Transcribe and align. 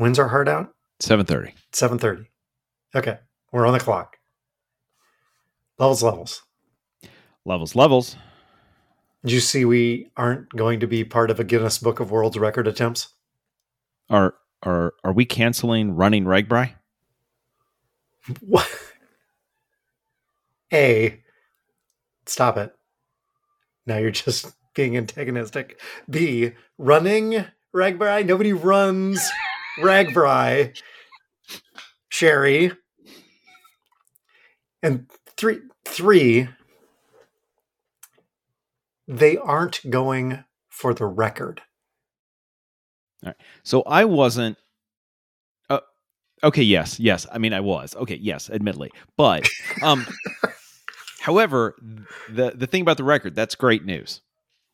When's 0.00 0.18
our 0.18 0.28
heart 0.28 0.48
out? 0.48 0.72
Seven 0.98 1.26
thirty. 1.26 1.52
Seven 1.72 1.98
thirty. 1.98 2.30
Okay, 2.94 3.18
we're 3.52 3.66
on 3.66 3.74
the 3.74 3.80
clock. 3.80 4.16
Levels, 5.78 6.02
levels. 6.02 6.42
Levels, 7.44 7.76
levels. 7.76 8.16
Did 9.22 9.32
you 9.32 9.40
see 9.40 9.66
we 9.66 10.10
aren't 10.16 10.48
going 10.56 10.80
to 10.80 10.86
be 10.86 11.04
part 11.04 11.30
of 11.30 11.38
a 11.38 11.44
Guinness 11.44 11.76
Book 11.76 12.00
of 12.00 12.10
World's 12.10 12.38
Record 12.38 12.66
attempts? 12.66 13.12
Are 14.08 14.36
are 14.62 14.94
are 15.04 15.12
we 15.12 15.26
canceling 15.26 15.94
running 15.94 16.24
RAGBRAI? 16.24 16.72
What? 18.40 18.70
A, 20.72 21.20
stop 22.24 22.56
it. 22.56 22.74
Now 23.84 23.98
you're 23.98 24.12
just 24.12 24.50
being 24.72 24.96
antagonistic. 24.96 25.78
B, 26.08 26.52
running 26.78 27.44
RAGBRAI. 27.74 28.24
Nobody 28.24 28.54
runs 28.54 29.30
RAGBRAI. 29.82 30.76
Sheri. 32.12 32.76
And 34.82 35.06
three, 35.36 35.58
three, 35.84 36.48
they 39.06 39.36
aren't 39.36 39.88
going 39.90 40.44
for 40.68 40.94
the 40.94 41.06
record. 41.06 41.60
All 43.22 43.28
right. 43.28 43.36
So 43.62 43.82
I 43.82 44.04
wasn't. 44.06 44.56
Uh, 45.68 45.80
okay. 46.42 46.62
Yes. 46.62 46.98
Yes. 46.98 47.26
I 47.30 47.38
mean, 47.38 47.52
I 47.52 47.60
was. 47.60 47.94
Okay. 47.96 48.16
Yes. 48.16 48.48
Admittedly, 48.48 48.90
but 49.16 49.46
um, 49.82 50.06
however, 51.20 51.74
the 52.30 52.52
the 52.54 52.66
thing 52.66 52.82
about 52.82 52.96
the 52.96 53.04
record 53.04 53.34
that's 53.34 53.54
great 53.54 53.84
news. 53.84 54.22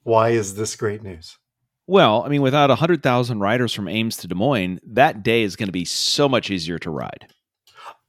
Why 0.04 0.30
is 0.30 0.54
this 0.54 0.76
great 0.76 1.02
news? 1.02 1.36
Well, 1.86 2.24
I 2.24 2.28
mean, 2.28 2.42
without 2.42 2.70
hundred 2.70 3.02
thousand 3.02 3.40
riders 3.40 3.72
from 3.72 3.88
Ames 3.88 4.16
to 4.18 4.28
Des 4.28 4.34
Moines, 4.34 4.80
that 4.84 5.22
day 5.22 5.42
is 5.42 5.56
going 5.56 5.68
to 5.68 5.72
be 5.72 5.84
so 5.84 6.28
much 6.28 6.50
easier 6.50 6.78
to 6.80 6.90
ride. 6.90 7.28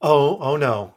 Oh, 0.00 0.38
oh 0.40 0.56
no, 0.56 0.94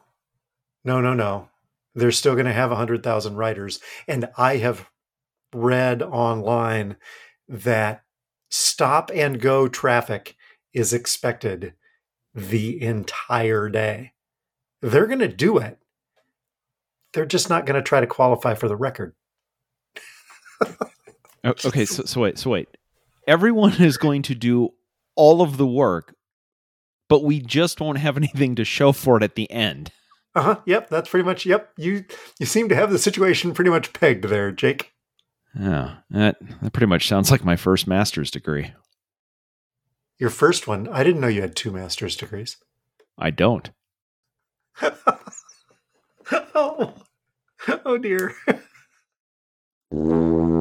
no, 0.83 0.99
no, 1.01 1.13
no. 1.13 1.49
They're 1.93 2.11
still 2.11 2.33
going 2.33 2.45
to 2.45 2.53
have 2.53 2.71
hundred 2.71 3.03
thousand 3.03 3.35
riders, 3.35 3.79
and 4.07 4.29
I 4.37 4.57
have 4.57 4.89
read 5.53 6.01
online 6.01 6.95
that 7.47 8.03
stop 8.49 9.11
and 9.13 9.39
go 9.39 9.67
traffic 9.67 10.35
is 10.73 10.93
expected 10.93 11.73
the 12.33 12.81
entire 12.81 13.69
day. 13.69 14.13
They're 14.81 15.07
going 15.07 15.19
to 15.19 15.27
do 15.27 15.57
it. 15.57 15.77
They're 17.13 17.25
just 17.25 17.49
not 17.49 17.65
going 17.65 17.75
to 17.75 17.81
try 17.81 17.99
to 17.99 18.07
qualify 18.07 18.55
for 18.55 18.67
the 18.67 18.77
record. 18.77 19.13
Oh, 21.43 21.53
okay, 21.65 21.85
so, 21.85 22.03
so 22.05 22.21
wait, 22.21 22.37
so 22.37 22.51
wait. 22.51 22.69
Everyone 23.27 23.81
is 23.81 23.97
going 23.97 24.21
to 24.23 24.35
do 24.35 24.69
all 25.15 25.41
of 25.41 25.57
the 25.57 25.67
work, 25.67 26.15
but 27.09 27.23
we 27.23 27.39
just 27.39 27.81
won't 27.81 27.97
have 27.97 28.17
anything 28.21 28.55
to 28.55 28.65
show 28.65 28.91
for 28.91 29.17
it 29.17 29.23
at 29.23 29.35
the 29.35 29.49
end. 29.51 29.91
Uh 30.33 30.41
huh. 30.41 30.59
Yep. 30.65 30.89
That's 30.89 31.09
pretty 31.09 31.25
much. 31.25 31.45
Yep. 31.45 31.73
You 31.77 32.05
you 32.39 32.45
seem 32.45 32.69
to 32.69 32.75
have 32.75 32.91
the 32.91 32.99
situation 32.99 33.53
pretty 33.53 33.69
much 33.69 33.93
pegged 33.93 34.25
there, 34.25 34.51
Jake. 34.51 34.93
Yeah, 35.59 35.97
that 36.09 36.37
that 36.61 36.71
pretty 36.71 36.87
much 36.87 37.07
sounds 37.07 37.31
like 37.31 37.43
my 37.43 37.57
first 37.57 37.85
master's 37.85 38.31
degree. 38.31 38.73
Your 40.17 40.29
first 40.29 40.67
one. 40.67 40.87
I 40.87 41.03
didn't 41.03 41.19
know 41.19 41.27
you 41.27 41.41
had 41.41 41.55
two 41.55 41.71
master's 41.71 42.15
degrees. 42.15 42.57
I 43.17 43.31
don't. 43.31 43.69
oh, 46.31 46.93
oh 47.85 47.97
dear. 47.97 48.35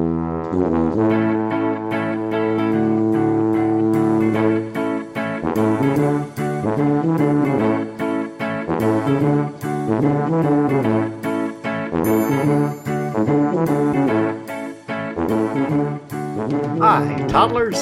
Hi, 16.81 17.25
toddlers. 17.27 17.75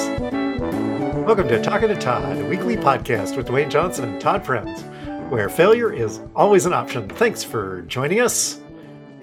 Welcome 1.24 1.48
to 1.48 1.62
Talking 1.62 1.88
to 1.88 1.96
Todd, 1.96 2.36
a 2.38 2.44
weekly 2.44 2.76
podcast 2.76 3.36
with 3.36 3.46
Dwayne 3.48 3.70
Johnson 3.70 4.04
and 4.08 4.20
Todd 4.20 4.44
Friends, 4.44 4.82
where 5.30 5.48
failure 5.48 5.92
is 5.92 6.20
always 6.34 6.66
an 6.66 6.72
option. 6.72 7.08
Thanks 7.08 7.44
for 7.44 7.82
joining 7.82 8.20
us. 8.20 8.60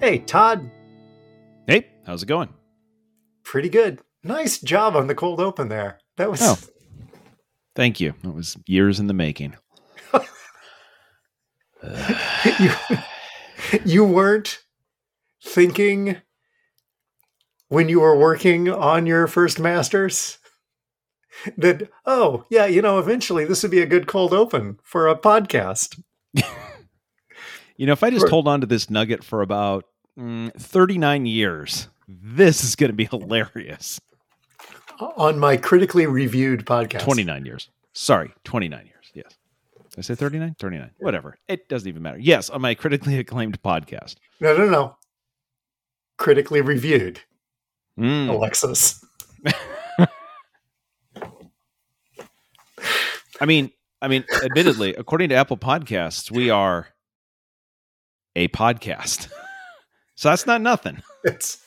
Hey, 0.00 0.18
Todd, 0.18 0.70
Hey, 1.66 1.86
how's 2.06 2.22
it 2.22 2.26
going? 2.26 2.48
pretty 3.44 3.68
good. 3.68 4.00
Nice 4.24 4.58
job 4.60 4.96
on 4.96 5.06
the 5.06 5.14
cold 5.14 5.40
open 5.40 5.68
there. 5.68 5.98
That 6.16 6.30
was 6.30 6.40
Oh. 6.42 6.56
Thank 7.76 8.00
you. 8.00 8.14
It 8.24 8.34
was 8.34 8.56
years 8.66 8.98
in 9.00 9.06
the 9.06 9.14
making. 9.14 9.54
you, 12.58 12.70
you 13.84 14.04
weren't 14.04 14.58
thinking 15.44 16.16
when 17.68 17.88
you 17.88 18.00
were 18.00 18.16
working 18.18 18.68
on 18.68 19.06
your 19.06 19.26
first 19.26 19.58
masters 19.60 20.38
that 21.56 21.88
oh 22.06 22.44
yeah 22.50 22.66
you 22.66 22.82
know 22.82 22.98
eventually 22.98 23.44
this 23.44 23.62
would 23.62 23.70
be 23.70 23.80
a 23.80 23.86
good 23.86 24.06
cold 24.06 24.32
open 24.32 24.78
for 24.82 25.06
a 25.08 25.16
podcast 25.18 26.00
You 27.76 27.86
know, 27.86 27.92
if 27.92 28.02
I 28.02 28.10
just 28.10 28.28
hold 28.28 28.48
on 28.48 28.60
to 28.60 28.66
this 28.66 28.90
nugget 28.90 29.22
for 29.22 29.40
about 29.40 29.84
mm, 30.18 30.52
39 30.54 31.26
years, 31.26 31.86
this 32.08 32.64
is 32.64 32.74
going 32.74 32.90
to 32.90 32.96
be 32.96 33.04
hilarious. 33.04 34.00
on 34.98 35.38
my 35.38 35.56
critically 35.56 36.04
reviewed 36.04 36.66
podcast 36.66 37.02
29 37.02 37.46
years. 37.46 37.70
Sorry, 37.92 38.32
29 38.42 38.84
years. 38.84 39.12
Yes. 39.14 39.36
Did 39.90 39.98
I 39.98 40.00
say 40.02 40.14
39? 40.16 40.56
39. 40.58 40.90
Whatever. 40.98 41.38
It 41.46 41.68
doesn't 41.68 41.88
even 41.88 42.02
matter. 42.02 42.18
Yes, 42.18 42.50
on 42.50 42.60
my 42.62 42.74
critically 42.74 43.16
acclaimed 43.16 43.62
podcast. 43.62 44.16
no 44.40 44.56
no 44.56 44.68
no 44.68 44.96
critically 46.16 46.60
reviewed 46.60 47.20
Mm. 47.98 48.28
alexis 48.30 49.04
I 53.40 53.46
mean, 53.46 53.70
I 54.02 54.08
mean, 54.08 54.24
admittedly, 54.42 54.94
according 54.96 55.28
to 55.30 55.36
Apple 55.36 55.56
Podcasts, 55.56 56.30
we 56.30 56.50
are 56.50 56.88
a 58.34 58.48
podcast. 58.48 59.28
so 60.16 60.28
that's 60.30 60.46
not 60.46 60.60
nothing. 60.60 61.02
it's 61.24 61.64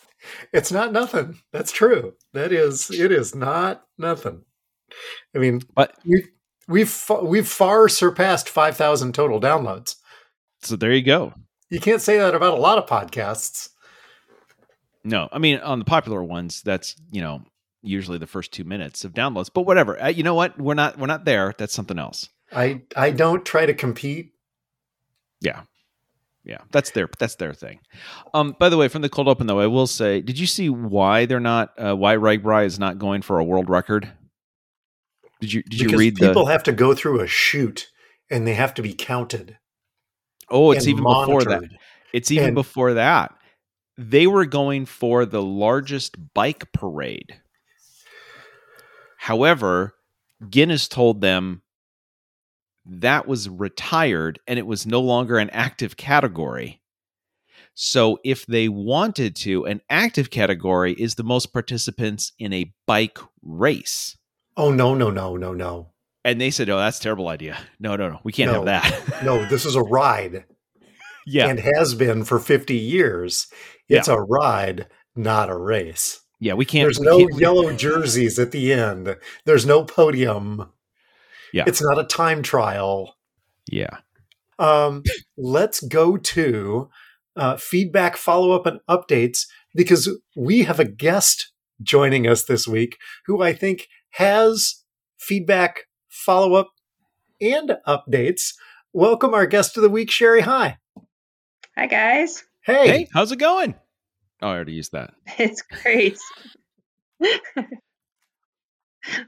it's 0.54 0.72
not 0.72 0.92
nothing 0.94 1.40
that's 1.52 1.72
true 1.72 2.14
that 2.34 2.52
is 2.52 2.92
it 2.92 3.12
is 3.12 3.34
not 3.34 3.84
nothing 3.98 4.44
i 5.36 5.40
mean 5.40 5.62
But 5.74 5.96
we've 6.06 6.30
we've 6.68 7.06
we've 7.24 7.48
far 7.48 7.90
surpassed 7.90 8.48
5000 8.48 9.14
total 9.14 9.42
downloads 9.42 9.96
so 10.62 10.76
there 10.76 10.94
you 10.94 11.02
go. 11.02 11.34
you 11.72 11.80
can't 11.80 12.02
say 12.02 12.20
that 12.20 12.36
about 12.36 12.54
a 12.54 12.62
lot 12.62 12.78
of 12.78 12.86
podcasts 12.86 13.70
No, 15.04 15.30
I 15.32 15.40
mean 15.40 15.58
on 15.60 15.80
the 15.80 15.86
popular 15.86 16.24
ones, 16.24 16.62
that's 16.62 16.96
you 17.12 17.22
know 17.22 17.44
usually 17.82 18.18
the 18.18 18.28
first 18.28 18.52
two 18.52 18.64
minutes 18.64 19.04
of 19.04 19.14
downloads. 19.14 19.50
But 19.54 19.64
whatever, 19.64 20.02
uh, 20.02 20.08
you 20.10 20.24
know 20.24 20.36
what? 20.36 20.60
We're 20.60 20.76
not 20.76 20.98
we're 20.98 21.08
not 21.08 21.26
there. 21.26 21.54
That's 21.58 21.74
something 21.74 21.98
else. 21.98 22.30
i 22.52 22.82
i 22.96 23.10
don't 23.12 23.46
try 23.46 23.66
to 23.66 23.74
compete 23.74 24.34
Yeah, 25.42 25.62
yeah, 26.44 26.60
that's 26.72 26.92
their 26.92 27.10
that's 27.18 27.36
their 27.36 27.54
thing. 27.54 27.80
Um, 28.34 28.56
by 28.60 28.70
the 28.70 28.78
way, 28.78 28.88
from 28.88 29.02
the 29.02 29.10
cold 29.10 29.28
open 29.28 29.48
though, 29.48 29.60
I 29.60 29.68
will 29.68 29.88
say, 29.88 30.22
did 30.22 30.38
you 30.38 30.46
see 30.48 30.70
why 30.70 31.26
they're 31.26 31.40
not 31.40 31.74
uh, 31.78 31.96
why 31.96 32.16
RAGBRAI 32.16 32.66
is 32.66 32.78
not 32.78 33.00
going 33.00 33.22
for 33.24 33.40
a 33.40 33.44
world 33.44 33.70
record? 33.70 34.12
Did 35.40 35.54
you 35.54 35.64
did 35.64 35.80
you 35.82 35.98
read 35.98 36.16
people 36.16 36.46
the? 36.46 36.52
have 36.52 36.64
to 36.64 36.72
go 36.72 36.94
through 36.94 37.22
a 37.22 37.28
shoot 37.28 37.90
and 38.30 38.46
they 38.46 38.54
have 38.54 38.74
to 38.76 38.82
be 38.84 38.94
counted 38.94 39.58
Oh, 40.54 40.72
it's 40.72 40.86
even 40.86 41.04
before 41.04 41.44
that. 41.46 41.64
It's 42.14 42.30
even 42.30 42.48
And- 42.48 42.56
before 42.56 42.94
that. 42.96 43.34
They 43.98 44.28
were 44.28 44.46
going 44.46 44.86
for 44.86 45.26
the 45.26 45.42
largest 45.42 46.34
bike 46.34 46.72
parade. 46.72 47.40
However, 49.18 49.94
Guinness 50.50 50.88
told 50.88 51.22
them 51.22 51.62
that 52.86 53.28
was 53.28 53.48
retired 53.48 54.40
and 54.48 54.58
it 54.58 54.66
was 54.66 54.88
no 54.88 55.02
longer 55.02 55.38
an 55.38 55.50
active 55.52 55.98
category. 55.98 56.82
So, 57.74 58.20
if 58.26 58.46
they 58.48 58.68
wanted 58.68 59.36
to, 59.38 59.66
an 59.66 59.82
active 59.90 60.30
category 60.30 60.94
is 60.94 61.16
the 61.16 61.24
most 61.24 61.54
participants 61.54 62.34
in 62.38 62.52
a 62.52 62.74
bike 62.86 63.20
race. 63.42 64.18
oh 64.58 64.72
no 64.72 64.94
no 64.94 65.10
no 65.10 65.38
no 65.38 65.54
no 65.54 65.92
And 66.26 66.42
they 66.42 66.52
said, 66.52 66.70
"Oh, 66.70 66.78
that's 66.78 67.00
a 67.00 67.04
terrible 67.04 67.30
idea. 67.30 67.58
No, 67.80 67.96
no, 67.96 68.10
no, 68.10 68.20
we 68.24 68.34
can't 68.34 68.52
have 68.52 68.66
that." 68.66 69.24
no 69.24 69.46
this 69.46 69.66
is 69.66 69.76
a 69.76 69.82
ride 69.82 70.44
yeah, 71.26 71.48
and 71.48 71.60
has 71.60 71.96
been 71.96 72.26
for 72.26 72.40
50 72.40 72.76
years 72.76 73.48
it's 74.00 74.08
a 74.08 74.20
ride 74.20 74.88
not 75.16 75.50
a 75.50 75.58
race 75.58 76.22
yeah, 76.42 76.56
we 76.56 76.66
can't. 76.66 76.86
There's 76.86 77.00
we 77.00 77.06
no 77.06 77.20
can't- 77.20 77.40
yellow 77.40 77.72
jerseys 77.72 78.40
at 78.40 78.50
the 78.50 78.74
end. 78.74 79.16
There's 79.46 79.64
no 79.64 79.86
podium. 79.86 80.72
Yeah. 81.54 81.66
It's 81.68 81.84
not 81.84 82.00
a 82.00 82.04
time 82.04 82.42
trial. 82.42 83.16
Yeah. 83.72 83.98
Um, 84.58 85.04
let's 85.38 85.82
go 85.82 86.18
to 86.18 86.90
uh, 87.36 87.58
feedback, 87.58 88.18
follow 88.18 88.54
up, 88.54 88.66
and 88.66 88.80
updates 88.90 89.46
because 89.76 90.10
we 90.36 90.64
have 90.64 90.80
a 90.80 90.86
guest 90.86 91.52
joining 91.84 92.26
us 92.26 92.46
this 92.46 92.68
week 92.68 92.98
who 93.28 93.44
I 93.44 93.54
think 93.54 93.88
has 94.14 94.84
feedback, 95.20 95.82
follow 96.10 96.56
up, 96.56 96.72
and 97.40 97.78
updates, 97.88 98.56
welcome 98.94 99.36
our 99.36 99.46
guest 99.46 99.78
of 99.78 99.84
the 99.84 99.90
week, 99.92 100.10
Sheri 100.10 100.42
Hey. 100.42 100.78
Hi, 101.78 101.86
guys. 101.86 102.44
Hey. 102.64 102.88
Hey, 102.88 103.08
how's 103.14 103.32
it 103.32 103.40
going? 103.40 103.76
Oh, 104.42 104.48
I 104.48 104.56
already 104.56 104.74
used 104.74 104.92
that. 104.94 105.14
It's 105.40 105.62
great. 105.62 106.18
it's 107.20 107.46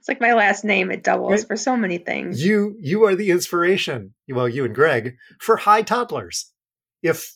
like 0.07 0.21
my 0.21 0.33
last 0.33 0.63
name. 0.63 0.91
It 0.91 1.03
doubles 1.03 1.31
Right. 1.31 1.47
for 1.47 1.55
so 1.55 1.75
many 1.77 1.97
things. 1.97 2.43
You 2.45 2.75
you 2.79 3.03
are 3.05 3.15
the 3.15 3.31
inspiration, 3.31 4.13
well, 4.27 4.47
you 4.47 4.65
and 4.65 4.75
Greg, 4.75 5.15
for 5.39 5.57
high 5.57 5.81
toddlers. 5.81 6.51
If 7.01 7.35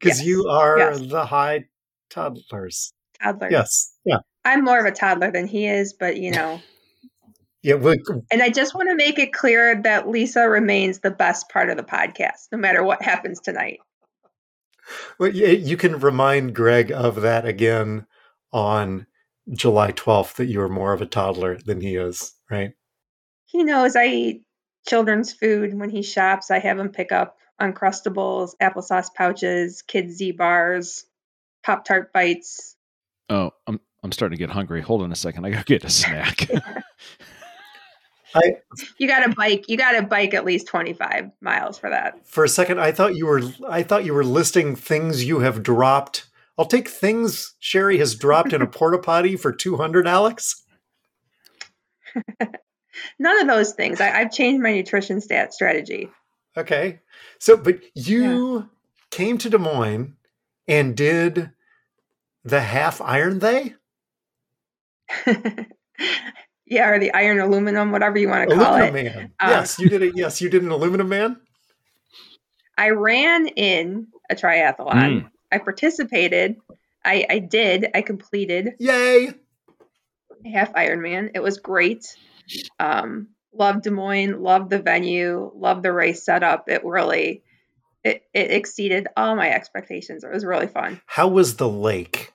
because 0.00 0.18
Yes. 0.18 0.26
you 0.26 0.48
are 0.48 0.78
Yes. 0.78 1.00
the 1.08 1.26
high 1.26 1.64
toddlers. 2.10 2.92
Toddler. 3.22 3.48
Yes. 3.50 3.92
Yeah. 4.04 4.18
I'm 4.44 4.64
more 4.64 4.78
of 4.78 4.86
a 4.86 4.92
toddler 4.92 5.30
than 5.32 5.46
he 5.46 5.66
is, 5.66 5.94
but 5.98 6.16
you 6.16 6.30
know. 6.32 6.60
Yeah. 7.60 7.74
we- 7.74 8.00
and 8.30 8.40
I 8.40 8.50
just 8.50 8.72
want 8.72 8.88
to 8.88 8.94
make 8.94 9.18
it 9.18 9.32
clear 9.32 9.82
that 9.82 10.08
Lisa 10.08 10.48
remains 10.48 11.00
the 11.00 11.10
best 11.10 11.48
part 11.48 11.70
of 11.70 11.76
the 11.76 11.82
podcast, 11.82 12.46
no 12.52 12.58
matter 12.58 12.84
what 12.84 13.02
happens 13.02 13.40
tonight. 13.40 13.80
Well, 15.18 15.30
you, 15.30 15.46
you 15.48 15.76
can 15.76 15.98
remind 16.00 16.54
Greg 16.54 16.90
of 16.90 17.22
that 17.22 17.46
again 17.46 18.06
on 18.52 19.06
July 19.52 19.92
12th 19.92 20.34
that 20.34 20.46
you 20.46 20.60
are 20.60 20.68
more 20.68 20.92
of 20.92 21.02
a 21.02 21.06
toddler 21.06 21.58
than 21.58 21.80
he 21.80 21.96
is, 21.96 22.34
right? 22.50 22.72
He 23.46 23.64
knows 23.64 23.96
I 23.96 24.06
eat 24.06 24.42
children's 24.86 25.32
food 25.32 25.78
when 25.78 25.90
he 25.90 26.02
shops. 26.02 26.50
I 26.50 26.58
have 26.58 26.78
him 26.78 26.90
pick 26.90 27.12
up 27.12 27.38
Uncrustables, 27.60 28.52
applesauce 28.62 29.12
pouches, 29.12 29.82
kids 29.82 30.16
Z 30.16 30.32
bars, 30.32 31.04
Pop 31.64 31.84
Tart 31.84 32.12
bites. 32.12 32.76
Oh, 33.28 33.50
I'm 33.66 33.80
I'm 34.02 34.12
starting 34.12 34.36
to 34.36 34.40
get 34.40 34.50
hungry. 34.50 34.80
Hold 34.80 35.02
on 35.02 35.10
a 35.10 35.16
second. 35.16 35.44
I 35.44 35.50
gotta 35.50 35.64
get 35.64 35.84
a 35.84 35.90
snack. 35.90 36.48
You 38.98 39.08
got 39.08 39.24
to 39.24 39.34
bike. 39.34 39.64
You 39.68 39.76
got 39.76 39.92
to 39.92 40.02
bike 40.02 40.34
at 40.34 40.44
least 40.44 40.66
25 40.66 41.30
miles 41.40 41.78
for 41.78 41.90
that. 41.90 42.26
For 42.26 42.44
a 42.44 42.48
second, 42.48 42.80
I 42.80 42.92
thought 42.92 43.16
you 43.16 43.26
were 43.26 43.42
I 43.68 43.82
thought 43.82 44.04
you 44.04 44.14
were 44.14 44.24
listing 44.24 44.76
things 44.76 45.24
you 45.24 45.40
have 45.40 45.62
dropped. 45.62 46.28
I'll 46.58 46.66
take 46.66 46.88
things 46.88 47.54
Sheri 47.62 47.98
has 47.98 48.14
dropped 48.14 48.52
in 48.52 48.62
a 48.62 48.66
porta 48.66 48.98
potty 48.98 49.36
for 49.36 49.52
200, 49.52 50.06
Alex. 50.06 50.64
None 53.18 53.40
of 53.40 53.46
those 53.46 53.72
things. 53.72 54.00
I, 54.00 54.20
I've 54.20 54.32
changed 54.32 54.62
my 54.62 54.72
nutrition 54.72 55.20
stat 55.20 55.54
strategy. 55.54 56.08
Okay. 56.56 57.00
So, 57.38 57.56
but 57.56 57.80
you 57.94 58.68
came 59.10 59.38
to 59.38 59.48
Des 59.48 59.58
Moines 59.58 60.16
and 60.66 60.96
did 60.96 61.50
the 62.44 62.60
half 62.60 63.00
iron 63.00 63.38
they? 63.38 63.74
yeah, 66.70 66.88
or 66.88 66.98
the 66.98 67.12
iron 67.14 67.40
aluminum, 67.40 67.90
whatever 67.92 68.18
you 68.18 68.28
want 68.28 68.48
to 68.50 68.56
call 68.56 68.74
Aluminum 68.76 68.96
it. 68.96 69.14
man. 69.14 69.32
Uh, 69.40 69.46
yes, 69.50 69.78
you 69.78 69.88
did 69.88 70.02
it. 70.02 70.12
Yes, 70.16 70.40
you 70.40 70.48
did 70.50 70.62
an 70.62 70.70
aluminum 70.70 71.08
man. 71.08 71.40
I 72.76 72.90
ran 72.90 73.48
in 73.48 74.08
a 74.30 74.34
triathlon. 74.34 74.92
Mm. 74.92 75.30
I 75.50 75.58
participated. 75.58 76.56
I, 77.04 77.26
I 77.28 77.38
did. 77.38 77.86
I 77.94 78.02
completed 78.02 78.74
Yay! 78.78 79.32
a 80.44 80.48
half 80.50 80.72
Ironman. 80.74 81.30
It 81.34 81.42
was 81.42 81.58
great. 81.58 82.16
Um, 82.78 83.28
loved 83.52 83.82
Des 83.82 83.90
Moines. 83.90 84.40
Loved 84.40 84.70
the 84.70 84.78
venue. 84.78 85.50
Loved 85.54 85.82
the 85.82 85.92
race 85.92 86.22
setup. 86.24 86.68
It 86.68 86.84
really, 86.84 87.42
it, 88.04 88.22
it 88.32 88.50
exceeded 88.52 89.08
all 89.16 89.34
my 89.34 89.50
expectations. 89.50 90.22
It 90.22 90.30
was 90.32 90.44
really 90.44 90.68
fun. 90.68 91.00
How 91.06 91.28
was 91.28 91.56
the 91.56 91.68
lake? 91.68 92.32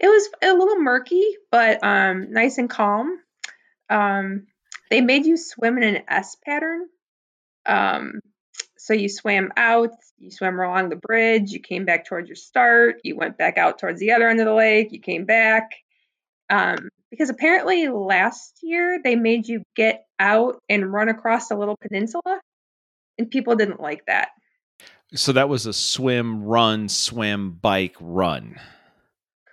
It 0.00 0.06
was 0.06 0.28
a 0.42 0.52
little 0.52 0.80
murky, 0.80 1.24
but 1.50 1.82
um, 1.82 2.32
nice 2.32 2.58
and 2.58 2.70
calm. 2.70 3.18
Um, 3.90 4.46
they 4.90 5.00
made 5.00 5.26
you 5.26 5.36
swim 5.36 5.76
in 5.78 5.96
an 5.96 6.02
S 6.08 6.36
pattern. 6.44 6.86
Um, 7.66 8.20
so 8.76 8.94
you 8.94 9.08
swam 9.08 9.52
out, 9.56 9.90
you 10.18 10.30
swam 10.30 10.58
along 10.58 10.88
the 10.88 10.96
bridge, 10.96 11.50
you 11.50 11.60
came 11.60 11.84
back 11.84 12.06
towards 12.06 12.28
your 12.28 12.36
start, 12.36 13.00
you 13.04 13.16
went 13.16 13.36
back 13.36 13.58
out 13.58 13.78
towards 13.78 14.00
the 14.00 14.12
other 14.12 14.28
end 14.28 14.40
of 14.40 14.46
the 14.46 14.54
lake, 14.54 14.92
you 14.92 15.00
came 15.00 15.24
back. 15.24 15.72
Um, 16.48 16.88
because 17.10 17.28
apparently 17.30 17.88
last 17.88 18.58
year 18.62 19.00
they 19.02 19.16
made 19.16 19.48
you 19.48 19.62
get 19.74 20.04
out 20.18 20.62
and 20.68 20.92
run 20.92 21.08
across 21.08 21.50
a 21.50 21.56
little 21.56 21.76
peninsula, 21.76 22.40
and 23.18 23.30
people 23.30 23.56
didn't 23.56 23.80
like 23.80 24.06
that. 24.06 24.28
so 25.14 25.32
that 25.32 25.48
was 25.48 25.66
a 25.66 25.72
swim, 25.72 26.42
run, 26.44 26.88
swim, 26.88 27.52
bike, 27.52 27.96
run. 28.00 28.58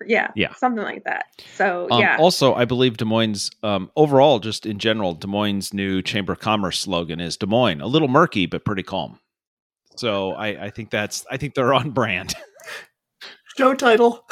Yeah, 0.06 0.32
Yeah. 0.36 0.54
something 0.56 0.84
like 0.84 1.04
that. 1.06 1.26
So 1.56 1.88
Um, 1.92 2.00
yeah, 2.02 2.18
Also, 2.20 2.54
I 2.54 2.66
believe 2.66 2.98
Des 2.98 3.06
Moines, 3.06 3.50
um, 3.64 3.92
overall, 3.96 4.40
just 4.40 4.66
in 4.66 4.80
general, 4.80 5.14
Des 5.14 5.28
Moines' 5.28 5.74
new 5.74 6.02
Chamber 6.02 6.34
of 6.34 6.40
Commerce 6.40 6.80
slogan 6.80 7.20
is 7.20 7.38
Des 7.38 7.46
Moines, 7.46 7.82
a 7.82 7.88
little 7.88 8.08
murky 8.08 8.46
but 8.46 8.66
pretty 8.66 8.84
calm. 8.84 9.20
So 9.98 10.34
I, 10.34 10.66
I 10.66 10.70
think 10.72 10.90
that's 10.90 11.26
I 11.32 11.38
think 11.38 11.54
they're 11.54 11.74
on 11.74 11.92
brand. 11.92 12.34
Show 13.58 13.74
title. 13.74 14.26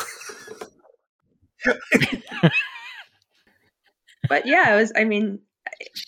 but 4.29 4.45
yeah, 4.45 4.73
it 4.73 4.77
was. 4.79 4.91
I 4.95 5.03
mean, 5.05 5.39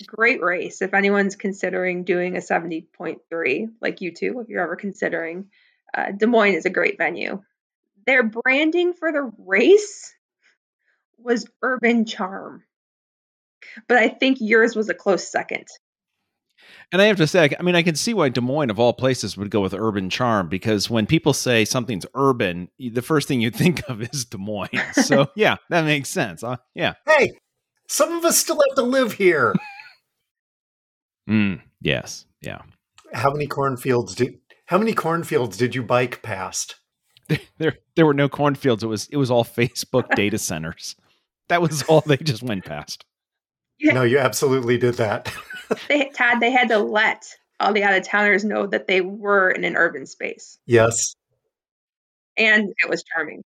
great 0.06 0.42
race. 0.42 0.82
If 0.82 0.94
anyone's 0.94 1.36
considering 1.36 2.04
doing 2.04 2.36
a 2.36 2.42
seventy 2.42 2.82
point 2.82 3.20
three, 3.30 3.70
like 3.82 4.02
you 4.02 4.12
two, 4.14 4.40
if 4.42 4.50
you're 4.50 4.64
ever 4.64 4.76
considering, 4.76 5.46
uh, 5.94 6.12
Des 6.12 6.26
Moines 6.28 6.56
is 6.56 6.66
a 6.66 6.70
great 6.70 6.98
venue. 6.98 7.42
Their 8.06 8.24
branding 8.24 8.94
for 8.94 9.12
the 9.12 9.32
race 9.40 10.14
was 11.18 11.48
urban 11.62 12.06
charm, 12.06 12.64
but 13.88 13.98
I 13.98 14.10
think 14.10 14.38
yours 14.40 14.76
was 14.76 14.90
a 14.90 14.94
close 14.94 15.28
second. 15.28 15.66
And 16.92 17.02
I 17.02 17.06
have 17.06 17.18
to 17.18 17.28
say, 17.28 17.50
I 17.60 17.64
mean, 17.64 17.76
I 17.76 17.84
can 17.84 17.96
see 17.96 18.14
why 18.14 18.30
Des 18.30 18.42
Moines, 18.42 18.70
of 18.70 18.80
all 18.80 18.94
places, 18.94 19.36
would 19.38 19.50
go 19.50 19.62
with 19.62 19.74
urban 19.74 20.10
charm 20.10 20.48
because 20.48 20.90
when 20.90 21.06
people 21.06 21.34
say 21.34 21.66
something's 21.66 22.06
urban, 22.14 22.70
the 22.80 23.02
first 23.02 23.28
thing 23.28 23.42
you 23.42 23.52
think 23.52 23.88
of 23.90 24.02
is 24.02 24.26
Des 24.26 24.38
Moines. 24.38 24.70
So 24.94 25.28
yeah, 25.36 25.58
that 25.70 25.86
makes 25.86 26.10
sense. 26.10 26.42
Huh? 26.42 26.58
Yeah. 26.74 26.94
Hey, 27.08 27.32
some 27.88 28.14
of 28.14 28.26
us 28.26 28.38
still 28.38 28.62
have 28.70 28.76
to 28.76 28.84
live 28.84 29.14
here. 29.14 29.54
Mm, 31.28 31.60
yes. 31.82 32.28
Yeah. 32.40 32.62
How 33.12 33.32
many 33.32 33.48
cornfields 33.48 34.14
did 34.14 34.38
how 34.68 34.78
many 34.78 34.94
cornfields 34.94 35.58
did 35.58 35.74
you 35.74 35.82
bike 35.82 36.22
past? 36.22 36.76
There 37.58 37.78
there 37.96 38.06
were 38.06 38.14
no 38.14 38.30
cornfields. 38.30 38.84
It 38.84 38.88
was 38.88 39.08
it 39.12 39.18
was 39.18 39.32
all 39.32 39.44
Facebook 39.44 40.10
data 40.16 40.38
centers. 40.38 40.96
That 41.48 41.62
was 41.62 41.84
all 41.84 42.02
they 42.02 42.18
just 42.18 42.44
went 42.44 42.66
past. 42.66 43.06
No, 43.82 44.04
you 44.04 44.20
absolutely 44.20 44.78
did 44.78 44.96
that. 44.96 45.32
They 45.90 46.10
Todd, 46.10 46.42
they 46.42 46.52
had 46.52 46.68
to 46.68 46.78
let 46.78 47.26
all 47.60 47.74
the 47.74 47.84
out 47.84 47.98
of 47.98 48.04
towners 48.04 48.46
know 48.46 48.68
that 48.68 48.86
they 48.86 49.02
were 49.02 49.50
in 49.50 49.64
an 49.64 49.76
urban 49.76 50.06
space, 50.06 50.60
yes. 50.68 51.16
and 52.38 52.72
it 52.84 52.88
was 52.88 53.04
charming. 53.04 53.42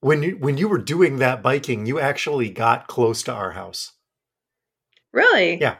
When 0.00 0.22
you 0.22 0.36
when 0.36 0.58
you 0.58 0.68
were 0.68 0.76
doing 0.76 1.16
that 1.16 1.42
biking, 1.42 1.86
you 1.86 1.98
actually 1.98 2.50
got 2.50 2.88
close 2.88 3.22
to 3.22 3.32
our 3.32 3.52
house. 3.52 3.92
Really? 5.14 5.58
Yeah. 5.58 5.78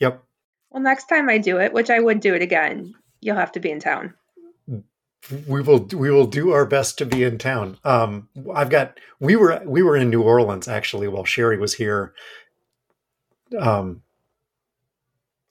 Yep. 0.00 0.22
Well, 0.68 0.82
next 0.82 1.06
time 1.06 1.30
I 1.30 1.38
do 1.38 1.58
it, 1.58 1.72
which 1.72 1.88
I 1.88 1.98
would 1.98 2.20
do 2.20 2.34
it 2.34 2.42
again, 2.42 2.94
you'll 3.22 3.36
have 3.36 3.52
to 3.52 3.60
be 3.60 3.70
in 3.70 3.80
town. 3.80 4.12
We 5.46 5.62
will 5.62 5.86
we 5.92 6.10
will 6.10 6.26
do 6.26 6.52
our 6.52 6.66
best 6.66 6.98
to 6.98 7.06
be 7.06 7.24
in 7.24 7.38
town. 7.38 7.78
Um 7.84 8.28
I've 8.54 8.70
got 8.70 8.98
we 9.20 9.36
were 9.36 9.62
we 9.64 9.82
were 9.82 9.96
in 9.96 10.10
New 10.10 10.22
Orleans 10.22 10.68
actually 10.68 11.08
while 11.08 11.24
Sheri 11.24 11.58
was 11.58 11.74
here. 11.74 12.12
Um 13.58 14.02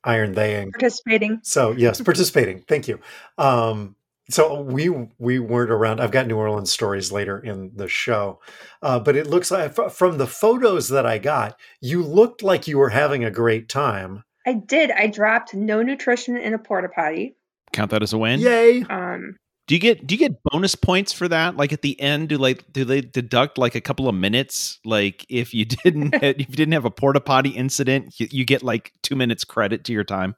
iron 0.04 0.34
theying. 0.34 0.72
Participating. 0.72 1.40
So 1.44 1.72
yes, 1.72 2.02
participating. 2.02 2.62
Thank 2.68 2.88
you. 2.88 3.00
Um, 3.38 3.96
so 4.30 4.62
we 4.62 4.90
we 5.20 5.40
weren't 5.40 5.72
around. 5.72 6.00
I've 6.00 6.12
got 6.12 6.28
New 6.28 6.38
Orleans 6.38 6.72
stories 6.72 7.12
later 7.12 7.40
in 7.40 7.72
the 7.76 7.90
show, 7.90 8.40
uh, 8.82 9.00
but 9.00 9.16
it 9.16 9.28
looks 9.28 9.52
like 9.52 9.74
from 9.74 10.18
the 10.18 10.28
photos 10.28 10.90
that 10.90 11.06
I 11.06 11.18
got, 11.18 11.60
you 11.82 12.02
looked 12.02 12.42
like 12.42 12.68
you 12.68 12.78
were 12.78 12.90
having 12.90 13.24
a 13.26 13.32
great 13.32 13.68
time. 13.68 14.24
I 14.46 14.54
did. 14.54 14.92
I 14.92 15.08
dropped 15.08 15.54
no 15.54 15.82
nutrition 15.82 16.38
in 16.38 16.54
a 16.54 16.58
porta 16.58 16.90
potty. 16.90 17.36
Count 17.74 17.92
that 17.92 18.04
as 18.04 18.14
a 18.14 18.18
win. 18.18 18.40
Yay! 18.40 18.84
Um, 18.84 19.36
Do 19.68 19.76
you 19.76 19.80
get 19.80 20.06
do 20.06 20.14
you 20.16 20.20
get 20.20 20.44
bonus 20.44 20.76
points 20.76 21.14
for 21.14 21.28
that? 21.30 21.56
Like 21.56 21.72
at 21.72 21.82
the 21.82 22.00
end, 22.02 22.30
do 22.30 22.38
like 22.38 22.66
do 22.72 22.84
they 22.84 23.02
deduct 23.02 23.58
like 23.58 23.76
a 23.76 23.82
couple 23.82 24.10
of 24.10 24.16
minutes? 24.16 24.80
Like 24.84 25.26
if 25.30 25.54
you 25.54 25.66
didn't 25.84 26.14
if 26.22 26.50
you 26.50 26.56
didn't 26.56 26.74
have 26.74 26.86
a 26.86 26.92
porta 26.92 27.22
potty 27.22 27.50
incident, 27.52 28.20
you, 28.20 28.28
you 28.32 28.46
get 28.46 28.62
like 28.64 28.92
two 29.04 29.16
minutes 29.16 29.44
credit 29.46 29.84
to 29.86 29.94
your 29.94 30.04
time. 30.04 30.36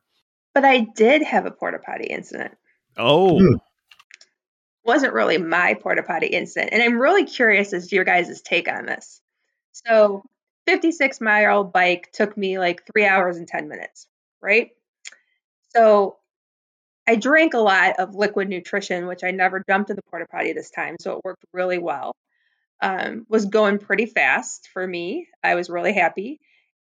but 0.53 0.63
I 0.63 0.87
did 0.95 1.23
have 1.23 1.45
a 1.45 1.51
porta 1.51 1.79
potty 1.79 2.05
incident. 2.05 2.55
Oh, 2.97 3.39
Hmm. 3.39 3.55
wasn't 4.83 5.13
really 5.13 5.37
my 5.37 5.73
porta 5.73 6.03
potty 6.03 6.27
incident. 6.27 6.71
And 6.71 6.81
I'm 6.83 6.99
really 6.99 7.25
curious 7.25 7.73
as 7.73 7.87
to 7.87 7.95
your 7.95 8.05
guys' 8.05 8.41
take 8.41 8.69
on 8.71 8.85
this. 8.85 9.21
So, 9.73 10.23
56 10.67 11.19
mile 11.19 11.63
bike 11.63 12.09
took 12.13 12.37
me 12.37 12.59
like 12.59 12.85
three 12.85 13.05
hours 13.05 13.37
and 13.37 13.47
10 13.47 13.67
minutes, 13.67 14.07
right? 14.41 14.69
So, 15.75 16.17
I 17.07 17.15
drank 17.15 17.53
a 17.53 17.59
lot 17.59 17.99
of 17.99 18.15
liquid 18.15 18.49
nutrition, 18.49 19.05
which 19.07 19.23
I 19.23 19.31
never 19.31 19.63
dumped 19.67 19.89
in 19.89 19.95
the 19.95 20.01
porta 20.09 20.25
potty 20.29 20.53
this 20.53 20.71
time. 20.71 20.95
So, 20.99 21.17
it 21.17 21.21
worked 21.23 21.43
really 21.53 21.77
well. 21.77 22.15
Um, 22.81 23.25
was 23.29 23.45
going 23.45 23.79
pretty 23.79 24.05
fast 24.05 24.69
for 24.73 24.85
me. 24.85 25.27
I 25.43 25.55
was 25.55 25.69
really 25.69 25.93
happy, 25.93 26.39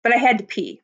but 0.03 0.13
I 0.13 0.17
had 0.17 0.39
to 0.39 0.45
pee. 0.45 0.83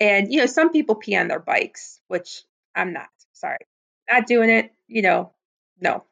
And 0.00 0.32
you 0.32 0.40
know, 0.40 0.46
some 0.46 0.70
people 0.72 0.94
pee 0.94 1.16
on 1.16 1.28
their 1.28 1.38
bikes, 1.40 2.00
which 2.08 2.42
I'm 2.74 2.92
not. 2.92 3.08
Sorry, 3.32 3.58
not 4.10 4.26
doing 4.26 4.48
it. 4.50 4.72
You 4.88 5.02
know, 5.02 5.32
no. 5.80 6.04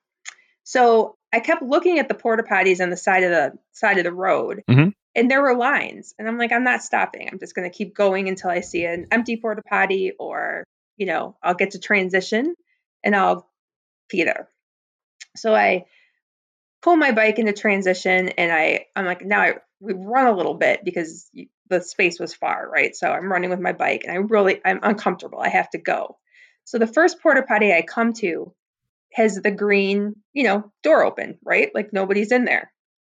So 0.65 1.17
I 1.33 1.41
kept 1.41 1.63
looking 1.63 1.99
at 1.99 2.09
the 2.09 2.15
porta 2.15 2.43
potties 2.43 2.81
on 2.83 2.91
the 2.91 2.97
side 2.97 3.23
of 3.25 3.31
the 3.31 3.59
side 3.73 3.99
of 3.99 4.05
the 4.05 4.13
road, 4.13 4.63
Mhm. 4.69 4.93
and 5.15 5.31
there 5.31 5.43
were 5.43 5.57
lines. 5.57 6.15
And 6.19 6.29
I'm 6.29 6.39
like, 6.39 6.53
I'm 6.53 6.65
not 6.65 6.83
stopping. 6.83 7.29
I'm 7.31 7.39
just 7.39 7.55
going 7.55 7.69
to 7.71 7.77
keep 7.77 7.95
going 7.95 8.29
until 8.29 8.51
I 8.51 8.61
see 8.61 8.85
an 8.85 9.07
empty 9.11 9.37
porta 9.39 9.63
potty, 9.63 10.13
or 10.19 10.65
you 10.97 11.07
know, 11.07 11.37
I'll 11.43 11.55
get 11.55 11.73
to 11.73 11.79
transition 11.79 12.55
and 13.03 13.15
I'll 13.15 13.49
pee 14.09 14.25
there. 14.25 14.49
So 15.37 15.55
I 15.55 15.87
pull 16.83 16.97
my 16.97 17.13
bike 17.13 17.39
into 17.39 17.53
transition, 17.53 18.29
and 18.29 18.53
I 18.53 18.87
I'm 18.95 19.07
like, 19.07 19.25
now 19.25 19.41
I 19.41 19.55
we 19.81 19.95
run 19.95 20.27
a 20.27 20.37
little 20.37 20.55
bit 20.55 20.85
because 20.85 21.31
the 21.69 21.81
space 21.81 22.21
was 22.21 22.35
far, 22.35 22.69
right? 22.71 22.95
So 22.95 23.11
I'm 23.11 23.31
running 23.31 23.51
with 23.51 23.61
my 23.61 23.73
bike, 23.73 24.03
and 24.05 24.13
I 24.13 24.17
really 24.17 24.61
I'm 24.65 24.81
uncomfortable. 24.83 25.41
I 25.41 25.49
have 25.49 25.71
to 25.71 25.79
go. 25.79 26.19
So 26.65 26.79
the 26.79 26.87
first 26.87 27.21
porta 27.21 27.43
potty 27.43 27.73
I 27.73 27.83
come 27.83 28.13
to 28.15 28.55
has 29.13 29.37
the 29.37 29.51
green, 29.51 30.17
you 30.33 30.45
know, 30.45 30.73
door 30.83 31.05
open, 31.05 31.39
right? 31.45 31.71
Like 31.75 31.93
nobody's 31.93 32.33
in 32.33 32.45
there, 32.45 32.73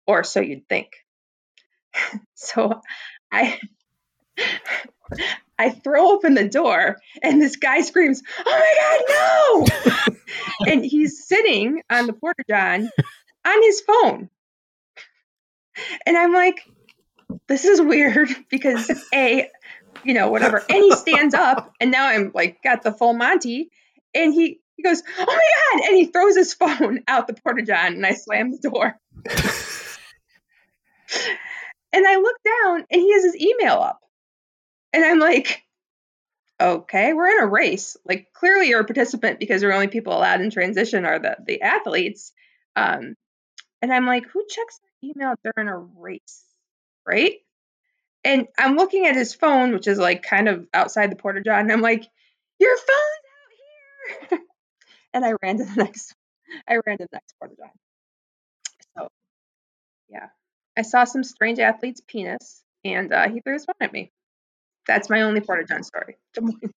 or 0.06 0.25
so 0.25 0.40
you'd 0.40 0.68
think. 0.68 0.92
so 2.35 2.80
I 3.30 3.58
I 5.58 5.70
throw 5.70 6.12
open 6.12 6.34
the 6.34 6.48
door, 6.48 6.96
and 7.22 7.40
this 7.40 7.56
guy 7.56 7.80
screams, 7.80 8.22
"Oh 8.46 9.64
my 9.64 9.66
god, 9.66 10.06
no!" 10.06 10.14
and 10.72 10.84
he's 10.84 11.26
sitting 11.26 11.82
on 11.90 12.06
the 12.06 12.12
porta 12.12 12.44
john 12.48 12.90
on 13.46 13.62
his 13.62 13.80
phone, 13.80 14.30
and 16.06 16.16
I'm 16.16 16.32
like, 16.32 16.60
"This 17.48 17.64
is 17.64 17.80
weird," 17.80 18.28
because 18.50 18.90
a 19.12 19.48
you 20.04 20.14
know, 20.14 20.30
whatever. 20.30 20.64
And 20.68 20.82
he 20.82 20.92
stands 20.92 21.34
up, 21.34 21.74
and 21.80 21.90
now 21.90 22.06
I'm 22.06 22.30
like, 22.34 22.62
got 22.62 22.82
the 22.82 22.92
full 22.92 23.14
Monty. 23.14 23.70
And 24.14 24.32
he, 24.32 24.60
he 24.76 24.82
goes, 24.82 25.02
Oh 25.18 25.26
my 25.26 25.78
God. 25.78 25.88
And 25.88 25.96
he 25.96 26.06
throws 26.06 26.36
his 26.36 26.54
phone 26.54 27.00
out 27.08 27.26
the 27.26 27.34
porta 27.34 27.62
john, 27.62 27.94
and 27.94 28.06
I 28.06 28.14
slam 28.14 28.50
the 28.50 28.58
door. 28.58 28.98
and 31.92 32.06
I 32.06 32.16
look 32.16 32.36
down, 32.44 32.86
and 32.90 33.00
he 33.00 33.12
has 33.12 33.24
his 33.24 33.36
email 33.36 33.74
up. 33.74 34.00
And 34.92 35.04
I'm 35.04 35.18
like, 35.18 35.62
Okay, 36.61 37.12
we're 37.12 37.28
in 37.28 37.42
a 37.42 37.47
race. 37.47 37.97
Like, 38.04 38.33
clearly 38.33 38.68
you're 38.68 38.80
a 38.80 38.85
participant 38.85 39.38
because 39.38 39.62
the 39.62 39.73
only 39.73 39.87
people 39.87 40.12
allowed 40.12 40.40
in 40.40 40.50
transition 40.50 41.04
are 41.04 41.21
the, 41.21 41.37
the 41.47 41.62
athletes. 41.62 42.33
Um, 42.75 43.14
and 43.80 43.92
I'm 43.92 44.07
like, 44.07 44.26
Who 44.26 44.45
checks 44.49 44.80
their 44.80 45.11
email 45.11 45.35
during 45.45 45.68
a 45.68 45.78
race? 45.78 46.42
Right? 47.07 47.37
And 48.25 48.49
I'm 48.59 48.76
looking 48.76 49.07
at 49.07 49.14
his 49.16 49.35
phone, 49.35 49.73
which 49.73 49.87
is 49.87 49.99
like 49.99 50.23
kind 50.23 50.49
of 50.49 50.66
outside 50.75 51.11
the 51.11 51.16
porta 51.16 51.40
john, 51.40 51.61
and 51.61 51.73
I'm 51.73 51.80
like, 51.80 52.04
"Your 52.59 52.76
phone's 52.76 52.88
out 52.90 54.30
here!" 54.30 54.40
and 55.14 55.25
I 55.25 55.33
ran 55.40 55.59
to 55.59 55.64
the 55.64 55.83
next, 55.85 56.14
I 56.68 56.78
ran 56.85 56.99
to 56.99 57.04
the 57.04 57.16
next 57.16 57.35
porta 57.38 57.54
john. 57.57 57.71
So, 58.97 59.09
yeah, 60.11 60.28
I 60.76 60.83
saw 60.83 61.04
some 61.04 61.23
strange 61.25 61.59
athlete's 61.59 62.02
penis, 62.07 62.62
and 62.85 63.12
uh, 63.12 63.28
he 63.28 63.40
threw 63.40 63.54
his 63.54 63.64
phone 63.64 63.76
at 63.80 63.92
me. 63.92 64.12
That's 64.88 65.09
my 65.09 65.23
only 65.23 65.40
part 65.40 65.61
of 65.62 65.68
john 65.68 65.85
story. 65.85 66.16
Des 66.35 66.40
Moines. 66.40 66.68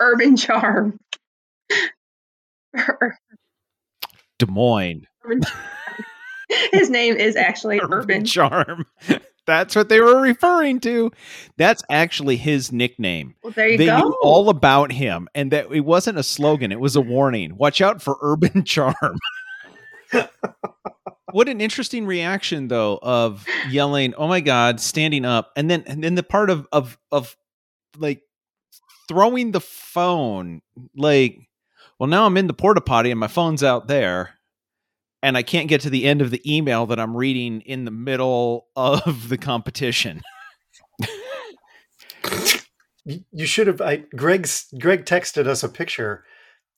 Urban 0.00 0.36
charm. 0.36 0.98
Des 4.38 4.46
Moines. 4.46 5.06
His 6.72 6.90
name 6.90 7.14
is 7.16 7.36
actually 7.36 7.80
Urban. 7.90 8.24
Charm. 8.24 8.86
That's 9.46 9.74
what 9.76 9.88
they 9.88 10.00
were 10.00 10.20
referring 10.20 10.80
to. 10.80 11.10
That's 11.56 11.82
actually 11.90 12.36
his 12.36 12.72
nickname. 12.72 13.34
Well, 13.42 13.52
there 13.52 13.68
you 13.68 13.78
they 13.78 13.86
go. 13.86 13.98
knew 13.98 14.16
all 14.22 14.48
about 14.48 14.92
him, 14.92 15.28
and 15.34 15.50
that 15.50 15.66
it 15.72 15.80
wasn't 15.80 16.18
a 16.18 16.22
slogan; 16.22 16.72
it 16.72 16.80
was 16.80 16.96
a 16.96 17.00
warning. 17.00 17.56
Watch 17.56 17.80
out 17.80 18.02
for 18.02 18.16
Urban 18.20 18.64
Charm. 18.64 18.94
what 21.32 21.48
an 21.48 21.60
interesting 21.60 22.06
reaction, 22.06 22.68
though, 22.68 22.98
of 23.02 23.46
yelling, 23.68 24.14
"Oh 24.14 24.28
my 24.28 24.40
God!" 24.40 24.80
standing 24.80 25.24
up, 25.24 25.52
and 25.56 25.70
then 25.70 25.84
and 25.86 26.02
then 26.02 26.14
the 26.14 26.22
part 26.22 26.50
of 26.50 26.66
of 26.72 26.98
of 27.10 27.36
like 27.96 28.22
throwing 29.08 29.52
the 29.52 29.60
phone, 29.60 30.62
like, 30.96 31.38
well, 31.98 32.08
now 32.08 32.26
I'm 32.26 32.36
in 32.36 32.46
the 32.46 32.54
porta 32.54 32.80
potty 32.80 33.10
and 33.10 33.20
my 33.20 33.28
phone's 33.28 33.62
out 33.62 33.88
there. 33.88 34.34
And 35.22 35.36
I 35.36 35.42
can't 35.42 35.68
get 35.68 35.82
to 35.82 35.90
the 35.90 36.06
end 36.06 36.22
of 36.22 36.30
the 36.30 36.40
email 36.50 36.86
that 36.86 36.98
I'm 36.98 37.14
reading 37.14 37.60
in 37.62 37.84
the 37.84 37.90
middle 37.90 38.68
of 38.74 39.28
the 39.28 39.36
competition. 39.36 40.22
You- 43.04 43.24
You 43.32 43.46
should 43.46 43.66
have. 43.66 43.80
I 43.80 43.96
Greg's 44.14 44.66
Greg 44.78 45.04
texted 45.04 45.46
us 45.46 45.62
a 45.62 45.68
picture 45.68 46.24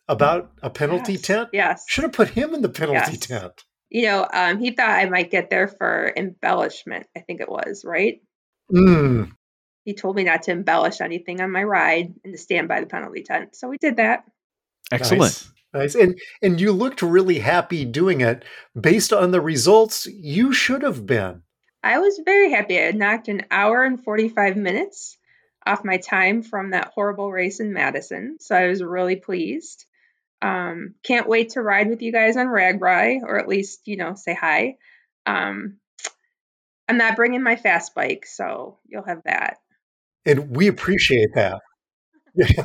about 0.09 0.53
a 0.63 0.71
penalty 0.71 1.13
Yes. 1.15 1.23
tent. 1.23 1.49
Yes. 1.53 1.85
Should 1.89 2.05
have 2.05 2.13
put 2.13 2.31
him 2.31 2.55
in 2.55 2.63
the 2.63 2.69
penalty 2.69 3.13
Yes. 3.13 3.27
tent. 3.27 3.65
You 3.91 4.05
know, 4.07 4.29
um, 4.33 4.59
he 4.59 4.71
thought 4.71 4.89
I 4.91 5.09
might 5.09 5.31
get 5.31 5.51
there 5.51 5.69
for 5.69 6.13
embellishment, 6.17 7.07
I 7.17 7.21
think 7.21 7.41
it 7.41 7.49
was, 7.49 7.85
right? 7.85 8.21
Mm. 8.73 9.33
He 9.85 9.95
told 9.95 10.17
me 10.17 10.25
not 10.25 10.43
to 10.45 10.53
embellish 10.53 11.01
anything 11.01 11.41
on 11.41 11.51
my 11.51 11.63
ride 11.63 12.15
and 12.25 12.33
to 12.33 12.39
stand 12.39 12.69
by 12.69 12.81
the 12.81 12.87
penalty 12.87 13.23
tent. 13.23 13.57
So 13.57 13.69
we 13.69 13.79
did 13.79 13.97
that. 13.97 14.25
Excellent. 14.91 15.21
Nice. 15.21 15.53
Nice. 15.75 15.95
And 15.95 16.21
and 16.43 16.61
you 16.61 16.73
looked 16.73 17.01
really 17.03 17.39
happy 17.39 17.85
doing 17.85 18.21
it. 18.21 18.45
Based 18.79 19.13
on 19.13 19.31
the 19.31 19.41
results, 19.41 20.07
you 20.07 20.53
should 20.53 20.83
have 20.83 21.07
been. 21.07 21.43
I 21.83 21.99
was 21.99 22.21
very 22.25 22.51
happy. 22.51 22.79
I 22.79 22.83
had 22.83 22.97
knocked 22.97 23.29
an 23.29 23.43
hour 23.51 23.83
and 23.83 24.03
45 24.03 24.57
minutes 24.57 25.17
off 25.67 25.85
my 25.85 25.97
time 25.97 26.43
from 26.43 26.71
that 26.71 26.93
horrible 26.95 27.31
race 27.33 27.61
in 27.61 27.73
Madison. 27.73 28.37
So 28.41 28.55
I 28.55 28.67
was 28.67 28.83
really 28.83 29.17
pleased. 29.17 29.87
Um, 30.41 30.95
can't 31.03 31.29
wait 31.29 31.51
to 31.51 31.63
ride 31.63 31.89
with 31.89 32.03
you 32.03 32.13
guys 32.13 32.37
on 32.37 32.49
Rag 32.49 32.81
RAGBRAI, 32.81 33.23
or 33.23 33.39
at 33.39 33.49
least, 33.49 33.87
you 33.87 33.97
know, 33.97 34.15
say 34.15 34.35
hi. 34.35 34.77
Um, 35.25 35.79
I'm 36.89 36.99
not 36.99 37.17
bringing 37.17 37.43
my 37.43 37.57
fast 37.57 37.95
bike, 37.95 38.27
so 38.27 38.79
you'll 38.87 39.05
have 39.05 39.23
that. 39.25 39.59
And 40.25 40.55
we 40.57 40.69
appreciate 40.69 41.31
that. 41.35 41.61
Yeah. 42.35 42.65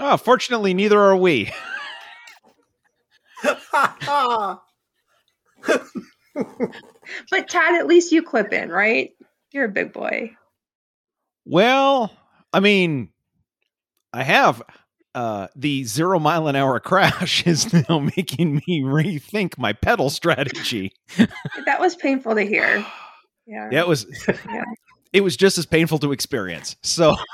Oh, 0.00 0.16
fortunately, 0.16 0.74
neither 0.74 1.00
are 1.00 1.16
we. 1.16 1.52
But 7.30 7.48
Todd, 7.48 7.74
at 7.74 7.86
least 7.86 8.12
you 8.12 8.22
clip 8.22 8.52
in, 8.52 8.70
right? 8.70 9.10
You're 9.52 9.64
a 9.64 9.70
big 9.70 9.92
boy. 9.92 10.36
Well, 11.44 12.12
I 12.52 12.60
mean, 12.60 13.10
I 14.12 14.22
have 14.22 14.62
uh, 15.14 15.48
the 15.56 15.84
zero 15.84 16.18
mile 16.18 16.48
an 16.48 16.56
hour 16.56 16.78
crash 16.80 17.46
is 17.46 17.72
now 17.72 17.98
making 18.16 18.56
me 18.66 18.82
rethink 18.82 19.58
my 19.58 19.72
pedal 19.72 20.10
strategy. 20.10 20.92
That 21.64 21.80
was 21.80 21.96
painful 21.96 22.34
to 22.34 22.42
hear. 22.42 22.84
Yeah. 23.50 23.70
Yeah, 23.72 23.80
it 23.80 23.88
was. 23.88 24.04
Yeah. 24.28 24.62
It 25.12 25.22
was 25.22 25.36
just 25.36 25.58
as 25.58 25.66
painful 25.66 25.98
to 26.00 26.12
experience. 26.12 26.76
So 26.82 27.16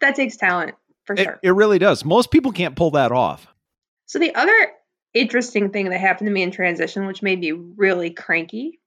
That 0.00 0.14
takes 0.14 0.36
talent 0.36 0.74
for 1.04 1.14
it, 1.14 1.24
sure. 1.24 1.40
it 1.42 1.50
really 1.50 1.78
does. 1.78 2.04
Most 2.04 2.30
people 2.30 2.52
can't 2.52 2.76
pull 2.76 2.92
that 2.92 3.12
off. 3.12 3.46
So 4.06 4.18
the 4.18 4.34
other 4.34 4.52
interesting 5.14 5.70
thing 5.70 5.90
that 5.90 6.00
happened 6.00 6.28
to 6.28 6.32
me 6.32 6.42
in 6.42 6.50
transition, 6.50 7.06
which 7.06 7.22
made 7.22 7.40
me 7.40 7.52
really 7.52 8.10
cranky, 8.10 8.80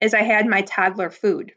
is 0.00 0.14
I 0.14 0.22
had 0.22 0.46
my 0.46 0.62
toddler 0.62 1.10
food, 1.10 1.52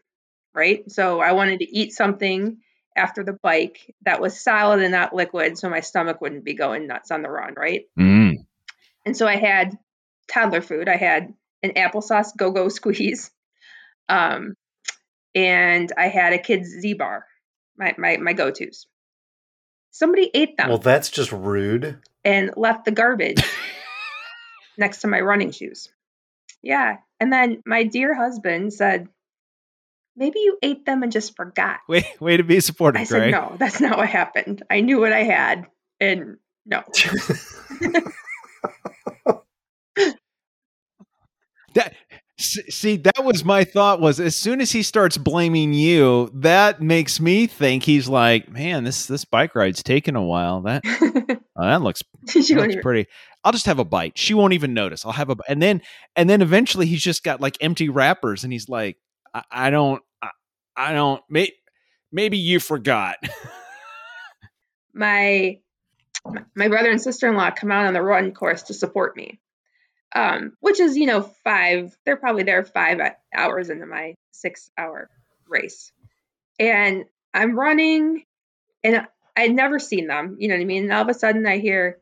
right? 0.54 0.90
So 0.92 1.20
I 1.20 1.34
wanted 1.34 1.60
to 1.60 1.70
eat 1.70 1.94
something 1.94 2.58
after 2.96 3.24
the 3.24 3.34
bike 3.34 3.96
that 4.04 4.22
was 4.22 4.40
solid 4.40 4.82
and 4.82 4.92
not 4.92 5.14
liquid, 5.14 5.58
so 5.58 5.70
my 5.70 5.80
stomach 5.80 6.22
wouldn't 6.22 6.44
be 6.44 6.54
going 6.54 6.88
nuts 6.88 7.12
on 7.12 7.22
the 7.22 7.30
run, 7.30 7.54
right? 7.56 7.86
Mm. 7.98 8.46
And 9.06 9.16
so 9.16 9.28
I 9.28 9.36
had 9.38 9.78
toddler 10.32 10.62
food. 10.62 10.90
I 10.90 10.98
had 10.98 11.34
an 11.64 11.72
applesauce 11.72 12.36
go-go 12.36 12.70
squeeze, 12.70 13.32
um, 14.10 14.56
and 15.36 15.92
I 15.98 16.08
had 16.08 16.34
a 16.34 16.40
kid's 16.40 16.70
Z 16.70 16.94
bar, 16.96 17.26
my 17.78 17.96
my 17.98 18.18
my 18.18 18.34
go-tos. 18.34 18.88
Somebody 19.92 20.30
ate 20.34 20.58
them 20.58 20.70
well, 20.70 20.78
that's 20.78 21.10
just 21.10 21.32
rude. 21.32 22.00
and 22.24 22.52
left 22.58 22.86
the 22.86 22.92
garbage 22.92 23.42
next 24.78 25.00
to 25.02 25.08
my 25.08 25.20
running 25.20 25.52
shoes. 25.52 25.90
Yeah. 26.62 26.98
And 27.20 27.32
then 27.34 27.62
my 27.66 27.84
dear 27.84 28.14
husband 28.14 28.74
said, 28.74 29.08
Maybe 30.16 30.40
you 30.40 30.58
ate 30.62 30.86
them 30.86 31.02
and 31.04 31.12
just 31.14 31.36
forgot. 31.38 31.80
Way, 31.88 32.06
way 32.20 32.36
to 32.38 32.44
be 32.44 32.60
supportive, 32.60 33.02
I 33.02 33.06
said, 33.06 33.20
Greg. 33.20 33.32
No, 33.32 33.56
that's 33.58 33.80
not 33.80 33.98
what 33.98 34.10
happened. 34.10 34.64
I 34.70 34.82
knew 34.82 35.00
what 35.00 35.14
I 35.14 35.24
had. 35.24 35.68
And 36.02 36.38
no. 36.66 36.84
That 41.76 41.94
s- 41.94 41.99
see, 42.40 42.98
that 42.98 43.24
was 43.24 43.44
my 43.44 43.64
thought. 43.64 44.00
Was 44.00 44.20
as 44.20 44.36
soon 44.36 44.62
as 44.62 44.72
he 44.72 44.84
starts 44.84 45.18
blaming 45.18 45.74
you, 45.74 46.32
that 46.34 46.82
makes 46.82 47.20
me 47.20 47.48
think 47.48 47.84
he's 47.84 48.08
like, 48.08 48.50
man, 48.50 48.84
this 48.84 49.06
this 49.06 49.26
bike 49.26 49.56
ride's 49.56 49.84
taking 49.84 50.16
a 50.16 50.24
while. 50.24 50.62
That 50.62 50.82
oh, 50.86 51.40
that 51.56 51.82
looks 51.82 52.02
That 52.26 52.50
looks 52.50 52.76
pretty. 52.82 53.08
I'll 53.44 53.52
just 53.52 53.68
have 53.68 53.80
a 53.80 53.86
bite. 53.86 54.18
She 54.18 54.34
won't 54.34 54.54
even 54.54 54.74
notice. 54.74 55.06
I'll 55.06 55.14
have 55.14 55.30
a, 55.30 55.38
and 55.48 55.62
then, 55.62 55.82
and 56.16 56.30
then 56.30 56.42
eventually 56.42 56.86
he's 56.86 57.02
just 57.02 57.24
got 57.24 57.40
like 57.40 57.58
empty 57.62 57.88
wrappers, 57.88 58.44
and 58.44 58.52
he's 58.52 58.68
like, 58.68 58.98
I, 59.34 59.44
I 59.50 59.70
don't, 59.70 60.02
I, 60.22 60.30
I 60.76 60.94
don't. 60.94 61.24
May, 61.30 61.52
Maybe 62.12 62.38
you 62.38 62.60
forgot. 62.60 63.18
my 64.94 65.60
my 66.56 66.68
brother 66.68 66.90
and 66.90 67.02
sister-in-law 67.02 67.52
come 67.52 67.72
out 67.72 67.86
on 67.86 67.94
the 67.94 68.02
run 68.02 68.34
course 68.34 68.64
to 68.64 68.74
support 68.74 69.16
me 69.16 69.40
um, 70.14 70.54
which 70.60 70.80
is 70.80 70.98
you 70.98 71.06
know 71.06 71.22
five 71.44 71.96
they're 72.06 72.18
probably 72.18 72.44
there 72.44 72.64
five 72.64 73.00
hours 73.34 73.70
into 73.70 73.86
my 73.86 74.16
six 74.32 74.70
hour 74.78 75.10
race. 75.48 75.92
And 76.60 77.06
i'm 77.34 77.58
running 77.58 78.24
and 78.84 79.08
i'd 79.38 79.54
never 79.54 79.78
seen 79.80 80.08
them 80.08 80.38
you 80.40 80.48
know 80.48 80.56
what 80.56 80.62
i 80.62 80.66
mean? 80.66 80.84
And 80.84 80.94
all 80.94 81.04
of 81.04 81.10
a 81.10 81.14
sudden 81.14 81.46
i 81.46 81.60
hear 81.60 82.00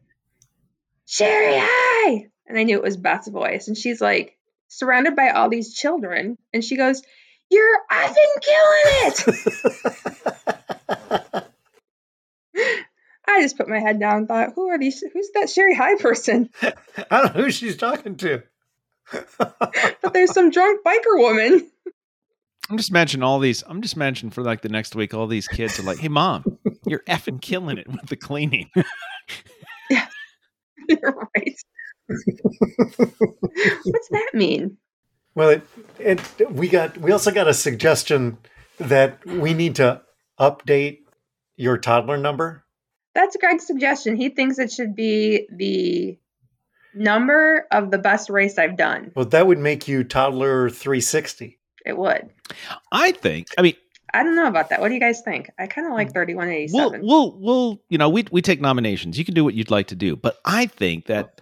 Sheri 1.08 1.60
Hey! 1.60 2.28
And 2.48 2.58
i 2.58 2.64
knew 2.64 2.78
it 2.78 2.84
was 2.84 2.98
beth's 2.98 3.28
voice. 3.28 3.68
And 3.68 3.78
she's 3.78 4.02
like 4.02 4.38
surrounded 4.70 5.16
by 5.16 5.30
all 5.30 5.50
these 5.50 5.74
children. 5.74 6.38
And 6.54 6.64
she 6.64 6.78
goes 6.78 7.02
you're 7.50 7.80
effing 7.92 8.42
killing 8.42 8.84
it 9.06 10.34
I 13.38 13.42
just 13.42 13.58
put 13.58 13.70
my 13.70 13.80
head 13.80 14.00
down 14.00 14.18
and 14.18 14.28
thought, 14.28 14.54
who 14.56 14.70
are 14.70 14.80
these? 14.80 15.04
Who's 15.14 15.30
that 15.36 15.46
Sheri 15.46 15.76
Hey 15.76 15.96
person? 15.96 16.50
I 16.62 16.74
don't 17.12 17.36
know 17.36 17.44
who 17.44 17.52
she's 17.52 17.78
talking 17.78 18.16
to. 18.18 18.42
but 19.38 20.14
there's 20.14 20.34
some 20.34 20.50
drunk 20.50 20.82
biker 20.84 21.18
woman. 21.18 21.70
I'm 22.70 22.78
just 22.78 22.90
imagining 22.90 23.24
all 23.24 23.40
these. 23.40 23.64
I'm 23.68 23.82
just 23.82 23.96
imagining 23.96 24.32
for 24.32 24.44
like 24.44 24.62
the 24.62 24.70
next 24.70 24.96
week, 24.96 25.14
all 25.14 25.28
these 25.28 25.48
kids 25.48 25.80
are 25.80 25.84
like, 25.84 26.00
"Hey, 26.00 26.10
mom, 26.10 26.44
you're 26.86 27.04
effing 27.08 27.42
killing 27.42 27.78
it 27.78 27.88
with 27.88 28.08
the 28.08 28.18
cleaning." 28.18 28.70
yeah, 29.90 30.08
you're 30.90 31.30
right. 31.36 31.56
What's 33.86 34.10
that 34.10 34.32
mean? 34.34 34.78
Well, 35.36 35.50
it, 35.50 35.62
it 36.00 36.52
we 36.52 36.68
got 36.68 36.98
we 36.98 37.12
also 37.12 37.32
got 37.32 37.48
a 37.48 37.54
suggestion 37.54 38.38
that 38.80 39.26
we 39.26 39.54
need 39.54 39.76
to 39.76 40.02
update 40.40 41.04
your 41.56 41.78
toddler 41.78 42.18
number 42.18 42.66
that's 43.18 43.36
Greg's 43.36 43.66
suggestion. 43.66 44.16
He 44.16 44.30
thinks 44.30 44.60
it 44.60 44.72
should 44.72 44.96
be 44.96 45.48
the 45.52 46.20
number 46.94 47.66
of 47.72 47.90
the 47.90 47.98
best 47.98 48.30
race 48.30 48.60
I've 48.60 48.78
done. 48.78 49.12
Well, 49.16 49.26
that 49.26 49.48
would 49.48 49.58
make 49.58 49.88
you 49.88 50.04
toddler 50.04 50.70
360. 50.70 51.58
It 51.84 51.98
would. 51.98 52.30
I 52.92 53.14
think. 53.14 53.48
I 53.58 53.64
mean, 53.64 53.74
I 54.14 54.24
don't 54.24 54.36
know 54.36 54.46
about 54.46 54.70
that. 54.70 54.82
What 54.82 54.90
do 54.90 54.94
you 54.94 55.00
guys 55.00 55.22
think? 55.22 55.50
I 55.58 55.66
kind 55.66 55.88
of 55.88 55.94
like 55.94 56.14
3187. 56.14 57.02
We'll, 57.02 57.32
we'll, 57.32 57.40
we'll, 57.40 57.82
you 57.90 57.98
know, 57.98 58.08
we, 58.08 58.26
we 58.32 58.44
take 58.44 58.62
nominations. 58.62 59.18
You 59.18 59.26
can 59.26 59.34
do 59.34 59.44
what 59.44 59.56
you'd 59.56 59.72
like 59.72 59.88
to 59.88 59.96
do. 59.96 60.16
But 60.16 60.38
I 60.46 60.68
think 60.68 61.08
that 61.08 61.42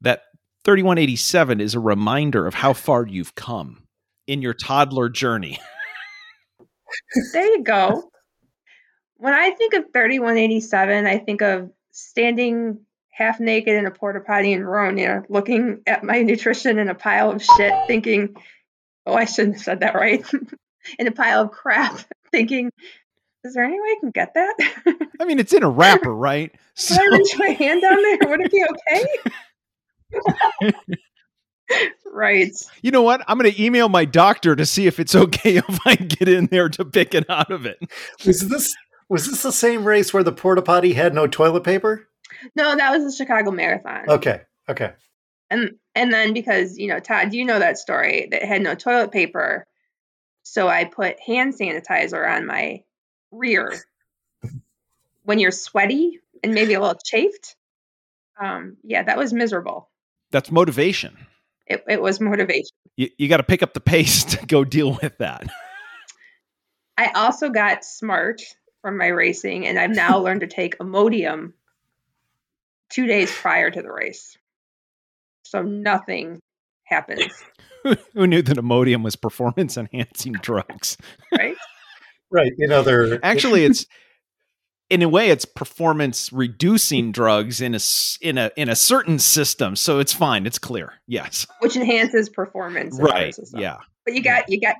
that 0.00 0.24
3187 0.64 1.60
is 1.60 1.76
a 1.76 1.80
reminder 1.80 2.48
of 2.48 2.54
how 2.54 2.72
far 2.72 3.06
you've 3.06 3.36
come 3.36 3.84
in 4.26 4.42
your 4.42 4.54
toddler 4.54 5.08
journey. 5.08 5.60
there 7.32 7.46
you 7.46 7.62
go 7.62 8.11
when 9.22 9.34
I 9.34 9.50
think 9.52 9.74
of 9.74 9.84
3187, 9.92 11.06
I 11.06 11.18
think 11.18 11.42
of 11.42 11.70
standing 11.92 12.80
half 13.12 13.38
naked 13.38 13.76
in 13.76 13.86
a 13.86 13.92
porta 13.92 14.18
potty 14.18 14.52
in 14.52 14.64
Rona, 14.64 15.22
looking 15.28 15.82
at 15.86 16.02
my 16.02 16.22
nutrition 16.22 16.76
in 16.76 16.88
a 16.88 16.94
pile 16.96 17.30
of 17.30 17.40
shit, 17.40 17.72
thinking, 17.86 18.34
oh, 19.06 19.14
I 19.14 19.26
shouldn't 19.26 19.58
have 19.58 19.62
said 19.62 19.80
that 19.80 19.94
right, 19.94 20.28
in 20.98 21.06
a 21.06 21.12
pile 21.12 21.42
of 21.42 21.52
crap, 21.52 22.00
thinking, 22.32 22.72
is 23.44 23.54
there 23.54 23.62
any 23.62 23.80
way 23.80 23.86
I 23.86 23.96
can 24.00 24.10
get 24.10 24.34
that? 24.34 24.54
I 25.20 25.24
mean, 25.24 25.38
it's 25.38 25.52
in 25.52 25.62
a 25.62 25.70
wrapper, 25.70 26.12
right? 26.12 26.52
So... 26.74 26.96
Can 26.96 27.14
I 27.14 27.16
reach 27.16 27.38
my 27.38 27.50
hand 27.50 27.82
down 27.82 28.02
there? 28.02 28.18
Would 28.28 28.40
it 28.40 28.50
be 28.50 28.64
okay? 28.90 30.82
right. 32.12 32.52
You 32.82 32.90
know 32.90 33.02
what? 33.02 33.22
I'm 33.28 33.38
going 33.38 33.52
to 33.52 33.62
email 33.62 33.88
my 33.88 34.04
doctor 34.04 34.56
to 34.56 34.66
see 34.66 34.88
if 34.88 34.98
it's 34.98 35.14
okay 35.14 35.58
if 35.58 35.78
I 35.86 35.94
get 35.94 36.28
in 36.28 36.46
there 36.46 36.68
to 36.70 36.84
pick 36.84 37.14
it 37.14 37.30
out 37.30 37.52
of 37.52 37.66
it. 37.66 37.78
Is 38.24 38.48
this 38.48 38.74
was 39.12 39.28
this 39.28 39.42
the 39.42 39.52
same 39.52 39.84
race 39.84 40.14
where 40.14 40.22
the 40.22 40.32
porta 40.32 40.62
potty 40.62 40.94
had 40.94 41.12
no 41.12 41.26
toilet 41.26 41.64
paper? 41.64 42.08
No, 42.56 42.74
that 42.74 42.90
was 42.92 43.04
the 43.04 43.14
Chicago 43.14 43.50
Marathon. 43.50 44.08
Okay. 44.08 44.40
Okay. 44.70 44.92
And 45.50 45.72
and 45.94 46.10
then 46.10 46.32
because, 46.32 46.78
you 46.78 46.88
know, 46.88 46.98
Todd, 46.98 47.34
you 47.34 47.44
know 47.44 47.58
that 47.58 47.76
story 47.76 48.28
that 48.30 48.42
had 48.42 48.62
no 48.62 48.74
toilet 48.74 49.12
paper. 49.12 49.66
So 50.44 50.66
I 50.66 50.86
put 50.86 51.20
hand 51.20 51.52
sanitizer 51.52 52.26
on 52.26 52.46
my 52.46 52.84
rear. 53.30 53.78
when 55.24 55.38
you're 55.38 55.50
sweaty 55.50 56.20
and 56.42 56.54
maybe 56.54 56.72
a 56.72 56.80
little 56.80 56.98
chafed. 57.04 57.54
Um, 58.40 58.78
yeah, 58.82 59.02
that 59.02 59.18
was 59.18 59.34
miserable. 59.34 59.90
That's 60.30 60.50
motivation. 60.50 61.18
It, 61.66 61.84
it 61.86 62.00
was 62.00 62.18
motivation. 62.18 62.74
You, 62.96 63.10
you 63.18 63.28
got 63.28 63.36
to 63.36 63.42
pick 63.42 63.62
up 63.62 63.74
the 63.74 63.80
pace 63.80 64.24
to 64.36 64.46
go 64.46 64.64
deal 64.64 64.98
with 65.02 65.18
that. 65.18 65.44
I 66.96 67.10
also 67.14 67.50
got 67.50 67.84
smart 67.84 68.40
from 68.82 68.98
my 68.98 69.06
racing, 69.06 69.66
and 69.66 69.78
I've 69.78 69.90
now 69.90 70.18
learned 70.22 70.40
to 70.40 70.46
take 70.46 70.78
Imodium 70.78 71.52
two 72.90 73.06
days 73.06 73.32
prior 73.32 73.70
to 73.70 73.82
the 73.82 73.90
race. 73.90 74.36
So 75.44 75.62
nothing 75.62 76.40
happens. 76.84 77.32
Who 78.14 78.26
knew 78.26 78.42
that 78.42 78.58
Imodium 78.58 79.02
was 79.02 79.16
performance 79.16 79.76
enhancing 79.76 80.34
drugs? 80.34 80.96
Right? 81.36 81.56
right. 82.30 82.52
You 82.56 82.68
know, 82.68 82.82
they're 82.82 83.24
actually 83.24 83.64
it's 83.64 83.86
in 84.88 85.02
a 85.02 85.08
way 85.08 85.30
it's 85.30 85.46
performance 85.46 86.32
reducing 86.32 87.12
drugs 87.12 87.60
in 87.60 87.74
a 87.74 87.80
in 88.20 88.36
a 88.36 88.50
in 88.56 88.68
a 88.68 88.76
certain 88.76 89.18
system 89.18 89.74
so 89.74 89.98
it's 89.98 90.12
fine 90.12 90.44
it's 90.44 90.58
clear 90.58 90.92
yes 91.06 91.46
which 91.60 91.76
enhances 91.76 92.28
performance 92.28 92.98
right 93.00 93.34
yeah 93.54 93.78
but 94.04 94.12
you 94.12 94.22
got 94.22 94.46
you 94.50 94.60
got 94.60 94.76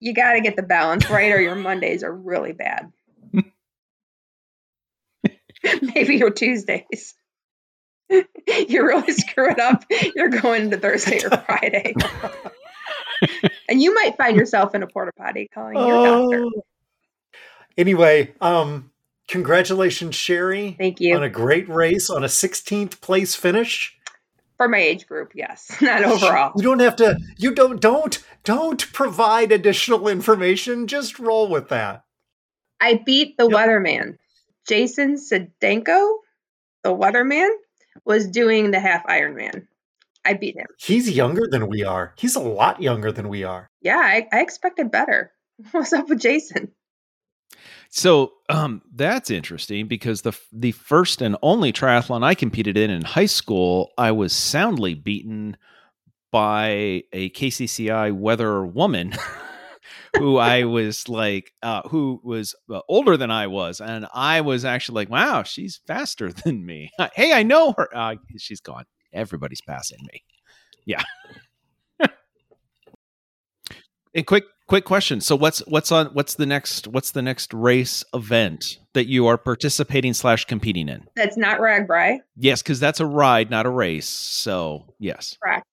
you 0.00 0.12
got 0.12 0.34
to 0.34 0.42
get 0.42 0.54
the 0.54 0.62
balance 0.62 1.08
right 1.08 1.32
or 1.32 1.40
your 1.40 1.54
mondays 1.54 2.02
are 2.02 2.14
really 2.14 2.52
bad 2.52 2.92
maybe 5.94 6.16
your 6.16 6.30
Tuesdays. 6.30 7.14
you 8.10 8.84
really 8.84 9.12
screw 9.12 9.50
it 9.50 9.58
up. 9.58 9.84
You're 10.14 10.28
going 10.28 10.70
to 10.70 10.78
Thursday 10.78 11.22
or 11.24 11.30
Friday. 11.46 11.94
and 13.68 13.82
you 13.82 13.94
might 13.94 14.16
find 14.16 14.36
yourself 14.36 14.74
in 14.74 14.82
a 14.82 14.86
porta 14.86 15.12
potty 15.16 15.48
calling 15.52 15.76
your 15.76 15.96
oh. 15.96 16.30
doctor. 16.30 16.44
Anyway, 17.76 18.34
um, 18.40 18.90
congratulations, 19.28 20.16
Sheri. 20.16 20.76
Thank 20.76 21.00
you. 21.00 21.16
On 21.16 21.22
a 21.22 21.28
great 21.28 21.68
race, 21.68 22.10
on 22.10 22.24
a 22.24 22.28
16th 22.28 23.00
place 23.00 23.34
finish. 23.34 23.96
For 24.56 24.68
my 24.68 24.78
age 24.78 25.06
group, 25.06 25.32
yes. 25.34 25.70
Not 25.80 26.02
overall. 26.02 26.52
You 26.56 26.64
don't 26.64 26.80
have 26.80 26.96
to 26.96 27.16
you 27.36 27.54
don't 27.54 27.80
don't 27.80 28.18
don't 28.42 28.92
provide 28.92 29.52
additional 29.52 30.08
information. 30.08 30.88
Just 30.88 31.20
roll 31.20 31.48
with 31.48 31.68
that. 31.68 32.02
I 32.80 33.00
beat 33.06 33.36
the 33.36 33.48
yep. 33.48 33.52
weatherman. 33.52 34.18
Jason 34.68 35.16
Sedenko, 35.16 36.18
the 36.84 36.94
weatherman, 36.94 37.48
was 38.04 38.28
doing 38.28 38.70
the 38.70 38.80
half 38.80 39.06
Ironman. 39.06 39.66
I 40.24 40.34
beat 40.34 40.56
him. 40.56 40.66
He's 40.78 41.10
younger 41.10 41.48
than 41.50 41.68
we 41.68 41.84
are. 41.84 42.14
He's 42.18 42.36
a 42.36 42.40
lot 42.40 42.82
younger 42.82 43.10
than 43.10 43.28
we 43.28 43.44
are. 43.44 43.70
Yeah, 43.80 43.96
I, 43.96 44.28
I 44.30 44.40
expected 44.40 44.90
better. 44.90 45.32
What's 45.70 45.92
up 45.92 46.08
with 46.08 46.20
Jason? 46.20 46.72
So 47.88 48.34
um, 48.50 48.82
that's 48.94 49.30
interesting 49.30 49.88
because 49.88 50.20
the 50.20 50.38
the 50.52 50.72
first 50.72 51.22
and 51.22 51.36
only 51.42 51.72
triathlon 51.72 52.22
I 52.22 52.34
competed 52.34 52.76
in 52.76 52.90
in 52.90 53.02
high 53.02 53.26
school, 53.26 53.92
I 53.96 54.12
was 54.12 54.34
soundly 54.34 54.94
beaten 54.94 55.56
by 56.30 57.04
a 57.12 57.30
KCCI 57.30 58.12
weather 58.12 58.66
woman 58.66 59.14
who 60.18 60.36
I 60.36 60.64
was 60.64 61.08
like, 61.08 61.52
uh, 61.62 61.82
who 61.88 62.20
was 62.22 62.54
uh, 62.72 62.80
older 62.88 63.16
than 63.16 63.30
I 63.30 63.46
was, 63.46 63.80
and 63.80 64.06
I 64.12 64.40
was 64.40 64.64
actually 64.64 64.96
like, 64.96 65.10
wow, 65.10 65.42
she's 65.42 65.80
faster 65.86 66.32
than 66.44 66.64
me. 66.64 66.90
hey, 67.14 67.32
I 67.32 67.42
know 67.42 67.74
her. 67.76 67.88
Uh, 67.94 68.16
she's 68.36 68.60
gone. 68.60 68.84
Everybody's 69.12 69.60
passing 69.60 69.98
me. 70.12 70.22
Yeah. 70.84 71.02
and 74.14 74.26
quick 74.26 74.44
quick 74.66 74.84
question. 74.84 75.20
So 75.20 75.36
what's 75.36 75.60
what's 75.66 75.90
on 75.90 76.06
what's 76.08 76.34
the 76.34 76.46
next 76.46 76.86
what's 76.88 77.10
the 77.10 77.22
next 77.22 77.52
race 77.52 78.04
event 78.14 78.78
that 78.92 79.06
you 79.06 79.26
are 79.26 79.38
participating 79.38 80.14
slash 80.14 80.44
competing 80.44 80.88
in? 80.88 81.06
That's 81.16 81.36
not 81.36 81.58
RAGBRAI. 81.58 82.18
Yes, 82.36 82.62
because 82.62 82.80
that's 82.80 83.00
a 83.00 83.06
ride, 83.06 83.50
not 83.50 83.66
a 83.66 83.70
race. 83.70 84.08
So 84.08 84.94
yes. 84.98 85.36
Correct. 85.42 85.64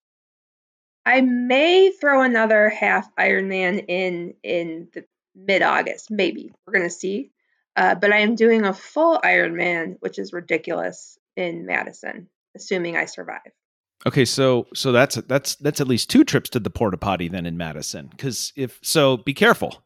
I 1.06 1.22
may 1.22 1.92
throw 1.92 2.22
another 2.22 2.70
half 2.70 3.14
Ironman 3.16 3.86
in 3.88 4.34
in 4.44 4.88
the 4.94 5.06
mid 5.36 5.62
August, 5.62 6.10
maybe. 6.10 6.52
We're 6.66 6.74
gonna 6.74 6.90
see. 6.90 7.32
Uh, 7.76 7.94
but 7.96 8.12
I 8.12 8.20
am 8.20 8.36
doing 8.36 8.66
a 8.66 8.74
full 8.74 9.20
Ironman, 9.20 9.98
which 10.00 10.18
is 10.18 10.34
ridiculous 10.34 11.20
in 11.36 11.66
Madison, 11.66 12.30
assuming 12.56 12.96
I 12.96 13.06
survive. 13.06 13.52
Okay, 14.08 14.26
so 14.26 14.68
so 14.74 14.92
that's 14.92 15.16
that's 15.16 15.56
that's 15.56 15.82
at 15.82 15.88
least 15.88 16.10
two 16.10 16.24
trips 16.24 16.50
to 16.52 16.60
the 16.60 16.70
porta 16.70 16.98
potty 16.98 17.28
then 17.28 17.46
in 17.46 17.58
Madison. 17.58 18.08
Because 18.08 18.54
if 18.56 18.80
so, 18.82 19.18
be 19.18 19.34
careful. 19.34 19.84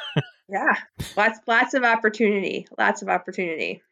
yeah, 0.48 0.74
lots 1.16 1.38
lots 1.46 1.74
of 1.74 1.84
opportunity, 1.84 2.66
lots 2.78 3.02
of 3.02 3.08
opportunity. 3.08 3.82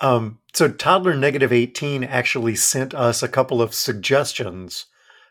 Um, 0.00 0.38
so 0.54 0.68
toddler 0.68 1.14
negative 1.14 1.52
eighteen 1.52 2.04
actually 2.04 2.56
sent 2.56 2.94
us 2.94 3.22
a 3.22 3.28
couple 3.28 3.60
of 3.60 3.74
suggestions 3.74 4.86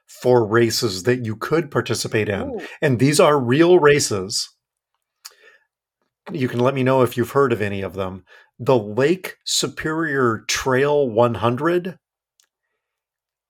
for 0.09 0.45
races 0.45 1.03
that 1.03 1.25
you 1.25 1.35
could 1.35 1.71
participate 1.71 2.27
in. 2.27 2.41
Ooh. 2.41 2.61
And 2.81 2.99
these 2.99 3.19
are 3.19 3.39
real 3.39 3.79
races. 3.79 4.49
you 6.31 6.47
can 6.47 6.59
let 6.59 6.75
me 6.75 6.83
know 6.83 7.01
if 7.01 7.15
you've 7.17 7.31
heard 7.31 7.53
of 7.53 7.61
any 7.61 7.81
of 7.81 7.93
them. 7.93 8.23
The 8.59 8.77
Lake 8.77 9.37
Superior 9.45 10.43
Trail 10.47 11.09
100. 11.09 11.97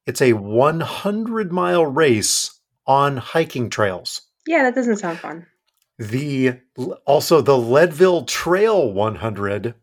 It's 0.05 0.21
a 0.21 0.33
100 0.33 1.51
mile 1.51 1.85
race 1.85 2.59
on 2.85 3.17
hiking 3.17 3.69
trails. 3.69 4.21
Yeah, 4.47 4.63
that 4.63 4.75
doesn't 4.75 4.97
sound 4.97 5.19
fun. 5.19 5.45
The 5.97 6.59
also 7.05 7.41
the 7.41 7.57
Leadville 7.57 8.23
Trail 8.25 8.91
100. 8.93 9.75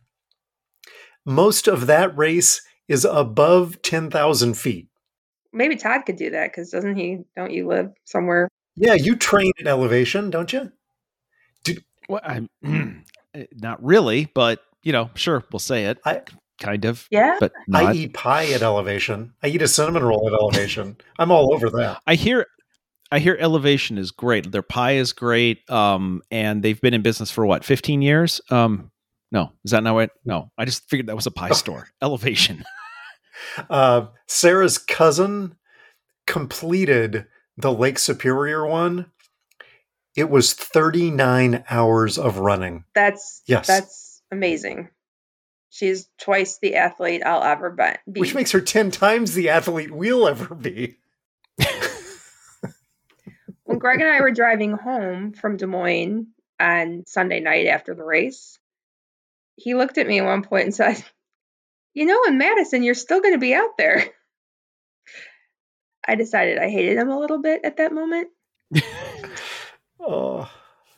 Most 1.27 1.69
of 1.69 1.87
that 1.87 2.17
race 2.17 2.63
is 2.89 3.05
above 3.05 3.83
10,000 3.83 4.55
feet. 4.55 4.89
Maybe 5.57 5.77
Todd 5.77 6.03
could 6.07 6.17
do 6.17 6.31
that 6.31 6.51
because 6.53 6.71
doesn't 6.71 6.97
he? 6.97 7.21
Don't 7.35 7.51
you 7.51 7.67
live 7.67 7.91
somewhere? 8.05 8.49
Yeah, 8.77 8.95
you 8.95 9.17
train 9.17 9.53
at 9.61 9.67
elevation, 9.67 10.31
don't 10.31 10.53
you? 10.53 10.71
Well, 12.09 12.21
I'm 12.23 12.49
not 13.53 13.83
really, 13.83 14.31
but 14.35 14.61
you 14.83 14.93
know, 14.93 15.11
sure, 15.15 15.43
we'll 15.51 15.59
say 15.61 15.87
it. 15.87 15.99
I- 16.05 16.23
kind 16.59 16.87
of, 16.87 17.07
Yeah. 17.11 17.37
but 17.39 17.53
I 17.75 17.93
eat 17.93 18.15
pie 18.15 18.51
at 18.53 18.63
elevation. 18.63 19.35
I 19.43 19.49
eat 19.49 19.61
a 19.61 19.69
cinnamon 19.69 20.03
roll 20.03 20.27
at 20.27 20.33
elevation. 20.33 20.97
I'm 21.19 21.31
all 21.31 21.53
over 21.53 21.69
that. 21.71 22.01
I 22.07 22.15
hear 22.15 22.47
I 23.13 23.19
hear 23.19 23.37
Elevation 23.39 23.99
is 23.99 24.11
great. 24.11 24.51
Their 24.51 24.63
pie 24.63 24.93
is 24.97 25.13
great. 25.13 25.69
Um, 25.71 26.23
and 26.31 26.63
they've 26.63 26.81
been 26.81 26.95
in 26.95 27.03
business 27.03 27.31
for 27.31 27.45
what, 27.47 27.63
15 27.65 28.03
years? 28.03 28.41
Um, 28.51 28.91
no, 29.31 29.53
is 29.65 29.71
that 29.73 29.83
not 29.85 29.95
right? 29.95 30.11
No, 30.25 30.51
I 30.59 30.65
just 30.65 30.89
figured 30.89 31.07
that 31.09 31.15
was 31.15 31.27
a 31.27 31.31
pie 31.31 31.51
store. 31.51 31.89
Elevation. 32.03 32.65
Uh, 33.71 34.07
Sarah's 34.27 34.79
cousin 34.79 35.57
completed 36.27 37.27
the 37.57 37.73
Lake 37.73 37.99
Superior 37.99 38.67
one. 38.67 39.07
It 40.17 40.31
was 40.31 40.53
39 40.55 41.65
hours 41.69 42.19
of 42.19 42.39
running. 42.39 42.85
That's 42.95 43.43
Yes. 43.47 43.67
That's 43.67 44.23
amazing. 44.33 44.89
She's 45.71 46.09
twice 46.19 46.59
the 46.59 46.77
athlete 46.77 47.23
I'll 47.25 47.43
ever 47.43 47.71
be. 47.71 47.85
be. 48.11 48.21
which 48.21 48.35
makes 48.35 48.53
her 48.53 48.61
10 48.63 48.91
times 48.91 49.35
the 49.35 49.51
athlete 49.51 49.91
we'll 49.91 50.27
ever 50.27 50.55
be. 50.55 50.97
when 53.65 53.79
Greg 53.79 54.01
and 54.01 54.11
I 54.11 54.21
were 54.21 54.31
driving 54.31 54.73
home 54.73 55.33
from 55.33 55.59
Des 55.59 55.67
Moines 55.67 56.29
on 56.59 57.05
Sunday 57.07 57.41
night 57.41 57.67
after 57.67 57.95
the 57.95 58.05
race, 58.05 58.59
he 59.57 59.75
looked 59.75 59.99
at 59.99 60.07
me 60.07 60.19
at 60.19 60.25
one 60.25 60.43
point 60.43 60.65
and 60.65 60.75
said, 60.75 61.05
You 61.97 62.05
know, 62.05 62.21
in 62.29 62.37
Madison, 62.37 62.83
you're 62.83 62.95
still 62.95 63.23
going 63.23 63.33
to 63.35 63.39
be 63.41 63.55
out 63.55 63.79
there. 63.79 64.05
I 66.07 66.15
decided 66.15 66.59
I 66.59 66.69
hated 66.69 66.99
him 66.99 67.09
a 67.09 67.19
little 67.19 67.41
bit 67.41 67.63
at 67.65 67.79
that 67.79 67.91
moment. 67.93 68.29
Oh, 69.99 70.49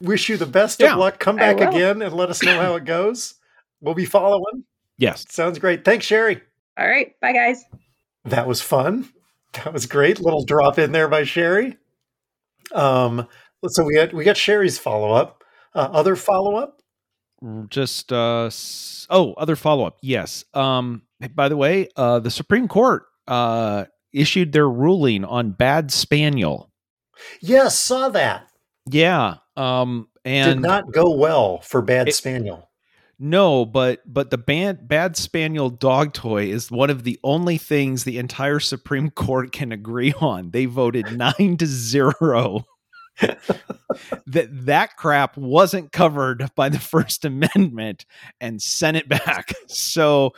wish 0.00 0.28
you 0.28 0.36
the 0.36 0.44
best 0.44 0.80
Yeah. 0.80 0.92
of 0.94 0.98
luck. 0.98 1.18
Come 1.20 1.36
back 1.36 1.60
again 1.60 2.02
and 2.02 2.12
let 2.14 2.30
us 2.30 2.42
know 2.42 2.60
how 2.60 2.74
it 2.74 2.84
goes. 2.84 3.34
We'll 3.80 3.94
be 3.94 4.04
following. 4.06 4.64
yes. 4.98 5.24
Sounds 5.30 5.58
great. 5.60 5.84
Thanks, 5.84 6.04
Sheri. 6.06 6.40
All 6.76 6.86
right. 6.88 7.12
Bye, 7.22 7.32
guys. 7.32 7.64
That 8.24 8.46
was 8.48 8.60
fun. 8.60 9.08
That 9.54 9.72
was 9.72 9.86
great. 9.86 10.20
Little 10.20 10.44
drop 10.44 10.78
in 10.78 10.92
there 10.92 11.08
by 11.08 11.22
Sheri. 11.22 11.76
Um, 12.74 13.26
so 13.66 13.84
we 13.84 13.94
got 13.94 14.12
we 14.12 14.24
got 14.24 14.36
Sheri's 14.36 14.78
follow 14.78 15.12
up. 15.12 15.42
Uh, 15.74 15.88
other 15.92 16.16
follow 16.16 16.56
up. 16.56 16.77
Just 17.68 18.12
uh 18.12 18.50
oh, 19.10 19.34
other 19.36 19.56
follow 19.56 19.84
up. 19.86 19.98
Yes. 20.02 20.44
Um 20.54 21.02
by 21.34 21.48
the 21.48 21.56
way, 21.56 21.88
uh 21.96 22.18
the 22.18 22.30
Supreme 22.30 22.68
Court 22.68 23.04
uh 23.26 23.84
issued 24.12 24.52
their 24.52 24.68
ruling 24.68 25.24
on 25.24 25.50
bad 25.50 25.92
spaniel. 25.92 26.72
Yes, 27.40 27.78
saw 27.78 28.08
that. 28.10 28.48
Yeah. 28.90 29.36
Um 29.56 30.08
and 30.24 30.60
Did 30.60 30.68
not 30.68 30.92
go 30.92 31.10
well 31.14 31.60
for 31.60 31.80
Bad 31.82 32.08
It- 32.08 32.14
Spaniel. 32.14 32.68
No, 33.20 33.64
but 33.64 34.00
but 34.06 34.30
the 34.30 34.38
bad 34.38 34.86
bad 34.86 35.16
spaniel 35.16 35.70
dog 35.70 36.12
toy 36.12 36.44
is 36.44 36.70
one 36.70 36.88
of 36.88 37.02
the 37.02 37.18
only 37.24 37.58
things 37.58 38.04
the 38.04 38.16
entire 38.18 38.60
Supreme 38.60 39.10
Court 39.10 39.50
can 39.50 39.72
agree 39.72 40.12
on. 40.20 40.52
They 40.52 40.66
voted 40.66 41.16
nine 41.18 41.56
to 41.58 41.66
zero 41.66 42.64
that 44.26 44.48
that 44.66 44.96
crap 44.96 45.36
wasn't 45.36 45.92
covered 45.92 46.48
by 46.54 46.68
the 46.68 46.78
First 46.78 47.24
Amendment 47.24 48.04
and 48.40 48.62
sent 48.62 48.96
it 48.96 49.08
back. 49.08 49.52
So 49.66 50.32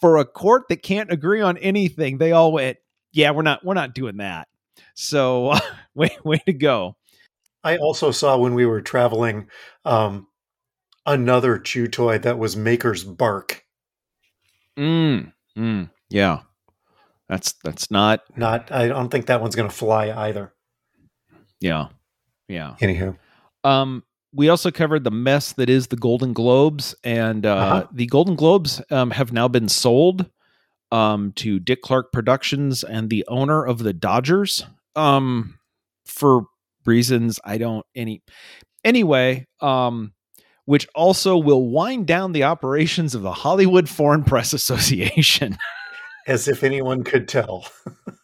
for 0.00 0.18
a 0.18 0.24
court 0.24 0.64
that 0.68 0.82
can't 0.82 1.12
agree 1.12 1.40
on 1.40 1.56
anything, 1.58 2.18
they 2.18 2.32
all 2.32 2.52
went, 2.52 2.78
"Yeah, 3.12 3.30
we're 3.30 3.42
not 3.42 3.64
we're 3.64 3.74
not 3.74 3.94
doing 3.94 4.18
that." 4.18 4.48
So 4.94 5.54
way 5.94 6.16
way 6.24 6.42
to 6.46 6.52
go. 6.52 6.96
I 7.62 7.76
also 7.76 8.10
saw 8.10 8.38
when 8.38 8.54
we 8.54 8.64
were 8.64 8.80
traveling 8.80 9.48
um, 9.84 10.26
another 11.06 11.58
chew 11.58 11.88
toy 11.88 12.18
that 12.18 12.38
was 12.38 12.56
Maker's 12.56 13.04
Bark. 13.04 13.64
Mm, 14.78 15.32
mm, 15.58 15.90
yeah, 16.08 16.40
that's 17.28 17.52
that's 17.64 17.90
not 17.90 18.20
Not, 18.36 18.72
I 18.72 18.88
don't 18.88 19.10
think 19.10 19.26
that 19.26 19.40
one's 19.40 19.56
going 19.56 19.68
to 19.68 19.74
fly 19.74 20.10
either. 20.10 20.54
yeah 21.60 21.88
yeah. 22.50 22.74
Anywho, 22.80 23.16
Um, 23.64 24.02
we 24.32 24.48
also 24.48 24.70
covered 24.70 25.04
the 25.04 25.10
mess 25.10 25.52
that 25.54 25.68
is 25.68 25.88
the 25.88 25.96
Golden 25.96 26.32
Globes, 26.32 26.94
and 27.04 27.44
uh, 27.46 27.54
Uh-huh. 27.54 27.86
the 27.92 28.06
Golden 28.06 28.36
Globes 28.36 28.80
um, 28.90 29.10
have 29.10 29.32
now 29.32 29.48
been 29.48 29.68
sold 29.68 30.26
um, 30.92 31.32
to 31.36 31.58
Dick 31.58 31.82
Clark 31.82 32.12
Productions 32.12 32.82
and 32.84 33.10
the 33.10 33.24
owner 33.28 33.64
of 33.64 33.78
the 33.78 33.92
Dodgers 33.92 34.64
um, 34.96 35.58
for 36.04 36.46
reasons 36.86 37.38
I 37.44 37.58
don't 37.58 37.84
any 37.94 38.22
anyway. 38.84 39.46
Um, 39.60 40.12
which 40.66 40.86
also 40.94 41.36
will 41.36 41.68
wind 41.68 42.06
down 42.06 42.30
the 42.30 42.44
operations 42.44 43.16
of 43.16 43.22
the 43.22 43.32
Hollywood 43.32 43.88
Foreign 43.88 44.22
Press 44.22 44.52
Association. 44.60 45.58
as 46.28 46.46
if 46.46 46.62
anyone 46.62 47.02
could 47.02 47.26
tell. 47.26 47.66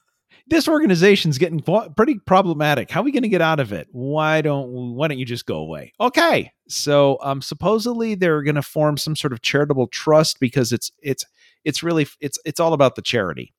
this 0.49 0.69
organization's 0.69 1.39
getting 1.39 1.61
pretty 1.97 2.19
problematic. 2.27 2.91
How 2.91 3.01
are 3.01 3.05
we 3.05 3.13
going 3.13 3.25
to 3.25 3.29
get 3.29 3.43
out 3.43 3.61
of 3.61 3.73
it? 3.73 3.89
Why 3.91 4.43
don't 4.43 4.95
why 4.95 5.09
don't 5.09 5.19
you 5.19 5.25
just 5.25 5.47
go 5.47 5.59
away? 5.59 5.93
Okay. 6.01 6.53
So 6.69 7.19
um 7.23 7.43
supposedly 7.43 8.15
they're 8.15 8.43
going 8.43 8.55
to 8.55 8.63
form 8.63 8.97
some 8.97 9.17
sort 9.17 9.33
of 9.33 9.43
charitable 9.43 9.89
trust 9.89 10.39
because 10.41 10.73
it's 10.73 10.91
it's 11.03 11.25
it's 11.65 11.83
really 11.83 12.07
it's 12.21 12.39
it's 12.45 12.61
all 12.61 12.73
about 12.73 12.95
the 12.95 13.03
charity. 13.03 13.53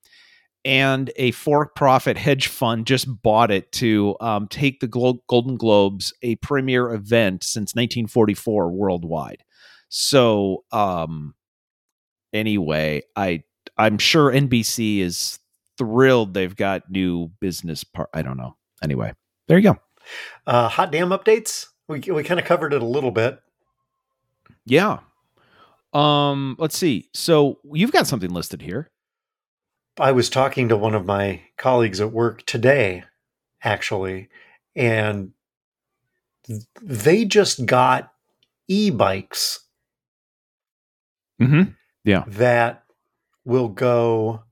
And 0.66 1.12
a 1.16 1.32
for-profit 1.32 2.18
hedge 2.18 2.48
fund 2.48 2.88
just 2.88 3.08
bought 3.22 3.52
it 3.52 3.72
to 3.74 4.18
um, 4.20 4.50
take 4.50 4.82
the 4.82 4.88
Glo- 4.88 5.24
Golden 5.30 5.56
Globes, 5.56 6.14
a 6.24 6.36
premier 6.38 6.92
event 6.92 7.44
since 7.44 7.74
1944 7.74 8.70
worldwide. 8.72 9.46
So, 9.88 10.66
um, 10.74 11.36
anyway, 12.34 13.04
I 13.16 13.44
I'm 13.78 13.98
sure 13.98 14.32
NBC 14.32 15.00
is 15.00 15.40
thrilled 15.78 16.34
they've 16.34 16.56
got 16.56 16.90
new 16.90 17.30
business 17.40 17.84
part. 17.84 18.10
I 18.14 18.22
don't 18.22 18.38
know. 18.38 18.56
Anyway, 18.84 19.14
there 19.48 19.58
you 19.58 19.74
go. 19.74 19.78
Uh, 20.46 20.68
hot 20.68 20.92
damn 20.92 21.10
updates. 21.10 21.68
We, 21.88 22.00
we 22.00 22.24
kind 22.24 22.40
of 22.40 22.46
covered 22.46 22.74
it 22.74 22.82
a 22.82 22.86
little 22.86 23.12
bit. 23.12 23.40
Yeah. 24.66 25.00
Um, 25.94 26.56
let's 26.60 26.78
see. 26.78 27.10
So 27.14 27.60
you've 27.74 27.92
got 27.92 28.08
something 28.08 28.30
listed 28.30 28.62
here. 28.62 28.90
I 30.00 30.12
was 30.12 30.30
talking 30.30 30.70
to 30.70 30.78
one 30.78 30.94
of 30.94 31.06
my 31.06 31.42
colleagues 31.58 32.02
at 32.02 32.12
work 32.12 32.46
today, 32.46 33.04
actually, 33.64 34.30
and 34.76 35.32
they 36.82 37.26
just 37.26 37.66
got 37.66 38.12
e 38.68 38.90
bikes 38.92 39.68
Mm-hmm. 41.42 41.72
Yeah. 42.04 42.24
That 42.28 42.84
will 43.46 43.70
go 43.70 44.44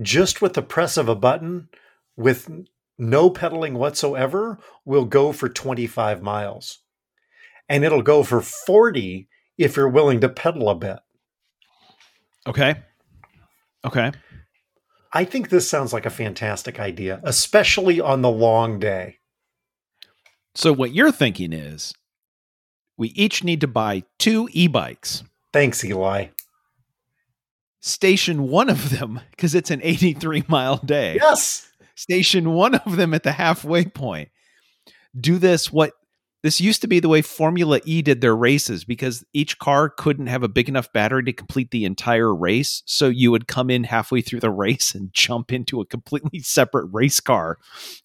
just 0.00 0.40
with 0.40 0.54
the 0.54 0.62
press 0.62 0.96
of 0.96 1.08
a 1.08 1.14
button 1.14 1.68
with 2.16 2.50
no 2.98 3.30
pedaling 3.30 3.74
whatsoever, 3.74 4.58
will 4.84 5.04
go 5.04 5.32
for 5.32 5.48
25 5.48 6.22
miles. 6.22 6.80
And 7.68 7.84
it'll 7.84 8.02
go 8.02 8.22
for 8.22 8.40
40 8.40 9.28
if 9.56 9.76
you're 9.76 9.88
willing 9.88 10.20
to 10.20 10.28
pedal 10.28 10.68
a 10.68 10.74
bit. 10.74 10.98
Okay. 12.46 12.76
Okay. 13.84 14.12
I 15.12 15.24
think 15.24 15.48
this 15.48 15.68
sounds 15.68 15.92
like 15.92 16.06
a 16.06 16.10
fantastic 16.10 16.78
idea, 16.78 17.20
especially 17.22 18.00
on 18.00 18.22
the 18.22 18.30
long 18.30 18.78
day. 18.78 19.18
So 20.54 20.72
what 20.72 20.92
you're 20.92 21.12
thinking 21.12 21.52
is 21.52 21.94
we 22.96 23.08
each 23.08 23.44
need 23.44 23.60
to 23.60 23.68
buy 23.68 24.02
two 24.18 24.48
e-bikes. 24.52 25.22
Thanks, 25.52 25.84
Eli. 25.84 26.26
Station 27.80 28.48
one 28.48 28.68
of 28.68 28.90
them 28.90 29.20
because 29.30 29.54
it's 29.54 29.70
an 29.70 29.80
83 29.82 30.44
mile 30.48 30.78
day. 30.78 31.16
Yes. 31.20 31.70
Station 31.94 32.52
one 32.52 32.74
of 32.74 32.96
them 32.96 33.14
at 33.14 33.22
the 33.22 33.32
halfway 33.32 33.84
point. 33.84 34.30
Do 35.18 35.38
this 35.38 35.72
what 35.72 35.92
this 36.42 36.60
used 36.60 36.82
to 36.82 36.88
be 36.88 37.00
the 37.00 37.08
way 37.08 37.20
Formula 37.20 37.80
E 37.84 38.00
did 38.00 38.20
their 38.20 38.36
races 38.36 38.84
because 38.84 39.24
each 39.32 39.58
car 39.58 39.88
couldn't 39.88 40.28
have 40.28 40.44
a 40.44 40.48
big 40.48 40.68
enough 40.68 40.92
battery 40.92 41.24
to 41.24 41.32
complete 41.32 41.72
the 41.72 41.84
entire 41.84 42.32
race. 42.32 42.82
So 42.86 43.08
you 43.08 43.32
would 43.32 43.48
come 43.48 43.70
in 43.70 43.84
halfway 43.84 44.20
through 44.20 44.40
the 44.40 44.50
race 44.50 44.94
and 44.94 45.12
jump 45.12 45.52
into 45.52 45.80
a 45.80 45.86
completely 45.86 46.38
separate 46.42 46.88
race 46.92 47.20
car 47.20 47.58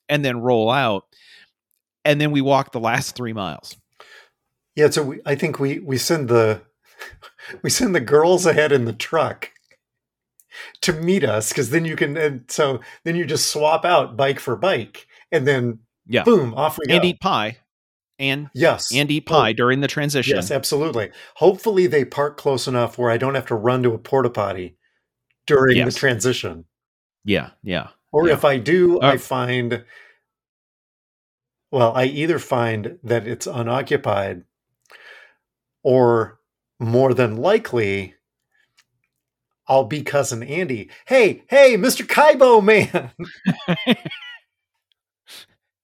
and 0.10 0.26
then 0.26 0.42
roll 0.42 0.72
out. 0.72 1.06
And 2.06 2.20
then 2.20 2.32
we 2.32 2.42
walk 2.42 2.72
the 2.72 2.80
last 2.80 3.16
three 3.16 3.34
miles. 3.34 3.78
Yeah, 4.76 4.90
so 4.90 5.04
we, 5.04 5.22
I 5.26 5.36
think 5.36 5.60
we 5.60 5.80
we 5.80 5.98
send 5.98 6.28
the 6.28 6.62
we 7.62 7.70
send 7.70 7.94
the 7.94 8.02
girls 8.02 8.46
ahead 8.46 8.72
in 8.72 8.86
the 8.86 8.94
truck 8.94 9.53
to 10.82 10.94
meet 10.94 11.24
us 11.24 11.50
because 11.50 11.70
then 11.70 11.86
you 11.86 11.96
can 11.96 12.16
and 12.18 12.46
so 12.50 12.80
then 13.04 13.16
you 13.16 13.26
just 13.26 13.52
swap 13.52 13.86
out 13.86 14.16
bike 14.18 14.40
for 14.40 14.56
bike 14.56 15.08
and 15.32 15.48
then 15.48 15.80
Yeah. 16.08 16.24
boom 16.24 16.54
off 16.54 16.78
we 16.78 16.86
go. 16.88 16.96
and 16.96 17.06
eat 17.06 17.20
pie, 17.20 17.58
and 18.20 18.50
yes, 18.54 18.94
and 18.94 19.10
eat 19.12 19.24
Oh, 19.28 19.32
pie 19.32 19.54
during 19.54 19.82
the 19.82 19.88
transition. 19.88 20.36
Yes, 20.36 20.52
absolutely. 20.52 21.12
Hopefully 21.36 21.88
they 21.88 22.06
park 22.06 22.38
close 22.38 22.68
enough 22.68 22.98
where 22.98 23.10
I 23.12 23.18
don't 23.18 23.36
have 23.36 23.48
to 23.48 23.56
run 23.56 23.84
to 23.84 23.94
a 23.94 23.98
porta 23.98 24.30
potty 24.30 24.78
during 25.48 25.78
Yes. 25.78 25.94
the 25.94 26.00
transition. 26.00 26.66
yeah, 27.26 27.52
yeah. 27.64 27.88
Or 28.12 28.28
Yeah. 28.28 28.34
if 28.34 28.46
I 28.46 28.58
do, 28.60 29.00
I 29.02 29.14
Uh, 29.14 29.18
find 29.18 29.84
well, 31.72 31.94
I 31.96 32.06
either 32.06 32.38
find 32.38 33.00
that 33.04 33.26
it's 33.28 33.48
unoccupied 33.48 34.44
or 35.82 36.40
more 36.80 37.14
than 37.14 37.38
likely 37.38 38.14
I'll 39.68 39.86
be 39.86 40.04
cousin 40.04 40.44
Andy. 40.44 40.90
Hey, 41.06 41.44
hey, 41.48 41.78
Mr. 41.78 42.06
Kaibo 42.06 42.64
man. 42.64 43.12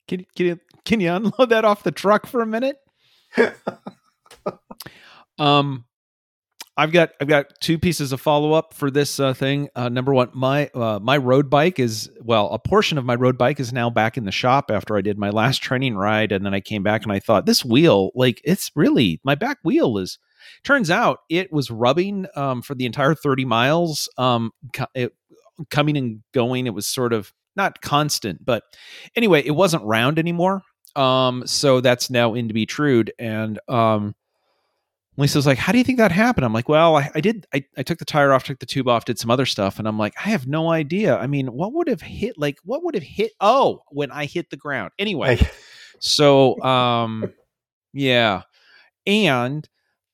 Can 0.07 0.25
can 0.35 0.45
you 0.47 0.59
can 0.85 0.99
you 1.01 1.11
unload 1.11 1.51
that 1.51 1.65
off 1.65 1.83
the 1.83 1.91
truck 1.91 2.25
for 2.25 2.41
a 2.41 2.47
minute? 2.47 2.77
Um, 5.39 5.85
I've 6.77 6.91
got 6.91 7.11
I've 7.19 7.27
got 7.27 7.59
two 7.61 7.79
pieces 7.79 8.11
of 8.11 8.21
follow 8.21 8.53
up 8.53 8.73
for 8.73 8.91
this 8.91 9.19
uh, 9.19 9.33
thing. 9.33 9.69
Uh, 9.75 9.89
number 9.89 10.13
one, 10.13 10.29
my 10.33 10.67
uh, 10.75 10.99
my 11.01 11.17
road 11.17 11.49
bike 11.49 11.79
is 11.79 12.09
well, 12.21 12.49
a 12.51 12.59
portion 12.59 12.97
of 12.97 13.05
my 13.05 13.15
road 13.15 13.37
bike 13.37 13.59
is 13.59 13.73
now 13.73 13.89
back 13.89 14.17
in 14.17 14.25
the 14.25 14.31
shop 14.31 14.69
after 14.69 14.95
I 14.95 15.01
did 15.01 15.17
my 15.17 15.29
last 15.29 15.61
training 15.61 15.95
ride, 15.95 16.31
and 16.31 16.45
then 16.45 16.53
I 16.53 16.59
came 16.59 16.83
back 16.83 17.03
and 17.03 17.11
I 17.11 17.19
thought 17.19 17.45
this 17.45 17.65
wheel, 17.65 18.11
like 18.15 18.41
it's 18.43 18.71
really 18.75 19.19
my 19.23 19.35
back 19.35 19.57
wheel 19.63 19.97
is. 19.97 20.19
Turns 20.63 20.89
out 20.89 21.19
it 21.29 21.51
was 21.51 21.71
rubbing 21.71 22.27
um, 22.35 22.61
for 22.61 22.75
the 22.75 22.85
entire 22.85 23.15
thirty 23.15 23.45
miles. 23.45 24.09
Um, 24.17 24.51
co- 24.73 24.87
it, 24.93 25.13
coming 25.69 25.97
and 25.97 26.21
going, 26.33 26.67
it 26.67 26.73
was 26.73 26.87
sort 26.87 27.13
of 27.13 27.33
not 27.55 27.81
constant, 27.81 28.43
but 28.45 28.63
anyway, 29.15 29.41
it 29.45 29.51
wasn't 29.51 29.83
round 29.83 30.17
anymore. 30.19 30.61
Um, 30.95 31.45
so 31.45 31.81
that's 31.81 32.09
now 32.09 32.33
in 32.33 32.47
to 32.47 32.53
be 32.53 32.65
trued. 32.65 33.11
And 33.19 33.59
um, 33.67 34.15
Lisa's 35.17 35.45
like, 35.45 35.57
"How 35.57 35.71
do 35.71 35.77
you 35.77 35.83
think 35.83 35.97
that 35.97 36.11
happened?" 36.11 36.45
I'm 36.45 36.53
like, 36.53 36.69
"Well, 36.69 36.95
I, 36.95 37.11
I 37.13 37.21
did. 37.21 37.45
I, 37.53 37.65
I 37.77 37.83
took 37.83 37.99
the 37.99 38.05
tire 38.05 38.31
off, 38.31 38.45
took 38.45 38.59
the 38.59 38.65
tube 38.65 38.87
off, 38.87 39.05
did 39.05 39.19
some 39.19 39.29
other 39.29 39.45
stuff, 39.45 39.77
and 39.77 39.87
I'm 39.87 39.97
like, 39.97 40.13
I 40.17 40.29
have 40.29 40.47
no 40.47 40.71
idea. 40.71 41.17
I 41.17 41.27
mean, 41.27 41.47
what 41.47 41.73
would 41.73 41.89
have 41.89 42.01
hit? 42.01 42.37
Like, 42.37 42.57
what 42.63 42.83
would 42.83 42.95
have 42.95 43.03
hit? 43.03 43.33
Oh, 43.41 43.81
when 43.89 44.11
I 44.11 44.25
hit 44.25 44.49
the 44.49 44.57
ground. 44.57 44.91
Anyway, 44.97 45.39
so 45.99 46.61
um, 46.63 47.33
yeah, 47.93 48.43
and 49.05 49.67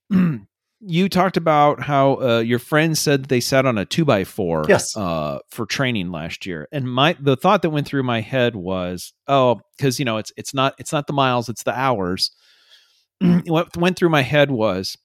you 0.81 1.09
talked 1.09 1.37
about 1.37 1.81
how 1.81 2.21
uh, 2.21 2.39
your 2.39 2.59
friend 2.59 2.97
said 2.97 3.25
they 3.25 3.39
sat 3.39 3.65
on 3.65 3.77
a 3.77 3.85
two 3.85 4.05
by 4.05 4.23
four 4.23 4.65
Yes. 4.67 4.95
uh, 4.95 5.39
for 5.49 5.65
training 5.65 6.11
last 6.11 6.45
year, 6.45 6.67
and 6.71 6.89
my 6.91 7.15
the 7.19 7.35
thought 7.35 7.61
that 7.61 7.69
went 7.71 7.87
through 7.87 8.03
my 8.03 8.21
head 8.21 8.55
was, 8.55 9.13
oh, 9.27 9.61
because 9.77 9.99
you 9.99 10.05
know 10.05 10.17
it's 10.17 10.31
it's 10.37 10.53
not 10.53 10.75
it's 10.77 10.91
not 10.91 11.07
the 11.07 11.13
miles, 11.13 11.49
it's 11.49 11.63
the 11.63 11.77
hours. 11.77 12.31
what 13.45 13.75
went 13.77 13.97
through 13.97 14.09
my 14.09 14.21
head 14.21 14.51
was 14.51 14.97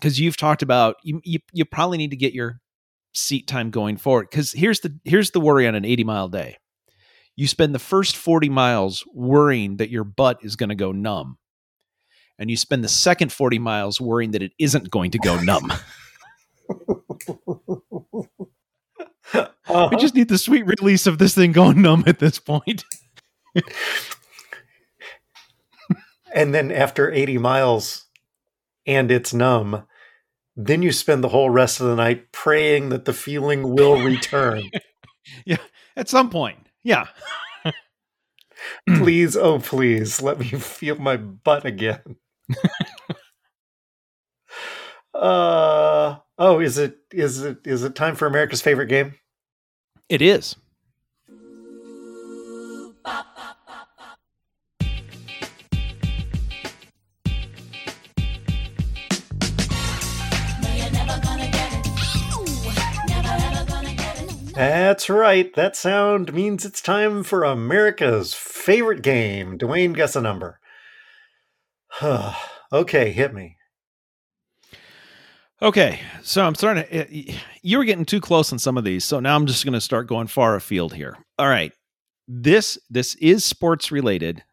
because 0.00 0.20
you've 0.20 0.36
talked 0.36 0.62
about 0.62 0.96
you, 1.02 1.20
you 1.24 1.38
you 1.52 1.64
probably 1.64 1.98
need 1.98 2.10
to 2.10 2.16
get 2.16 2.34
your 2.34 2.60
seat 3.14 3.46
time 3.46 3.70
going 3.70 3.96
forward 3.96 4.28
because 4.30 4.52
here's 4.52 4.80
the 4.80 4.96
here's 5.04 5.32
the 5.32 5.40
worry 5.40 5.66
on 5.66 5.74
an 5.74 5.84
80 5.84 6.04
mile 6.04 6.28
day 6.28 6.56
you 7.36 7.46
spend 7.46 7.74
the 7.74 7.78
first 7.78 8.16
40 8.16 8.48
miles 8.48 9.04
worrying 9.12 9.78
that 9.78 9.90
your 9.90 10.04
butt 10.04 10.38
is 10.42 10.56
going 10.56 10.68
to 10.68 10.74
go 10.74 10.92
numb 10.92 11.38
and 12.38 12.50
you 12.50 12.56
spend 12.56 12.84
the 12.84 12.88
second 12.88 13.32
40 13.32 13.58
miles 13.58 14.00
worrying 14.00 14.32
that 14.32 14.42
it 14.42 14.52
isn't 14.58 14.90
going 14.90 15.10
to 15.12 15.18
go 15.18 15.38
numb 15.40 15.70
Uh-huh. 19.68 19.88
we 19.90 19.96
just 19.98 20.14
need 20.14 20.28
the 20.28 20.38
sweet 20.38 20.66
release 20.66 21.06
of 21.06 21.18
this 21.18 21.34
thing 21.34 21.52
going 21.52 21.82
numb 21.82 22.04
at 22.06 22.18
this 22.18 22.38
point. 22.38 22.84
point 23.54 23.66
and 26.34 26.54
then 26.54 26.70
after 26.72 27.12
80 27.12 27.38
miles 27.38 28.06
and 28.86 29.10
it's 29.10 29.34
numb, 29.34 29.84
then 30.56 30.82
you 30.82 30.92
spend 30.92 31.22
the 31.24 31.28
whole 31.28 31.50
rest 31.50 31.80
of 31.80 31.86
the 31.88 31.96
night 31.96 32.32
praying 32.32 32.90
that 32.90 33.04
the 33.04 33.12
feeling 33.12 33.74
will 33.74 34.02
return. 34.02 34.62
Yeah, 35.44 35.58
at 35.94 36.08
some 36.08 36.30
point 36.30 36.68
yeah 36.82 37.08
please, 38.86 39.36
oh 39.36 39.58
please, 39.58 40.22
let 40.22 40.38
me 40.38 40.46
feel 40.46 40.96
my 40.96 41.16
butt 41.16 41.64
again. 41.64 42.16
Uh 45.14 46.16
oh, 46.38 46.60
is 46.60 46.78
it 46.78 46.98
is 47.12 47.42
it 47.42 47.58
is 47.64 47.82
it 47.82 47.94
time 47.94 48.14
for 48.14 48.26
America's 48.26 48.62
favorite 48.62 48.88
game? 48.88 49.14
it 50.08 50.22
is 50.22 50.56
That's 64.58 65.08
right. 65.08 65.54
That 65.54 65.76
sound 65.76 66.34
means 66.34 66.64
it's 66.64 66.82
time 66.82 67.22
for 67.22 67.44
America's 67.44 68.34
favorite 68.34 69.02
game. 69.02 69.56
Dwayne, 69.56 69.94
guess 69.94 70.16
a 70.16 70.20
number. 70.20 70.58
okay, 72.72 73.10
hit 73.12 73.34
me. 73.34 73.56
Okay, 75.60 75.98
so 76.22 76.44
I'm 76.44 76.54
starting 76.54 76.84
to. 76.84 77.32
You 77.62 77.78
were 77.78 77.84
getting 77.84 78.04
too 78.04 78.20
close 78.20 78.52
on 78.52 78.60
some 78.60 78.78
of 78.78 78.84
these, 78.84 79.04
so 79.04 79.18
now 79.18 79.34
I'm 79.34 79.46
just 79.46 79.64
going 79.64 79.72
to 79.72 79.80
start 79.80 80.06
going 80.06 80.28
far 80.28 80.54
afield 80.54 80.94
here. 80.94 81.16
All 81.36 81.48
right, 81.48 81.72
this 82.28 82.78
this 82.88 83.16
is 83.16 83.44
sports 83.44 83.90
related, 83.90 84.44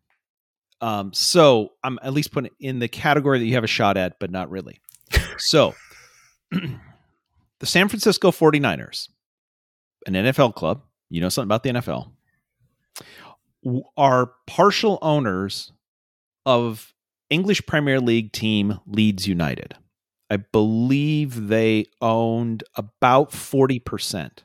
um, 0.82 1.14
so 1.14 1.74
I'm 1.84 2.00
at 2.02 2.14
least 2.14 2.32
putting 2.32 2.50
in 2.60 2.80
the 2.80 2.88
category 2.88 3.38
that 3.38 3.46
you 3.46 3.54
have 3.54 3.64
a 3.64 3.68
shot 3.68 3.98
at, 3.98 4.18
but 4.20 4.32
not 4.32 4.50
really. 4.50 4.82
So, 5.38 5.76
the 6.52 7.66
San 7.66 7.88
Francisco 7.88 8.32
49ers, 8.32 9.10
an 10.08 10.14
NFL 10.14 10.56
club, 10.56 10.82
you 11.12 11.22
know 11.22 11.30
something 11.30 11.48
about 11.48 11.62
the 11.62 11.70
NFL, 11.70 12.12
are 13.96 14.32
partial 14.48 14.98
owners 15.04 15.72
of 16.48 16.95
English 17.30 17.66
Premier 17.66 18.00
League 18.00 18.32
team 18.32 18.80
Leeds 18.86 19.28
United. 19.28 19.76
I 20.30 20.38
believe 20.38 21.48
they 21.48 21.86
owned 22.02 22.64
about 22.76 23.32
40% 23.32 24.40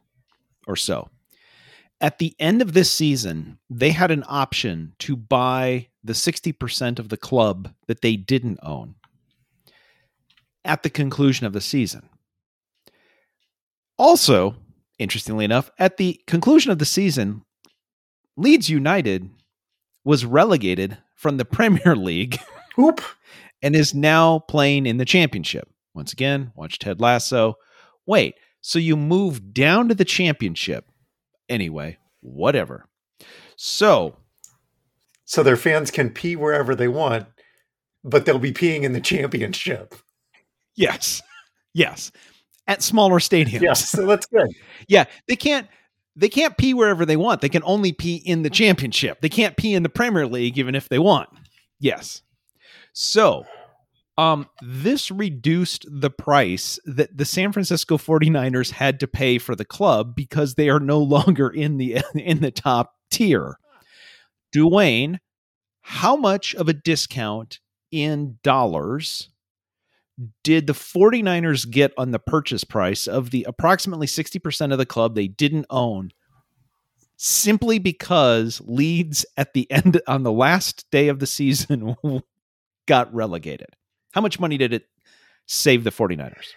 or 0.67 0.77
so. 0.77 1.09
At 2.01 2.19
the 2.19 2.35
end 2.39 2.63
of 2.63 2.73
this 2.73 2.91
season, 2.91 3.59
they 3.69 3.91
had 3.91 4.11
an 4.11 4.25
option 4.27 4.95
to 5.01 5.17
buy 5.17 5.89
the 6.03 6.15
60% 6.15 6.99
of 6.99 7.11
the 7.11 7.17
club 7.17 7.75
that 7.87 8.01
they 8.01 8.17
didn't 8.17 8.59
own 8.63 8.95
at 10.65 10.83
the 10.83 10.91
conclusion 10.91 11.47
of 11.47 11.53
the 11.53 11.61
season. 11.61 12.09
Also, 13.99 14.57
interestingly 14.99 15.45
enough, 15.45 15.71
at 15.79 15.97
the 15.97 16.21
conclusion 16.27 16.71
of 16.71 16.79
the 16.79 16.85
season, 16.85 17.43
Leeds 18.37 18.71
United 18.71 19.31
was 20.05 20.25
relegated 20.25 20.99
from 21.15 21.37
the 21.37 21.45
Premier 21.57 21.95
League 21.95 22.39
Oop. 22.79 23.01
and 23.63 23.75
is 23.77 23.95
now 23.95 24.39
playing 24.41 24.87
in 24.87 24.97
the 24.97 25.05
championship. 25.05 25.69
Once 25.95 26.13
again, 26.13 26.53
watch 26.55 26.79
Ted 26.79 27.01
Lasso. 27.01 27.55
Wait, 28.07 28.35
so 28.61 28.79
you 28.79 28.97
move 28.97 29.53
down 29.53 29.89
to 29.89 29.95
the 29.95 30.05
championship. 30.05 30.85
Anyway, 31.49 31.99
whatever. 32.21 32.87
So, 33.57 34.17
So 35.25 35.43
their 35.43 35.57
fans 35.57 35.91
can 35.91 36.11
pee 36.11 36.37
wherever 36.37 36.75
they 36.75 36.89
want, 36.89 37.27
but 38.05 38.25
they'll 38.25 38.39
be 38.39 38.53
peeing 38.53 38.83
in 38.83 38.93
the 38.93 39.01
championship. 39.01 39.95
yes. 40.77 41.21
Yes. 41.75 42.11
At 42.67 42.83
smaller 42.83 43.19
stadiums. 43.19 43.61
Yes, 43.63 43.91
so 43.91 44.07
that's 44.07 44.27
good. 44.27 44.49
Yeah, 44.89 45.05
they 45.29 45.37
can't 45.37 45.67
they 46.17 46.29
can't 46.29 46.57
pee 46.57 46.75
wherever 46.75 47.05
they 47.07 47.17
want. 47.17 47.41
They 47.41 47.49
can 47.49 47.63
only 47.65 47.93
pee 47.93 48.17
in 48.17 48.43
the 48.43 48.51
championship. 48.51 49.21
They 49.21 49.29
can't 49.29 49.57
pee 49.57 49.75
in 49.75 49.83
the 49.85 49.89
Premier 49.89 50.27
League 50.27 50.59
even 50.59 50.75
if 50.75 50.89
they 50.89 50.99
want. 50.99 51.29
Yes. 51.79 52.23
So, 53.03 53.47
um 54.19 54.47
this 54.61 55.11
reduced 55.11 55.87
the 55.89 56.11
price 56.11 56.79
that 56.85 57.17
the 57.17 57.25
San 57.25 57.51
Francisco 57.51 57.97
49ers 57.97 58.73
had 58.73 59.01
to 59.01 59.09
pay 59.09 59.39
for 59.39 59.57
the 59.57 59.65
club 59.65 60.15
because 60.15 60.55
they 60.55 60.69
are 60.69 60.81
no 60.81 60.99
longer 61.17 61.49
in 61.49 61.79
the 61.79 62.03
in 62.15 62.41
the 62.41 62.51
top 62.51 62.95
tier. 63.11 63.57
Dwayne, 64.55 65.19
how 65.81 66.15
much 66.15 66.55
of 66.57 66.69
a 66.69 66.75
discount 66.75 67.61
in 67.91 68.39
dollars 68.43 69.31
did 70.45 70.67
the 70.67 70.75
49ers 70.75 71.71
get 71.71 71.93
on 71.97 72.11
the 72.11 72.19
purchase 72.19 72.65
price 72.65 73.07
of 73.07 73.31
the 73.31 73.47
approximately 73.49 74.07
60% 74.07 74.73
of 74.73 74.77
the 74.77 74.85
club 74.85 75.15
they 75.15 75.29
didn't 75.29 75.65
own 75.71 76.11
simply 77.17 77.79
because 77.79 78.61
Leeds 78.67 79.25
at 79.39 79.55
the 79.55 79.71
end 79.71 80.03
on 80.07 80.23
the 80.23 80.33
last 80.33 80.85
day 80.91 81.09
of 81.09 81.19
the 81.19 81.27
season 81.27 81.97
got 82.91 83.15
relegated. 83.15 83.69
How 84.13 84.21
much 84.21 84.41
money 84.41 84.59
did 84.59 84.73
it 84.73 84.87
save 85.47 85.85
the 85.85 85.91
49ers? 85.91 86.49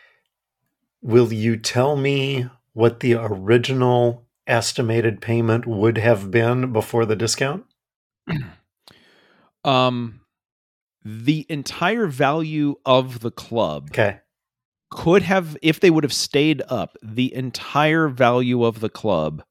Will 1.01 1.31
you 1.31 1.57
tell 1.57 1.95
me 1.95 2.49
what 2.73 2.99
the 3.01 3.13
original 3.13 4.25
estimated 4.47 5.21
payment 5.21 5.67
would 5.67 5.97
have 5.99 6.31
been 6.31 6.73
before 6.73 7.05
the 7.05 7.15
discount? 7.15 7.65
um 9.63 10.21
the 11.05 11.45
entire 11.49 12.07
value 12.07 12.75
of 12.85 13.19
the 13.19 13.31
club 13.31 13.89
Okay. 13.91 14.19
could 14.89 15.21
have 15.23 15.55
if 15.61 15.79
they 15.79 15.89
would 15.89 16.03
have 16.03 16.13
stayed 16.13 16.61
up 16.69 16.97
the 17.03 17.33
entire 17.35 18.07
value 18.07 18.63
of 18.63 18.79
the 18.79 18.89
club 18.89 19.43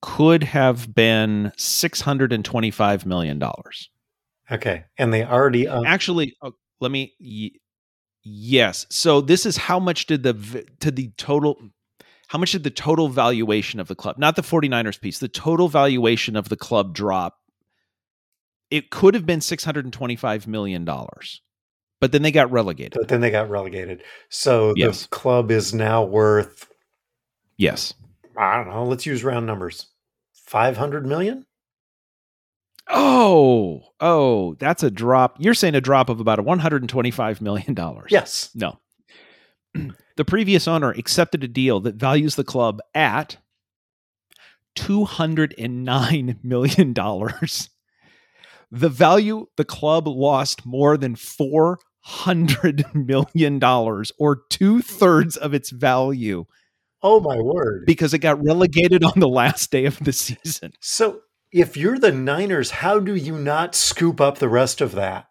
could 0.00 0.42
have 0.44 0.94
been 0.94 1.52
625 1.56 3.04
million 3.06 3.38
dollars 3.38 3.90
Okay. 4.50 4.84
And 4.96 5.12
they 5.12 5.24
already 5.24 5.68
own 5.68 5.86
actually 5.86 6.36
uh, 6.42 6.50
let 6.80 6.90
me 6.90 7.14
y- 7.20 7.50
yes 8.22 8.86
so 8.90 9.20
this 9.20 9.44
is 9.46 9.56
how 9.56 9.78
much 9.78 10.06
did 10.06 10.22
the 10.22 10.64
to 10.80 10.90
the 10.90 11.10
total 11.16 11.58
how 12.28 12.38
much 12.38 12.52
did 12.52 12.62
the 12.64 12.70
total 12.70 13.08
valuation 13.08 13.80
of 13.80 13.88
the 13.88 13.94
club 13.94 14.16
not 14.18 14.36
the 14.36 14.42
49ers 14.42 15.00
piece 15.00 15.18
the 15.18 15.28
total 15.28 15.68
valuation 15.68 16.36
of 16.36 16.48
the 16.48 16.56
club 16.56 16.94
drop 16.94 17.36
it 18.70 18.90
could 18.90 19.14
have 19.14 19.24
been 19.26 19.40
625 19.40 20.46
million 20.46 20.84
dollars 20.84 21.40
but 22.00 22.12
then 22.12 22.22
they 22.22 22.30
got 22.32 22.50
relegated 22.50 22.94
but 22.94 23.08
then 23.08 23.20
they 23.20 23.30
got 23.30 23.48
relegated. 23.50 24.02
So 24.28 24.74
Yes. 24.76 25.02
the 25.02 25.08
club 25.08 25.50
is 25.50 25.72
now 25.74 26.04
worth 26.04 26.68
yes 27.56 27.94
I 28.36 28.56
don't 28.56 28.68
know, 28.72 28.84
let's 28.84 29.04
use 29.04 29.24
round 29.24 29.46
numbers. 29.46 29.88
500 30.46 31.04
million? 31.04 31.44
Oh 32.90 33.82
oh 34.00 34.54
that's 34.54 34.82
a 34.82 34.90
drop 34.90 35.36
you're 35.38 35.54
saying 35.54 35.74
a 35.74 35.80
drop 35.80 36.08
of 36.08 36.20
about 36.20 36.38
a 36.38 36.42
125 36.42 37.40
million 37.40 37.74
dollars 37.74 38.08
Yes. 38.10 38.50
No. 38.54 38.78
the 40.16 40.24
previous 40.24 40.66
owner 40.66 40.90
accepted 40.92 41.44
a 41.44 41.48
deal 41.48 41.80
that 41.80 41.96
values 41.96 42.34
the 42.36 42.44
club 42.44 42.80
at 42.94 43.36
$209 44.76 46.36
million. 46.44 46.94
The 48.70 48.88
value, 48.88 49.46
the 49.56 49.64
club 49.64 50.06
lost 50.06 50.64
more 50.66 50.96
than 50.96 51.14
$400 51.16 52.94
million, 53.34 53.64
or 54.18 54.42
two 54.50 54.82
thirds 54.82 55.36
of 55.36 55.54
its 55.54 55.70
value, 55.70 56.44
Oh 57.02 57.20
my 57.20 57.36
word. 57.40 57.84
because 57.86 58.12
it 58.14 58.18
got 58.18 58.42
relegated 58.44 59.04
on 59.04 59.14
the 59.20 59.28
last 59.28 59.70
day 59.70 59.84
of 59.86 59.98
the 60.00 60.12
season. 60.12 60.72
so 60.80 61.20
if 61.52 61.76
you're 61.76 61.98
the 61.98 62.12
Niners, 62.12 62.70
how 62.70 62.98
do 62.98 63.14
you 63.14 63.36
not 63.38 63.74
scoop 63.74 64.20
up 64.20 64.38
the 64.38 64.48
rest 64.48 64.80
of 64.80 64.92
that? 64.92 65.28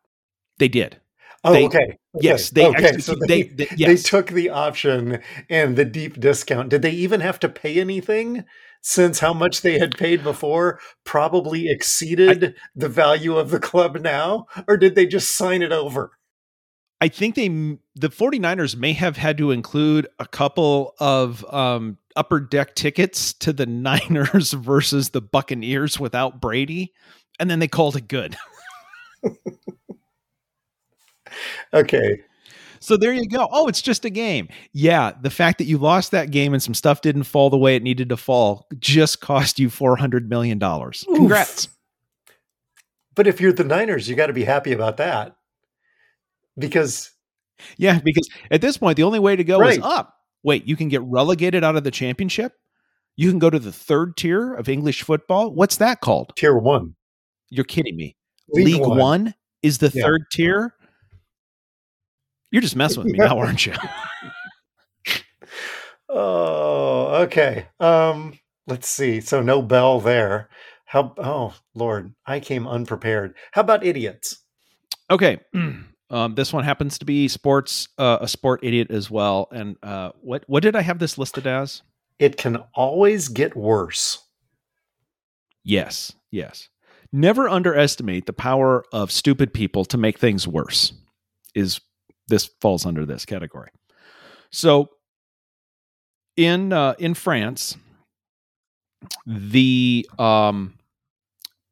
They 0.58 0.68
did. 0.68 1.00
Oh, 1.44 1.54
They- 1.54 1.66
okay. 1.66 1.78
okay. 1.78 1.98
Yes, 2.20 2.50
they 2.50 2.66
okay. 2.66 2.84
actually 2.84 3.02
so 3.02 3.16
they, 3.16 3.44
they, 3.44 3.66
they, 3.66 3.68
yes. 3.78 3.88
they 3.88 4.10
took 4.10 4.28
the 4.28 4.50
option 4.50 5.22
and 5.50 5.76
the 5.76 5.86
deep 5.86 6.20
discount. 6.20 6.70
Did 6.70 6.82
they 6.82 6.92
even 6.92 7.22
have 7.22 7.40
to 7.42 7.50
pay 7.50 7.80
anything 7.80 8.44
since 8.82 9.20
how 9.20 9.34
much 9.34 9.62
they 9.62 9.78
had 9.78 9.98
paid 9.98 10.24
before 10.24 10.80
probably 11.04 11.70
exceeded 11.70 12.56
the 12.76 12.90
value 12.90 13.38
of 13.38 13.52
the 13.52 13.60
club 13.60 14.00
now? 14.02 14.48
Or 14.68 14.78
did 14.78 14.96
they 14.96 15.06
just 15.06 15.36
sign 15.36 15.62
it 15.62 15.72
over? 15.72 16.12
I 17.00 17.08
think 17.08 17.36
they 17.36 17.48
the 17.96 18.10
49ers 18.10 18.76
may 18.76 18.94
have 18.94 19.18
had 19.18 19.38
to 19.38 19.52
include 19.52 20.08
a 20.18 20.26
couple 20.26 20.96
of 21.00 21.46
um, 21.54 21.98
upper 22.18 22.40
deck 22.40 22.76
tickets 22.76 23.34
to 23.34 23.54
the 23.54 23.66
Niners 23.68 24.54
versus 24.54 25.10
the 25.10 25.22
Buccaneers 25.22 26.00
without 26.00 26.42
Brady, 26.42 26.94
and 27.40 27.50
then 27.50 27.60
they 27.60 27.68
called 27.68 27.96
it 27.96 28.08
good. 28.08 28.36
Okay. 31.74 32.22
So 32.80 32.96
there 32.96 33.14
you 33.14 33.28
go. 33.28 33.48
Oh, 33.52 33.68
it's 33.68 33.82
just 33.82 34.06
a 34.06 34.10
game. 34.10 34.48
Yeah, 34.72 35.12
the 35.22 35.30
fact 35.30 35.58
that 35.58 35.66
you 35.66 35.78
lost 35.78 36.12
that 36.12 36.32
game 36.32 36.54
and 36.54 36.62
some 36.62 36.74
stuff 36.74 37.02
didn't 37.02 37.24
fall 37.24 37.50
the 37.50 37.58
way 37.58 37.76
it 37.76 37.84
needed 37.84 38.10
to 38.10 38.18
fall 38.18 38.68
just 38.80 39.20
cost 39.20 39.60
you 39.60 39.70
400 39.70 40.30
million 40.30 40.60
dollars. 40.60 41.04
Congrats. 41.16 41.70
But 43.16 43.28
if 43.28 43.42
you're 43.42 43.54
the 43.54 43.64
Niners, 43.64 44.08
you 44.08 44.16
got 44.16 44.28
to 44.28 44.34
be 44.34 44.44
happy 44.44 44.74
about 44.74 44.98
that. 44.98 45.36
Because 46.58 47.12
Yeah, 47.78 48.00
because 48.00 48.30
at 48.52 48.62
this 48.62 48.78
point 48.78 48.96
the 48.96 49.04
only 49.04 49.20
way 49.20 49.36
to 49.36 49.44
go 49.44 49.62
is 49.68 49.80
up. 49.80 50.17
Wait, 50.48 50.66
you 50.66 50.78
can 50.78 50.88
get 50.88 51.02
relegated 51.02 51.62
out 51.62 51.76
of 51.76 51.84
the 51.84 51.92
championship? 51.92 52.54
You 53.18 53.30
can 53.30 53.38
go 53.38 53.50
to 53.50 53.60
the 53.60 53.74
third 53.74 54.16
tier 54.16 54.54
of 54.54 54.70
English 54.70 55.04
football? 55.04 55.54
What's 55.54 55.76
that 55.76 56.00
called? 56.00 56.32
tier 56.38 56.58
one, 56.58 56.96
You're 57.50 57.66
kidding 57.66 57.98
me. 57.98 58.16
League, 58.54 58.80
One. 58.80 59.34
is 59.62 59.80
the 59.80 59.92
Yeah. 59.94 60.04
third 60.04 60.22
tier. 60.32 60.74
You're 62.50 62.62
just 62.62 62.78
messing 62.78 63.04
with 63.04 63.12
me 63.12 63.20
now, 63.20 63.38
aren't 63.40 63.66
you? 63.66 63.74
Oh, 66.08 67.24
okay. 67.24 67.68
Um, 67.82 68.40
let's 68.68 68.88
see. 68.88 69.20
So 69.20 69.42
no 69.42 69.62
bell 69.62 70.00
there. 70.00 70.48
How? 70.86 71.14
Oh, 71.18 71.56
Lord, 71.76 72.14
I 72.26 72.40
came 72.40 72.66
unprepared. 72.66 73.36
How 73.52 73.60
about 73.64 73.86
idiots? 73.86 74.38
okay. 75.12 75.40
Um, 76.10 76.36
this 76.36 76.54
one 76.54 76.64
happens 76.64 76.98
to 77.00 77.06
be 77.06 77.28
sports, 77.28 77.90
uh, 77.98 78.20
a 78.22 78.28
sport 78.28 78.62
idiot 78.64 78.92
as 78.92 79.12
well. 79.12 79.48
And 79.52 79.76
uh, 79.84 80.12
what 80.22 80.44
what 80.48 80.64
did 80.64 80.76
I 80.76 80.82
have 80.82 81.00
this 81.00 81.18
listed 81.18 81.46
as? 81.46 81.82
It 82.20 82.38
can 82.38 82.58
always 82.74 83.28
get 83.28 83.56
worse. 83.56 84.20
Yes, 85.64 86.14
yes. 86.32 86.70
Never 87.12 87.50
underestimate 87.50 88.26
the 88.26 88.34
power 88.34 88.86
of 88.92 89.12
stupid 89.12 89.54
people 89.54 89.86
to 89.86 89.98
make 89.98 90.18
things 90.18 90.48
worse. 90.48 90.94
Is 91.54 91.80
this 92.28 92.50
falls 92.62 92.86
under 92.86 93.06
this 93.06 93.26
category? 93.26 93.70
So, 94.52 94.90
in 96.38 96.72
uh, 96.72 96.96
in 97.00 97.14
France, 97.14 97.76
the 99.26 100.10
um, 100.18 100.78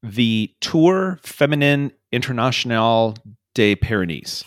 the 0.04 0.54
Tour 0.62 1.20
Feminine 1.24 1.92
Internationale 2.12 3.16
Pyrénées, 3.56 4.44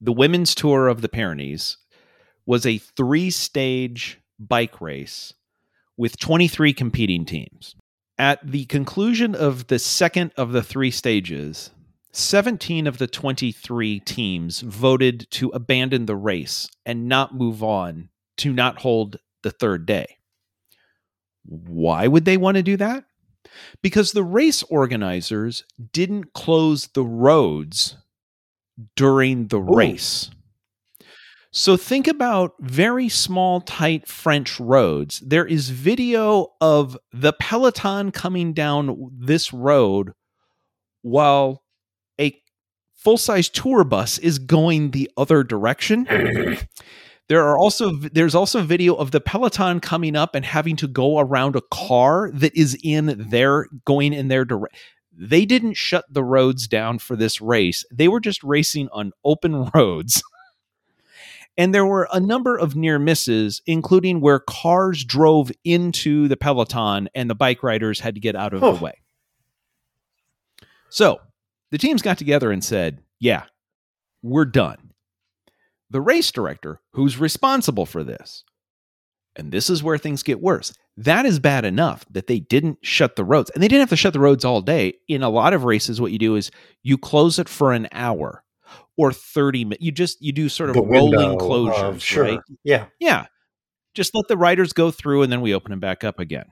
the 0.00 0.12
women's 0.12 0.54
tour 0.54 0.88
of 0.88 1.00
the 1.00 1.08
Pyrenees, 1.08 1.76
was 2.46 2.66
a 2.66 2.78
three 2.78 3.30
stage 3.30 4.20
bike 4.38 4.80
race 4.80 5.34
with 5.96 6.18
23 6.18 6.72
competing 6.72 7.24
teams. 7.24 7.76
At 8.18 8.44
the 8.44 8.64
conclusion 8.66 9.34
of 9.34 9.68
the 9.68 9.78
second 9.78 10.32
of 10.36 10.52
the 10.52 10.62
three 10.62 10.90
stages, 10.90 11.70
17 12.12 12.86
of 12.86 12.98
the 12.98 13.06
23 13.06 14.00
teams 14.00 14.60
voted 14.60 15.26
to 15.30 15.48
abandon 15.50 16.06
the 16.06 16.16
race 16.16 16.68
and 16.84 17.08
not 17.08 17.34
move 17.34 17.62
on 17.62 18.10
to 18.38 18.52
not 18.52 18.80
hold 18.80 19.18
the 19.42 19.50
third 19.50 19.86
day. 19.86 20.18
Why 21.44 22.06
would 22.06 22.24
they 22.24 22.36
want 22.36 22.56
to 22.56 22.62
do 22.62 22.76
that? 22.76 23.04
Because 23.82 24.12
the 24.12 24.22
race 24.22 24.62
organizers 24.64 25.64
didn't 25.92 26.32
close 26.32 26.88
the 26.88 27.04
roads 27.04 27.96
during 28.96 29.48
the 29.48 29.60
Ooh. 29.60 29.76
race. 29.76 30.30
So 31.50 31.76
think 31.76 32.08
about 32.08 32.54
very 32.60 33.10
small, 33.10 33.60
tight 33.60 34.08
French 34.08 34.58
roads. 34.58 35.20
There 35.20 35.46
is 35.46 35.68
video 35.68 36.48
of 36.62 36.96
the 37.12 37.34
peloton 37.34 38.10
coming 38.10 38.54
down 38.54 39.10
this 39.12 39.52
road 39.52 40.12
while 41.02 41.62
a 42.18 42.40
full 42.94 43.18
size 43.18 43.50
tour 43.50 43.84
bus 43.84 44.16
is 44.18 44.38
going 44.38 44.92
the 44.92 45.10
other 45.16 45.42
direction. 45.42 46.06
There 47.28 47.48
are 47.48 47.56
also 47.56 47.92
there's 47.92 48.34
also 48.34 48.60
video 48.62 48.94
of 48.94 49.10
the 49.10 49.20
peloton 49.20 49.80
coming 49.80 50.16
up 50.16 50.34
and 50.34 50.44
having 50.44 50.76
to 50.76 50.86
go 50.86 51.18
around 51.18 51.56
a 51.56 51.62
car 51.70 52.30
that 52.34 52.54
is 52.54 52.76
in 52.84 53.28
their 53.30 53.68
going 53.86 54.12
in 54.12 54.28
their 54.28 54.44
direction. 54.44 54.78
They 55.16 55.44
didn't 55.44 55.74
shut 55.74 56.04
the 56.10 56.24
roads 56.24 56.66
down 56.66 56.98
for 56.98 57.16
this 57.16 57.40
race. 57.40 57.84
They 57.92 58.08
were 58.08 58.20
just 58.20 58.42
racing 58.42 58.88
on 58.92 59.12
open 59.24 59.70
roads. 59.74 60.22
And 61.58 61.74
there 61.74 61.84
were 61.84 62.08
a 62.12 62.18
number 62.18 62.56
of 62.56 62.74
near 62.76 62.98
misses, 62.98 63.60
including 63.66 64.20
where 64.22 64.38
cars 64.40 65.04
drove 65.04 65.52
into 65.64 66.26
the 66.28 66.36
peloton 66.36 67.10
and 67.14 67.28
the 67.28 67.34
bike 67.34 67.62
riders 67.62 68.00
had 68.00 68.14
to 68.14 68.20
get 68.22 68.34
out 68.34 68.54
of 68.54 68.62
Oh. 68.64 68.74
the 68.74 68.82
way. 68.82 68.94
So 70.88 71.20
the 71.70 71.78
teams 71.78 72.02
got 72.02 72.18
together 72.18 72.50
and 72.50 72.64
said, 72.64 73.02
Yeah, 73.20 73.44
we're 74.22 74.44
done. 74.46 74.92
The 75.90 76.00
race 76.00 76.32
director, 76.32 76.80
who's 76.92 77.18
responsible 77.18 77.84
for 77.84 78.02
this, 78.02 78.44
and 79.36 79.50
this 79.52 79.70
is 79.70 79.82
where 79.82 79.98
things 79.98 80.22
get 80.22 80.40
worse. 80.40 80.72
That 80.96 81.24
is 81.26 81.38
bad 81.38 81.64
enough 81.64 82.04
that 82.10 82.26
they 82.26 82.40
didn't 82.40 82.78
shut 82.82 83.16
the 83.16 83.24
roads. 83.24 83.50
And 83.50 83.62
they 83.62 83.68
didn't 83.68 83.80
have 83.80 83.88
to 83.90 83.96
shut 83.96 84.12
the 84.12 84.20
roads 84.20 84.44
all 84.44 84.60
day. 84.60 84.94
In 85.08 85.22
a 85.22 85.30
lot 85.30 85.52
of 85.54 85.64
races, 85.64 86.00
what 86.00 86.12
you 86.12 86.18
do 86.18 86.36
is 86.36 86.50
you 86.82 86.98
close 86.98 87.38
it 87.38 87.48
for 87.48 87.72
an 87.72 87.88
hour 87.92 88.44
or 88.98 89.12
30 89.12 89.64
minutes. 89.64 89.82
You 89.82 89.90
just 89.92 90.20
you 90.20 90.32
do 90.32 90.48
sort 90.50 90.68
of 90.70 90.76
The 90.76 90.82
rolling 90.82 91.38
closures, 91.38 91.82
of- 91.82 92.02
sure. 92.02 92.24
right? 92.24 92.40
Yeah. 92.62 92.86
Yeah. 93.00 93.26
Just 93.94 94.14
let 94.14 94.28
the 94.28 94.36
riders 94.36 94.72
go 94.72 94.90
through 94.90 95.22
and 95.22 95.32
then 95.32 95.40
we 95.40 95.54
open 95.54 95.70
them 95.70 95.80
back 95.80 96.04
up 96.04 96.18
again. 96.20 96.46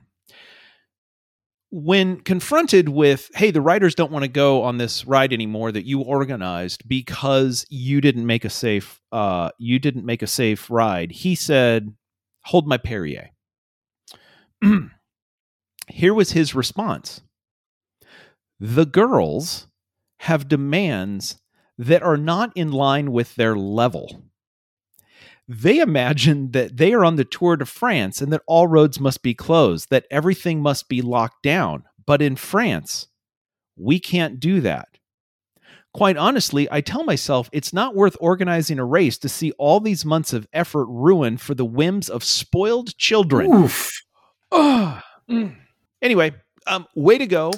when 1.72 2.20
confronted 2.20 2.88
with, 2.88 3.30
hey, 3.34 3.50
the 3.52 3.60
riders 3.60 3.94
don't 3.94 4.10
want 4.10 4.24
to 4.24 4.28
go 4.28 4.62
on 4.62 4.78
this 4.78 5.04
ride 5.06 5.32
anymore 5.32 5.70
that 5.70 5.86
you 5.86 6.00
organized 6.00 6.82
because 6.88 7.64
you 7.70 8.00
didn't 8.00 8.26
make 8.26 8.44
a 8.44 8.50
safe 8.50 9.00
uh 9.12 9.50
you 9.58 9.78
didn't 9.78 10.04
make 10.04 10.22
a 10.22 10.26
safe 10.26 10.68
ride, 10.70 11.12
he 11.12 11.34
said, 11.34 11.94
Hold 12.44 12.66
my 12.66 12.76
Perrier. 12.76 13.30
Here 15.88 16.14
was 16.14 16.32
his 16.32 16.54
response. 16.54 17.22
The 18.58 18.86
girls 18.86 19.68
have 20.20 20.48
demands 20.48 21.40
that 21.78 22.02
are 22.02 22.16
not 22.16 22.52
in 22.54 22.70
line 22.70 23.10
with 23.10 23.34
their 23.36 23.56
level. 23.56 24.24
They 25.48 25.78
imagine 25.78 26.52
that 26.52 26.76
they 26.76 26.92
are 26.92 27.04
on 27.04 27.16
the 27.16 27.24
Tour 27.24 27.56
de 27.56 27.64
France 27.64 28.20
and 28.20 28.32
that 28.32 28.42
all 28.46 28.68
roads 28.68 29.00
must 29.00 29.22
be 29.22 29.34
closed, 29.34 29.90
that 29.90 30.06
everything 30.10 30.60
must 30.60 30.88
be 30.88 31.02
locked 31.02 31.42
down. 31.42 31.84
But 32.06 32.22
in 32.22 32.36
France, 32.36 33.08
we 33.76 33.98
can't 33.98 34.38
do 34.38 34.60
that. 34.60 34.99
Quite 35.92 36.16
honestly, 36.16 36.68
I 36.70 36.80
tell 36.80 37.02
myself 37.02 37.50
it's 37.52 37.72
not 37.72 37.96
worth 37.96 38.16
organizing 38.20 38.78
a 38.78 38.84
race 38.84 39.18
to 39.18 39.28
see 39.28 39.50
all 39.52 39.80
these 39.80 40.04
months 40.04 40.32
of 40.32 40.46
effort 40.52 40.86
ruined 40.86 41.40
for 41.40 41.54
the 41.54 41.64
whims 41.64 42.08
of 42.08 42.22
spoiled 42.22 42.96
children. 42.96 43.52
Oof. 43.52 43.92
Anyway, 46.02 46.32
um, 46.66 46.86
way 46.96 47.18
to 47.18 47.26
go. 47.26 47.52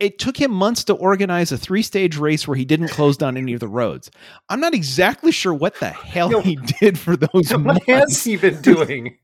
It 0.00 0.18
took 0.18 0.36
him 0.36 0.50
months 0.50 0.84
to 0.84 0.94
organize 0.94 1.52
a 1.52 1.58
three 1.58 1.82
stage 1.82 2.16
race 2.16 2.48
where 2.48 2.56
he 2.56 2.64
didn't 2.64 2.88
close 2.88 3.16
down 3.16 3.36
any 3.36 3.52
of 3.52 3.60
the 3.60 3.68
roads. 3.68 4.10
I'm 4.48 4.58
not 4.58 4.72
exactly 4.74 5.30
sure 5.32 5.52
what 5.52 5.74
the 5.80 5.90
hell 5.90 6.30
Yo, 6.30 6.40
he 6.40 6.56
did 6.80 6.98
for 6.98 7.16
those 7.16 7.50
What 7.52 7.60
months. 7.60 7.86
has 7.86 8.24
he 8.24 8.36
been 8.36 8.60
doing? 8.62 9.18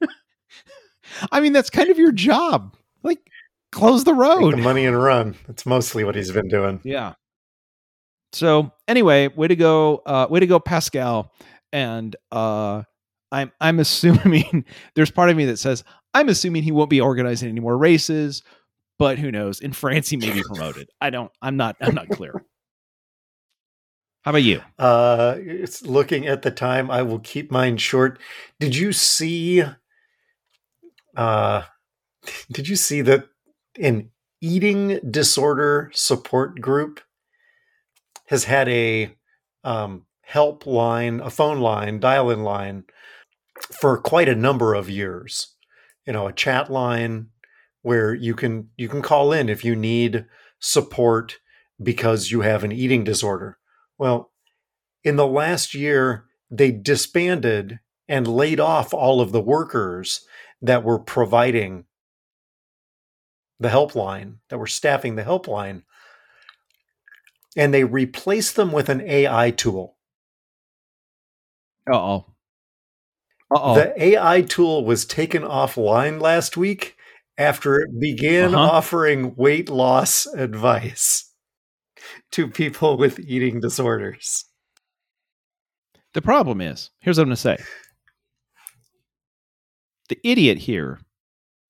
I 1.32 1.40
mean, 1.40 1.52
that's 1.52 1.70
kind 1.70 1.90
of 1.90 1.98
your 1.98 2.12
job. 2.12 2.76
Like, 3.02 3.18
close 3.74 4.04
the 4.04 4.14
road. 4.14 4.50
Take 4.50 4.56
the 4.56 4.62
money 4.62 4.86
and 4.86 5.00
run. 5.00 5.34
That's 5.46 5.66
mostly 5.66 6.04
what 6.04 6.14
he's 6.14 6.30
been 6.30 6.48
doing. 6.48 6.80
Yeah. 6.84 7.14
So 8.32 8.72
anyway, 8.88 9.28
way 9.28 9.48
to 9.48 9.56
go, 9.56 10.02
uh, 10.06 10.26
way 10.30 10.40
to 10.40 10.46
go, 10.46 10.58
Pascal. 10.58 11.32
And 11.72 12.16
uh, 12.32 12.84
I'm 13.30 13.52
I'm 13.60 13.80
assuming 13.84 14.64
there's 14.94 15.10
part 15.10 15.30
of 15.30 15.36
me 15.36 15.46
that 15.46 15.58
says 15.58 15.84
I'm 16.14 16.28
assuming 16.28 16.62
he 16.62 16.72
won't 16.72 16.90
be 16.90 17.00
organizing 17.00 17.48
any 17.48 17.60
more 17.60 17.76
races, 17.76 18.42
but 18.98 19.18
who 19.18 19.30
knows? 19.30 19.60
In 19.60 19.72
France, 19.72 20.08
he 20.08 20.16
may 20.16 20.32
be 20.32 20.42
promoted. 20.42 20.88
I 21.00 21.10
don't. 21.10 21.30
I'm 21.42 21.56
not. 21.56 21.76
I'm 21.80 21.94
not 21.94 22.08
clear. 22.08 22.44
How 24.22 24.30
about 24.30 24.42
you? 24.42 24.62
Uh, 24.78 25.34
it's 25.38 25.82
looking 25.82 26.26
at 26.26 26.40
the 26.40 26.50
time. 26.50 26.90
I 26.90 27.02
will 27.02 27.18
keep 27.18 27.50
mine 27.50 27.76
short. 27.76 28.18
Did 28.58 28.74
you 28.74 28.92
see? 28.92 29.62
Uh, 31.14 31.62
did 32.50 32.66
you 32.68 32.76
see 32.76 33.02
that 33.02 33.28
an 33.80 34.10
eating 34.40 35.00
disorder 35.10 35.90
support 35.94 36.60
group 36.60 37.00
has 38.26 38.44
had 38.44 38.68
a 38.68 39.14
um, 39.62 40.06
helpline, 40.30 41.24
a 41.24 41.30
phone 41.30 41.60
line, 41.60 42.00
dial-in 42.00 42.42
line 42.42 42.84
for 43.80 43.98
quite 43.98 44.28
a 44.28 44.34
number 44.34 44.74
of 44.74 44.90
years. 44.90 45.54
You 46.06 46.12
know, 46.12 46.26
a 46.26 46.32
chat 46.32 46.70
line 46.70 47.28
where 47.82 48.14
you 48.14 48.34
can 48.34 48.70
you 48.76 48.88
can 48.88 49.02
call 49.02 49.32
in 49.32 49.48
if 49.48 49.64
you 49.64 49.74
need 49.74 50.26
support 50.58 51.38
because 51.82 52.30
you 52.30 52.42
have 52.42 52.64
an 52.64 52.72
eating 52.72 53.04
disorder. 53.04 53.58
Well, 53.98 54.32
in 55.02 55.16
the 55.16 55.26
last 55.26 55.74
year, 55.74 56.26
they 56.50 56.70
disbanded 56.70 57.80
and 58.08 58.26
laid 58.26 58.60
off 58.60 58.92
all 58.92 59.20
of 59.20 59.32
the 59.32 59.40
workers 59.40 60.24
that 60.60 60.84
were 60.84 60.98
providing 60.98 61.84
the 63.60 63.68
helpline, 63.68 64.36
that 64.48 64.58
were 64.58 64.66
staffing 64.66 65.16
the 65.16 65.22
helpline. 65.24 65.82
And 67.56 67.72
they 67.72 67.84
replaced 67.84 68.56
them 68.56 68.72
with 68.72 68.88
an 68.88 69.00
AI 69.02 69.50
tool. 69.52 69.96
Uh 71.90 71.96
oh. 71.96 72.26
Oh. 73.50 73.74
The 73.76 74.02
AI 74.02 74.42
tool 74.42 74.84
was 74.84 75.04
taken 75.04 75.42
offline 75.42 76.20
last 76.20 76.56
week 76.56 76.96
after 77.38 77.80
it 77.80 78.00
began 78.00 78.54
Uh-huh. 78.54 78.76
offering 78.76 79.34
weight 79.36 79.68
loss 79.68 80.26
advice 80.26 81.30
to 82.32 82.48
people 82.48 82.96
with 82.96 83.20
eating 83.20 83.60
disorders. 83.60 84.46
The 86.14 86.22
problem 86.22 86.60
is, 86.60 86.90
here's 87.00 87.18
what 87.18 87.22
I'm 87.24 87.28
going 87.28 87.36
to 87.36 87.40
say. 87.40 87.56
The 90.08 90.18
idiot 90.24 90.58
here. 90.58 91.00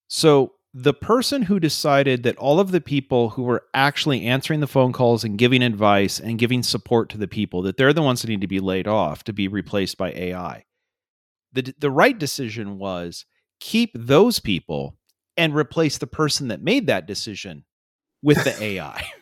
So, 0.09 0.55
the 0.77 0.93
person 0.93 1.43
who 1.43 1.61
decided 1.61 2.25
that 2.25 2.37
all 2.37 2.59
of 2.59 2.72
the 2.72 2.81
people 2.81 3.31
who 3.31 3.45
were 3.45 3.64
actually 3.72 4.27
answering 4.27 4.59
the 4.59 4.66
phone 4.66 4.93
calls 4.93 5.22
and 5.22 5.39
giving 5.39 5.62
advice 5.62 6.18
and 6.18 6.37
giving 6.37 6.64
support 6.64 7.09
to 7.11 7.16
the 7.16 7.29
people, 7.29 7.62
that 7.62 7.77
they're 7.77 7.93
the 7.93 8.03
ones 8.03 8.22
that 8.22 8.29
need 8.29 8.41
to 8.41 8.49
be 8.49 8.59
laid 8.59 8.89
off 8.89 9.22
to 9.22 9.33
be 9.33 9.47
replaced 9.47 9.97
by 9.97 10.11
AI. 10.11 10.64
The, 11.53 11.72
the 11.79 11.93
right 11.93 12.18
decision 12.18 12.77
was 12.77 13.25
keep 13.61 13.93
those 13.95 14.41
people 14.41 14.97
and 15.37 15.55
replace 15.55 15.99
the 15.99 16.09
person 16.09 16.49
that 16.49 16.61
made 16.61 16.89
that 16.89 17.07
decision 17.07 17.64
with 18.20 18.43
the 18.43 18.61
AI. 18.61 19.07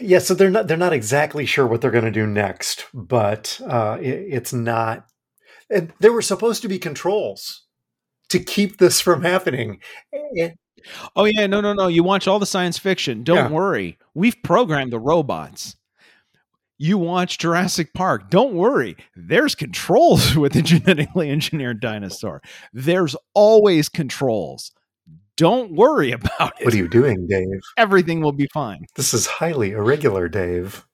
Yeah, 0.00 0.20
so 0.20 0.34
they're 0.34 0.48
not 0.48 0.68
they're 0.68 0.76
not 0.76 0.92
exactly 0.92 1.44
sure 1.44 1.66
what 1.66 1.80
they're 1.80 1.90
going 1.90 2.04
to 2.04 2.12
do 2.12 2.24
next, 2.24 2.86
but 2.94 3.60
uh, 3.66 3.98
it, 4.00 4.26
it's 4.28 4.52
not. 4.52 5.08
And 5.68 5.92
there 5.98 6.12
were 6.12 6.22
supposed 6.22 6.62
to 6.62 6.68
be 6.68 6.78
controls 6.78 7.66
to 8.30 8.38
keep 8.38 8.78
this 8.78 9.00
from 9.00 9.22
happening. 9.22 9.80
Oh 11.16 11.24
yeah, 11.24 11.46
no, 11.46 11.60
no, 11.60 11.72
no. 11.72 11.88
You 11.88 12.02
watch 12.02 12.26
all 12.28 12.38
the 12.38 12.46
science 12.46 12.78
fiction. 12.78 13.24
Don't 13.24 13.36
Yeah. 13.36 13.48
worry. 13.50 13.98
We've 14.14 14.36
programmed 14.42 14.92
the 14.92 15.00
robots. 15.00 15.76
You 16.80 16.96
watch 16.98 17.38
Jurassic 17.38 17.92
Park. 17.92 18.30
Don't 18.30 18.54
worry. 18.54 18.96
There's 19.16 19.54
controls 19.56 20.36
with 20.36 20.54
a 20.56 20.62
genetically 20.62 21.30
engineered 21.30 21.80
dinosaur. 21.80 22.40
There's 22.72 23.16
always 23.34 23.88
controls. 23.88 24.70
Don't 25.36 25.72
worry 25.72 26.12
about 26.12 26.52
it. 26.60 26.64
what 26.64 26.74
are 26.74 26.76
you 26.78 26.88
doing, 26.88 27.26
Dave? 27.28 27.60
Everything 27.76 28.20
will 28.20 28.32
be 28.32 28.48
fine. 28.54 28.86
This 28.94 29.12
is 29.12 29.26
highly 29.26 29.72
irregular, 29.72 30.28
Dave. 30.28 30.84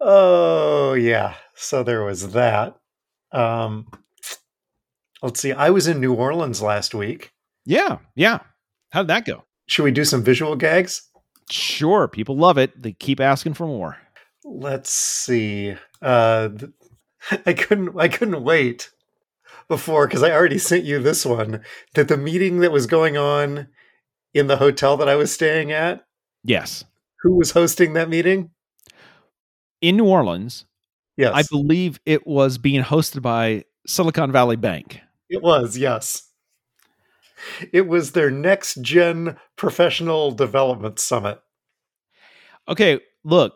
Oh 0.00 0.94
yeah, 0.94 1.34
so 1.54 1.82
there 1.82 2.04
was 2.04 2.32
that. 2.32 2.76
Um, 3.32 3.86
let's 5.22 5.40
see. 5.40 5.52
I 5.52 5.70
was 5.70 5.86
in 5.86 6.00
New 6.00 6.14
Orleans 6.14 6.62
last 6.62 6.94
week. 6.94 7.32
Yeah, 7.64 7.98
yeah. 8.14 8.40
How'd 8.90 9.08
that 9.08 9.24
go? 9.24 9.44
Should 9.66 9.84
we 9.84 9.92
do 9.92 10.04
some 10.04 10.22
visual 10.22 10.56
gags? 10.56 11.08
Sure, 11.50 12.08
people 12.08 12.36
love 12.36 12.58
it. 12.58 12.80
They 12.80 12.92
keep 12.92 13.20
asking 13.20 13.54
for 13.54 13.66
more. 13.66 13.98
Let's 14.44 14.90
see. 14.90 15.76
Uh, 16.00 16.48
th- 16.48 16.72
I 17.46 17.52
couldn't. 17.52 17.98
I 17.98 18.08
couldn't 18.08 18.42
wait 18.42 18.90
before 19.68 20.06
because 20.06 20.22
I 20.22 20.32
already 20.32 20.58
sent 20.58 20.84
you 20.84 20.98
this 20.98 21.24
one. 21.24 21.62
That 21.94 22.08
the 22.08 22.16
meeting 22.16 22.60
that 22.60 22.72
was 22.72 22.86
going 22.86 23.16
on 23.16 23.68
in 24.34 24.46
the 24.46 24.56
hotel 24.56 24.96
that 24.96 25.08
I 25.08 25.16
was 25.16 25.32
staying 25.32 25.72
at. 25.72 26.04
Yes. 26.44 26.84
Who 27.22 27.36
was 27.36 27.52
hosting 27.52 27.92
that 27.92 28.08
meeting? 28.08 28.50
In 29.80 29.96
New 29.96 30.06
Orleans, 30.06 30.64
Yes, 31.16 31.32
I 31.34 31.42
believe 31.50 32.00
it 32.06 32.26
was 32.26 32.58
being 32.58 32.82
hosted 32.82 33.22
by 33.22 33.64
Silicon 33.86 34.32
Valley 34.32 34.56
Bank. 34.56 35.00
It 35.32 35.42
was. 35.42 35.76
Yes, 35.76 36.28
it 37.72 37.88
was 37.88 38.12
their 38.12 38.30
next 38.30 38.80
gen 38.82 39.36
professional 39.56 40.30
development 40.30 40.98
summit. 40.98 41.40
okay 42.68 43.00
look 43.24 43.54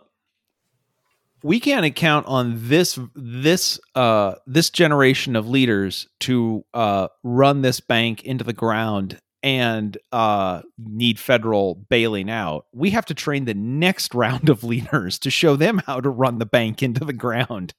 we 1.43 1.61
can't 1.61 1.95
count 1.95 2.27
on 2.27 2.55
this 2.57 2.99
this 3.15 3.79
uh 3.95 4.35
this 4.47 4.71
generation 4.71 5.37
of 5.37 5.49
leaders 5.49 6.09
to 6.19 6.65
uh 6.75 7.07
run 7.23 7.63
this 7.63 7.79
bank 7.79 8.25
into 8.25 8.43
the 8.43 8.53
ground 8.53 9.21
and 9.43 9.97
uh 10.11 10.63
need 10.79 11.21
federal 11.21 11.77
bailing 11.89 12.29
out 12.31 12.67
we 12.73 12.91
have 12.91 13.07
to 13.07 13.15
train 13.15 13.45
the 13.45 13.55
next 13.55 14.15
round 14.25 14.49
of 14.49 14.65
leaders 14.65 15.19
to 15.21 15.31
show 15.31 15.55
them 15.55 15.81
how 15.87 16.01
to 16.01 16.09
run 16.11 16.39
the 16.39 16.47
bank 16.47 16.83
into 16.83 17.05
the 17.05 17.13
ground 17.13 17.75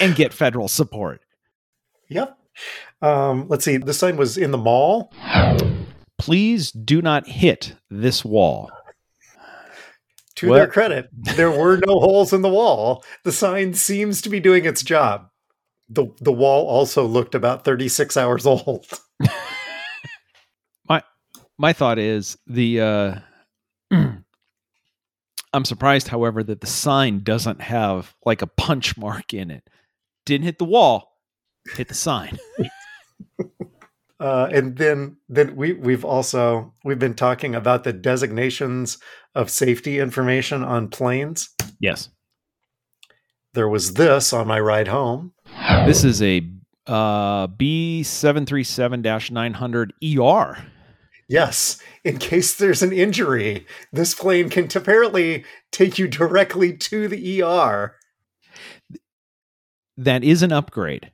and 0.00 0.14
get 0.14 0.34
federal 0.34 0.68
support 0.68 1.22
Yep. 2.10 2.38
Um, 3.02 3.46
let's 3.48 3.64
see. 3.64 3.76
The 3.76 3.94
sign 3.94 4.16
was 4.16 4.36
in 4.36 4.50
the 4.50 4.58
mall. 4.58 5.12
please 6.18 6.70
do 6.72 7.00
not 7.00 7.26
hit 7.28 7.74
this 7.90 8.24
wall 8.24 8.70
To 10.36 10.48
What? 10.48 10.56
their 10.56 10.66
credit, 10.66 11.08
there 11.36 11.50
were 11.50 11.76
no 11.76 11.94
holes 12.00 12.32
in 12.32 12.42
the 12.42 12.48
wall. 12.48 13.04
The 13.24 13.32
sign 13.32 13.74
seems 13.74 14.20
to 14.22 14.28
be 14.28 14.40
doing 14.40 14.64
its 14.64 14.82
job. 14.82 15.28
The 15.88 16.06
the 16.20 16.32
wall 16.32 16.66
also 16.66 17.06
looked 17.06 17.34
about 17.34 17.64
36 17.64 18.16
hours 18.16 18.44
old. 18.46 18.86
my 20.88 21.02
my 21.56 21.72
thought 21.72 21.98
is 21.98 22.36
the 22.46 22.80
uh 22.80 23.14
I'm 25.52 25.64
surprised, 25.64 26.08
however, 26.08 26.42
that 26.42 26.60
the 26.60 26.66
sign 26.66 27.22
doesn't 27.22 27.62
have 27.62 28.14
like 28.26 28.42
a 28.42 28.46
punch 28.46 28.96
mark 28.98 29.32
in 29.32 29.50
it. 29.50 29.66
Didn't 30.26 30.44
hit 30.44 30.58
the 30.58 30.66
wall, 30.66 31.07
hit 31.76 31.88
the 31.88 31.94
sign. 31.94 32.38
Uh, 34.20 34.48
and 34.52 34.76
then 34.78 35.16
then 35.28 35.54
we 35.54 35.74
we've 35.74 36.04
also 36.04 36.74
we've 36.84 36.98
been 36.98 37.14
talking 37.14 37.54
about 37.54 37.84
the 37.84 37.92
designations 37.92 38.98
of 39.36 39.48
safety 39.48 40.00
information 40.00 40.64
on 40.64 40.88
planes. 40.88 41.50
Yes. 41.78 42.08
There 43.54 43.68
was 43.68 43.94
this 43.94 44.32
on 44.32 44.48
my 44.48 44.58
ride 44.58 44.88
home. 44.88 45.34
This 45.86 46.02
is 46.04 46.20
a 46.20 46.42
uh, 46.86 47.46
B737-900 47.48 50.18
ER. 50.18 50.66
Yes, 51.28 51.80
in 52.04 52.18
case 52.18 52.54
there's 52.54 52.82
an 52.82 52.92
injury, 52.92 53.66
this 53.92 54.14
plane 54.14 54.48
can 54.48 54.68
apparently 54.74 55.44
take 55.70 55.98
you 55.98 56.08
directly 56.08 56.74
to 56.76 57.06
the 57.06 57.42
ER. 57.42 57.94
That 59.96 60.24
is 60.24 60.42
an 60.42 60.50
upgrade. 60.52 61.12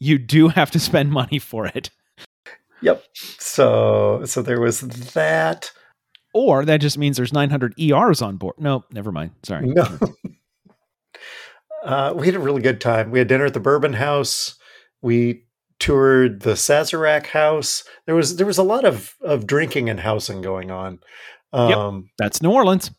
You 0.00 0.18
do 0.18 0.48
have 0.48 0.70
to 0.72 0.80
spend 0.80 1.12
money 1.12 1.38
for 1.38 1.66
it. 1.66 1.90
Yep. 2.82 3.04
So 3.14 4.22
so 4.24 4.42
there 4.42 4.60
was 4.60 4.80
that. 4.80 5.70
Or 6.32 6.64
that 6.64 6.80
just 6.80 6.96
means 6.96 7.16
there's 7.16 7.32
900 7.32 7.74
ERs 7.78 8.22
on 8.22 8.36
board. 8.36 8.54
No, 8.58 8.84
never 8.92 9.10
mind. 9.12 9.32
Sorry. 9.42 9.66
No. 9.66 9.98
uh, 11.84 12.14
we 12.16 12.26
had 12.26 12.36
a 12.36 12.40
really 12.40 12.62
good 12.62 12.80
time. 12.80 13.10
We 13.10 13.18
had 13.18 13.28
dinner 13.28 13.46
at 13.46 13.54
the 13.54 13.60
Bourbon 13.60 13.94
House. 13.94 14.54
We 15.02 15.44
toured 15.80 16.40
the 16.42 16.52
Sazerac 16.52 17.26
House. 17.26 17.84
There 18.06 18.14
was 18.14 18.36
there 18.36 18.46
was 18.46 18.58
a 18.58 18.62
lot 18.62 18.84
of 18.84 19.16
of 19.20 19.46
drinking 19.46 19.90
and 19.90 20.00
housing 20.00 20.40
going 20.40 20.70
on. 20.70 21.00
Um, 21.52 22.10
That's 22.18 22.40
New 22.40 22.52
Orleans. 22.52 22.90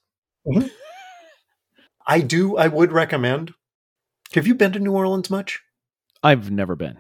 I 2.06 2.20
do. 2.20 2.58
I 2.58 2.68
would 2.68 2.92
recommend. 2.92 3.54
Have 4.34 4.48
you 4.48 4.56
been 4.56 4.74
to 4.74 4.80
New 4.80 4.94
Orleans 4.94 5.30
much? 5.30 5.62
I've 6.24 6.52
never 6.52 6.76
been. 6.76 6.98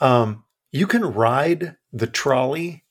Um, 0.00 0.44
you 0.72 0.86
can 0.86 1.04
ride 1.04 1.76
the 1.92 2.06
trolley 2.06 2.84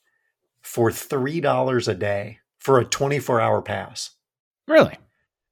for 0.61 0.91
three 0.91 1.41
dollars 1.41 1.87
a 1.87 1.95
day 1.95 2.39
for 2.59 2.79
a 2.79 2.85
twenty 2.85 3.19
four 3.19 3.41
hour 3.41 3.61
pass. 3.61 4.11
Really? 4.67 4.97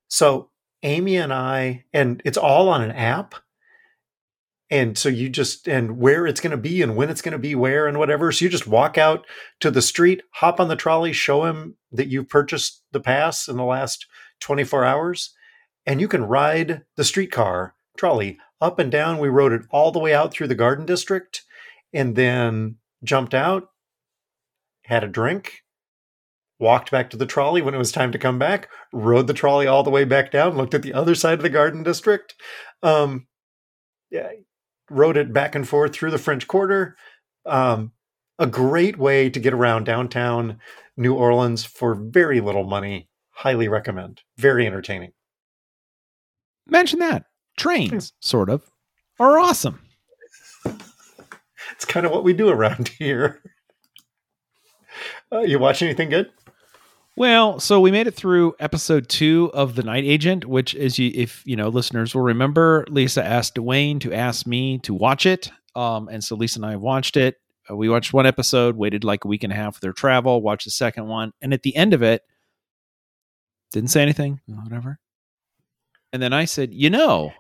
So 0.08 0.52
Amy 0.84 1.18
and 1.18 1.34
I, 1.34 1.86
and 1.92 2.22
it's 2.24 2.38
all 2.38 2.70
on 2.70 2.82
an 2.82 2.92
app. 2.92 3.36
And 4.70 4.98
so 4.98 5.08
you 5.08 5.30
just, 5.30 5.68
and 5.68 5.98
where 5.98 6.28
it's 6.28 6.42
going 6.42 6.52
to 6.52 6.58
be 6.58 6.82
and 6.82 6.96
when 6.96 7.10
it's 7.10 7.22
going 7.22 7.32
to 7.32 7.38
be 7.38 7.56
where 7.56 7.88
and 7.88 7.98
whatever. 7.98 8.32
So 8.32 8.44
you 8.44 8.50
just 8.50 8.68
walk 8.68 8.98
out 8.98 9.26
to 9.62 9.72
the 9.72 9.82
street, 9.82 10.24
hop 10.34 10.60
on 10.60 10.68
the 10.68 10.76
trolley, 10.76 11.14
show 11.14 11.46
him 11.46 11.78
that 11.94 12.10
you've 12.10 12.28
purchased 12.28 12.84
the 12.92 13.00
pass 13.00 13.48
in 13.48 13.56
the 13.56 13.64
last 13.64 14.06
24 14.42 14.84
hours, 14.84 15.34
and 15.86 16.02
you 16.02 16.10
can 16.10 16.26
ride 16.26 16.84
the 16.98 17.06
streetcar 17.06 17.76
trolley 17.98 18.38
up 18.62 18.80
and 18.80 18.92
down. 18.92 19.20
We 19.20 19.30
rode 19.30 19.54
it 19.54 19.64
all 19.72 19.92
the 19.92 20.00
way 20.00 20.14
out 20.14 20.32
through 20.32 20.48
the 20.48 20.56
garden 20.56 20.86
district 20.86 21.44
and 21.94 22.16
then 22.16 22.78
jumped 23.04 23.34
out, 23.34 23.70
had 24.84 25.04
a 25.04 25.08
drink, 25.08 25.64
walked 26.60 26.92
back 26.92 27.10
to 27.10 27.18
the 27.18 27.26
trolley 27.26 27.62
when 27.62 27.74
it 27.74 27.80
was 27.80 27.92
time 27.92 28.12
to 28.12 28.18
come 28.18 28.40
back, 28.40 28.70
rode 28.92 29.28
the 29.28 29.34
trolley 29.34 29.68
all 29.68 29.84
the 29.84 29.90
way 29.90 30.04
back 30.04 30.32
down, 30.32 30.58
looked 30.58 30.74
at 30.74 30.82
the 30.82 30.94
other 30.94 31.16
side 31.16 31.40
of 31.40 31.44
the 31.44 31.50
garden 31.50 31.84
district. 31.84 32.36
Um, 32.82 33.28
yeah, 34.10 34.30
rode 34.90 35.18
it 35.18 35.34
back 35.34 35.56
and 35.56 35.68
forth 35.68 35.94
through 35.94 36.12
the 36.12 36.18
French 36.18 36.48
Quarter. 36.48 36.96
Um, 37.46 37.92
a 38.40 38.48
great 38.48 38.98
way 38.98 39.30
to 39.30 39.40
get 39.40 39.54
around 39.54 39.86
downtown 39.86 40.60
New 40.96 41.14
Orleans 41.14 41.66
for 41.66 41.96
very 41.96 42.42
little 42.42 42.64
money. 42.64 43.10
Highly 43.32 43.68
recommend. 43.68 44.22
Very 44.38 44.66
entertaining. 44.66 45.12
Mention 46.66 47.00
that. 47.00 47.26
Trains, 47.58 48.14
sort 48.20 48.50
of, 48.50 48.64
are 49.20 49.38
awesome. 49.40 49.82
It's 51.78 51.86
kind 51.86 52.08
of 52.08 52.12
what 52.12 52.24
we 52.24 52.34
do 52.34 52.50
around 52.50 52.88
here. 52.98 53.40
Uh, 55.32 55.42
you 55.42 55.60
watch 55.60 55.84
anything 55.84 56.10
good? 56.10 56.32
Well, 57.16 57.60
so 57.60 57.80
we 57.80 57.92
made 57.92 58.08
it 58.08 58.16
through 58.16 58.56
episode 58.60 59.10
two 59.10 59.52
of 59.54 59.76
The 59.76 59.84
Night 59.84 60.04
Agent, 60.04 60.46
which 60.46 60.74
is 60.74 60.98
you 60.98 61.12
if 61.14 61.44
you 61.46 61.56
know 61.56 61.70
listeners 61.70 62.16
will 62.16 62.24
remember, 62.24 62.84
Lisa 62.90 63.24
asked 63.24 63.56
Dwayne 63.56 64.00
to 64.02 64.14
ask 64.14 64.48
me 64.48 64.80
to 64.80 64.94
watch 64.94 65.28
it. 65.28 65.52
Um, 65.76 66.08
and 66.10 66.24
so 66.24 66.36
Lisa 66.36 66.58
and 66.60 66.66
I 66.66 66.78
watched 66.78 67.16
it. 67.16 67.36
Uh, 67.70 67.76
we 67.76 67.90
watched 67.90 68.14
one 68.14 68.26
episode, 68.26 68.76
waited 68.76 69.04
like 69.04 69.26
a 69.26 69.28
week 69.28 69.44
and 69.44 69.54
a 69.54 69.56
half 69.56 69.76
for 69.76 69.82
their 69.82 69.94
travel, 69.94 70.42
watched 70.42 70.66
the 70.66 70.72
second 70.72 71.06
one, 71.08 71.32
and 71.42 71.54
at 71.54 71.62
the 71.62 71.76
end 71.76 71.94
of 71.94 72.02
it, 72.02 72.24
didn't 73.72 73.90
say 73.90 74.02
anything, 74.02 74.40
whatever. 74.48 75.00
And 76.12 76.24
then 76.24 76.34
I 76.34 76.46
said, 76.46 76.74
you 76.74 76.90
know, 76.90 77.34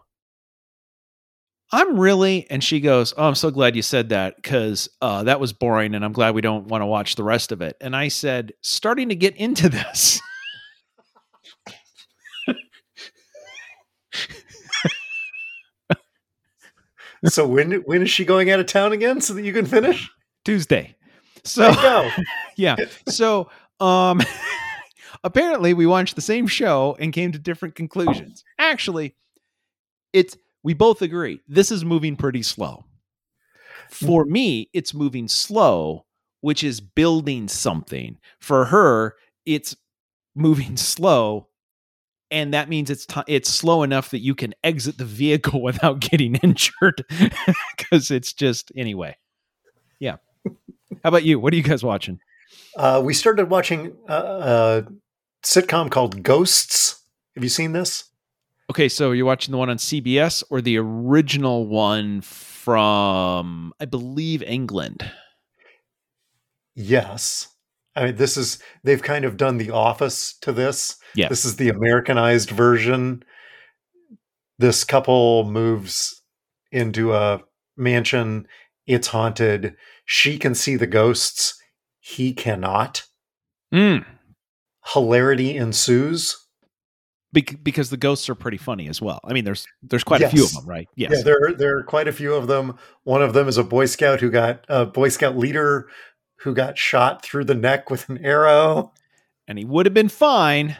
I'm 1.72 1.99
really, 1.99 2.47
and 2.49 2.63
she 2.63 2.80
goes, 2.80 3.13
Oh, 3.18 3.28
I'm 3.28 3.36
so 3.36 3.51
glad 3.51 3.76
you 3.76 3.82
said 3.82 4.09
that 4.09 4.36
because 4.38 4.89
uh, 5.01 5.24
that 5.24 5.39
was 5.39 5.51
boring 5.53 5.95
and 5.95 6.05
I'm 6.05 6.13
glad 6.13 6.34
we 6.34 6.41
don't 6.41 6.68
want 6.68 6.82
to 6.82 6.86
watch 6.86 7.15
the 7.15 7.24
rest 7.24 7.51
of 7.51 7.61
it. 7.61 7.76
And 7.82 7.95
I 7.95 8.07
said, 8.07 8.53
Starting 8.61 9.09
to 9.09 9.15
get 9.15 9.36
into 9.36 9.70
this. 9.70 10.22
So 17.26 17.47
when 17.47 17.72
when 17.86 18.03
is 18.03 18.09
she 18.09 18.26
going 18.26 18.51
out 18.51 18.59
of 18.59 18.68
town 18.68 18.93
again 18.93 19.22
so 19.22 19.34
that 19.34 19.41
you 19.41 19.53
can 19.53 19.65
finish? 19.65 20.09
Tuesday. 20.45 20.95
So, 21.43 22.09
yeah. 22.55 22.76
So, 23.07 23.49
um, 23.80 24.22
apparently 25.24 25.74
we 25.74 25.86
watched 25.86 26.15
the 26.15 26.22
same 26.22 26.47
show 26.47 26.95
and 26.99 27.11
came 27.11 27.32
to 27.32 27.39
different 27.39 27.76
conclusions. 27.76 28.43
Actually, 28.59 29.15
it's, 30.13 30.38
we 30.63 30.73
both 30.73 31.01
agree 31.01 31.41
this 31.47 31.71
is 31.71 31.85
moving 31.85 32.15
pretty 32.15 32.43
slow. 32.43 32.85
For 33.89 34.25
me, 34.25 34.69
it's 34.73 34.93
moving 34.93 35.27
slow, 35.27 36.05
which 36.41 36.63
is 36.63 36.81
building 36.81 37.47
something. 37.47 38.17
For 38.39 38.65
her, 38.65 39.15
it's 39.45 39.75
moving 40.35 40.77
slow, 40.77 41.47
and 42.29 42.53
that 42.53 42.69
means 42.69 42.89
it's 42.89 43.05
ti 43.05 43.21
it's 43.27 43.49
slow 43.49 43.83
enough 43.83 44.11
that 44.11 44.19
you 44.19 44.35
can 44.35 44.53
exit 44.63 44.97
the 44.97 45.05
vehicle 45.05 45.61
without 45.69 45.99
getting 45.99 46.35
injured 46.35 47.03
because 47.77 48.11
it's 48.11 48.33
just 48.33 48.71
anyway. 48.75 49.15
Yeah. 49.99 50.17
How 51.03 51.09
about 51.09 51.23
you? 51.23 51.39
What 51.39 51.53
are 51.53 51.57
you 51.57 51.63
guys 51.63 51.83
watching? 51.83 52.19
Uh, 52.75 53.01
we 53.03 53.13
started 53.13 53.49
watching 53.49 53.95
uh, 54.07 54.83
a 54.83 54.91
sitcom 55.43 55.89
called 55.89 56.23
Ghosts. 56.23 57.03
Have 57.35 57.43
you 57.43 57.49
seen 57.49 57.71
this? 57.71 58.05
Okay, 58.70 58.89
so 58.89 59.11
you're 59.11 59.26
watching 59.26 59.53
the 59.53 59.57
one 59.57 59.70
on 59.70 59.78
CBS 59.78 60.43
or 60.49 60.61
the 60.61 60.78
original 60.78 61.68
one 61.68 62.22
from 62.22 63.74
I 63.80 63.86
believe 63.86 64.43
England. 64.43 65.09
Yes. 66.76 67.47
I 67.95 68.05
mean, 68.05 68.15
this 68.18 68.38
is, 68.38 68.59
they've 68.84 69.01
kind 69.01 69.26
of 69.26 69.38
done 69.38 69.57
The 69.57 69.72
Office 69.72 70.38
to 70.41 70.51
this. 70.51 70.97
Yeah. 71.15 71.30
This 71.30 71.45
is 71.45 71.55
the 71.55 71.70
Americanized 71.70 72.51
version. 72.51 73.24
This 74.59 74.84
couple 74.84 75.45
moves 75.45 76.22
into 76.72 77.13
a 77.13 77.41
mansion. 77.76 78.47
It's 78.86 79.07
haunted. 79.07 79.76
She 80.05 80.38
can 80.38 80.53
see 80.53 80.76
the 80.76 80.88
ghosts. 80.88 81.59
He 81.99 82.34
cannot. 82.34 83.03
Mm. 83.74 84.05
Hilarity 84.93 85.55
ensues. 85.57 86.38
Bec- 87.34 87.61
because 87.61 87.89
the 87.89 87.97
ghosts 87.97 88.30
are 88.30 88.36
pretty 88.36 88.57
funny 88.57 88.88
as 88.88 89.01
well. 89.01 89.19
I 89.25 89.34
mean, 89.34 89.43
there's 89.43 89.67
there's 89.84 90.03
quite 90.03 90.21
a 90.21 90.30
few 90.30 90.45
of 90.45 90.53
them, 90.53 90.65
right? 90.65 90.88
Yes. 90.95 91.11
Yeah, 91.13 91.21
there 91.23 91.53
there 91.57 91.78
are 91.78 91.84
quite 91.84 92.07
a 92.07 92.13
few 92.13 92.34
of 92.34 92.47
them. 92.47 92.78
One 93.03 93.21
of 93.21 93.34
them 93.34 93.47
is 93.47 93.57
a 93.57 93.63
Boy 93.63 93.86
Scout 93.86 94.21
who 94.21 94.32
got 94.32 94.63
a 94.69 94.86
Boy 94.86 95.09
Scout 95.09 95.38
leader 95.38 95.89
who 96.38 96.53
got 96.53 96.78
shot 96.78 97.23
through 97.23 97.43
the 97.45 97.55
neck 97.55 97.89
with 97.89 98.07
an 98.09 98.23
arrow. 98.23 98.93
and 99.47 99.57
he 99.57 99.65
would 99.65 99.86
have 99.86 99.93
been 99.93 100.07
fine. 100.09 100.78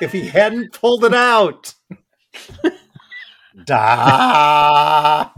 If 0.00 0.10
he 0.12 0.26
hadn't 0.28 0.72
pulled 0.72 1.04
it 1.04 1.14
out. 1.14 1.74
da. 3.64 5.30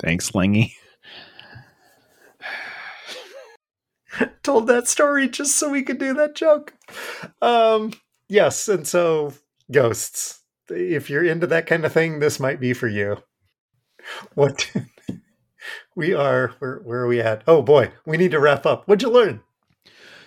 Thanks, 0.00 0.34
Langy. 0.34 0.74
Told 4.42 4.66
that 4.66 4.88
story 4.88 5.28
just 5.28 5.56
so 5.56 5.68
we 5.70 5.82
could 5.82 5.98
do 5.98 6.14
that 6.14 6.34
joke. 6.34 6.74
Um 7.42 7.92
yes, 8.28 8.68
and 8.68 8.86
so 8.86 9.32
ghosts. 9.70 10.42
If 10.68 11.08
you're 11.08 11.24
into 11.24 11.46
that 11.46 11.66
kind 11.66 11.84
of 11.84 11.92
thing, 11.92 12.18
this 12.18 12.38
might 12.38 12.60
be 12.60 12.72
for 12.72 12.88
you. 12.88 13.22
What 14.34 14.70
we 15.96 16.14
are 16.14 16.54
where 16.58 16.80
where 16.84 17.00
are 17.00 17.06
we 17.06 17.20
at? 17.20 17.42
Oh 17.46 17.62
boy, 17.62 17.92
we 18.06 18.16
need 18.16 18.30
to 18.32 18.40
wrap 18.40 18.66
up. 18.66 18.86
What'd 18.86 19.02
you 19.02 19.10
learn? 19.10 19.40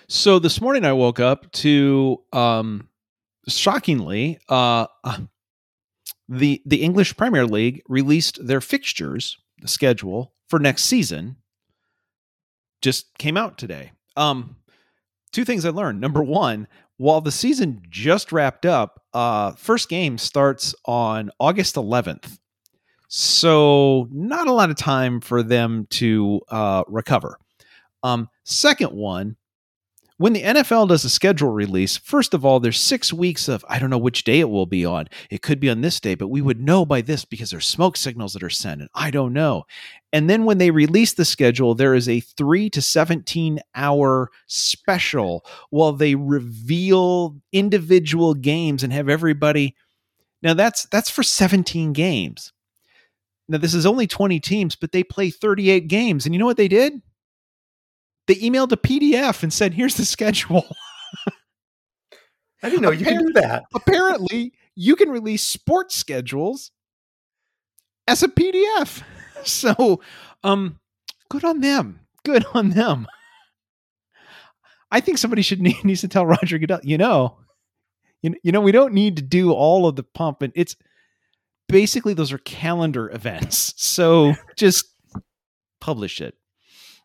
So 0.08 0.40
this 0.40 0.60
morning 0.60 0.86
I 0.86 0.94
woke 0.94 1.20
up 1.20 1.52
to 1.54 2.22
um 2.34 2.90
shockingly 3.48 4.40
uh 4.50 4.88
the 6.28 6.62
the 6.66 6.82
English 6.82 7.18
Premier 7.18 7.46
League 7.46 7.82
released 7.88 8.46
their 8.46 8.62
fixtures, 8.62 9.38
the 9.60 9.68
schedule 9.68 10.34
for 10.48 10.60
next 10.60 10.84
season 10.84 11.38
just 12.82 13.18
came 13.18 13.38
out 13.38 13.58
today. 13.58 13.92
Um 14.18 14.58
two 15.32 15.46
things 15.46 15.66
I 15.66 15.70
learned. 15.70 16.02
Number 16.02 16.22
1, 16.22 16.68
while 17.02 17.20
the 17.20 17.32
season 17.32 17.82
just 17.90 18.32
wrapped 18.32 18.66
up, 18.66 19.02
uh 19.14 19.54
first 19.54 19.90
game 19.90 20.18
starts 20.18 20.76
on 20.86 21.32
August 21.40 21.76
11th. 21.76 22.38
So, 23.14 24.08
not 24.10 24.48
a 24.48 24.54
lot 24.54 24.70
of 24.70 24.78
time 24.78 25.20
for 25.20 25.44
them 25.44 25.86
to 25.90 26.40
uh, 26.48 26.84
recover. 26.88 27.38
Um, 28.04 28.30
second 28.46 28.94
one, 28.94 29.36
when 30.22 30.34
the 30.34 30.44
NFL 30.44 30.90
does 30.90 31.04
a 31.04 31.10
schedule 31.10 31.50
release, 31.50 31.98
first 31.98 32.36
of 32.36 32.46
all, 32.46 32.60
there's 32.60 32.80
six 32.80 33.12
weeks 33.12 33.48
of, 33.48 33.66
I 33.68 33.80
don't 33.80 33.90
know 33.90 33.98
which 33.98 34.24
day 34.24 34.40
it 34.40 34.52
will 34.52 34.68
be 34.68 34.86
on. 34.86 35.08
It 35.32 35.42
could 35.42 35.60
be 35.60 35.68
on 35.68 35.82
this 35.82 36.00
day, 36.00 36.14
but 36.14 36.28
we 36.28 36.42
would 36.42 36.62
know 36.62 36.86
by 36.86 37.02
this 37.02 37.26
because 37.26 37.50
there's 37.50 37.66
smoke 37.66 37.98
signals 37.98 38.34
that 38.34 38.44
are 38.44 38.50
sent, 38.50 38.82
and 38.82 38.90
I 38.94 39.10
don't 39.10 39.34
know. 39.34 39.64
And 40.14 40.30
then 40.30 40.46
when 40.46 40.60
they 40.60 40.70
release 40.70 41.14
the 41.14 41.26
schedule, 41.26 41.74
there 41.74 41.96
is 41.96 42.08
a 42.08 42.20
three 42.20 42.70
to 42.70 42.84
17 42.84 43.62
hour 43.74 44.30
special 44.46 45.44
while 45.72 45.94
they 45.94 46.14
reveal 46.14 47.38
individual 47.52 48.36
games 48.36 48.84
and 48.84 48.94
have 48.94 49.10
everybody. 49.10 49.76
Now 50.44 50.54
that's 50.54 50.86
that's 50.86 51.10
for 51.10 51.24
17 51.24 51.94
games. 51.94 52.54
Now 53.50 53.58
this 53.58 53.74
is 53.74 53.88
only 53.88 54.06
20 54.06 54.40
teams, 54.40 54.76
but 54.76 54.92
they 54.92 55.04
play 55.04 55.32
38 55.32 55.88
games. 55.88 56.26
And 56.28 56.36
you 56.36 56.40
know 56.40 56.46
what 56.46 56.58
they 56.58 56.68
did? 56.68 57.02
They 58.28 58.36
emailed 58.36 58.72
a 58.72 58.78
PDF 58.78 59.44
and 59.44 59.52
said, 59.52 59.74
"Here's 59.74 59.96
the 59.96 60.06
schedule." 60.06 60.66
I 62.64 62.70
didn't 62.70 62.84
know 62.84 62.92
you 62.92 63.06
could 63.06 63.18
do 63.18 63.34
that. 63.34 63.64
Apparently, 63.74 64.54
you 64.76 64.96
can 64.96 65.10
release 65.10 65.44
sports 65.44 65.96
schedules 65.96 66.72
as 68.08 68.24
a 68.24 68.28
PDF. 68.28 69.04
So, 69.44 70.02
um, 70.44 70.80
good 71.30 71.44
on 71.44 71.62
them. 71.62 72.02
Good 72.24 72.46
on 72.54 72.70
them. 72.70 73.08
I 74.92 75.00
think 75.00 75.18
somebody 75.18 75.42
should 75.42 75.62
need, 75.64 75.84
needs 75.84 76.02
to 76.02 76.08
tell 76.08 76.28
Roger 76.28 76.60
Goodell, 76.60 76.82
you 76.84 77.00
know, 77.00 77.38
you, 78.22 78.36
you 78.44 78.52
know, 78.52 78.62
we 78.62 78.72
don't 78.72 78.94
need 78.94 79.16
to 79.16 79.24
do 79.24 79.52
all 79.52 79.88
of 79.88 79.96
the 79.96 80.04
pump 80.04 80.44
and 80.44 80.54
it's 80.56 80.76
basically 81.68 82.14
those 82.14 82.32
are 82.32 82.38
calendar 82.40 83.10
events. 83.10 83.74
So 83.78 84.36
just 84.58 84.86
publish 85.80 86.22
it. 86.22 86.36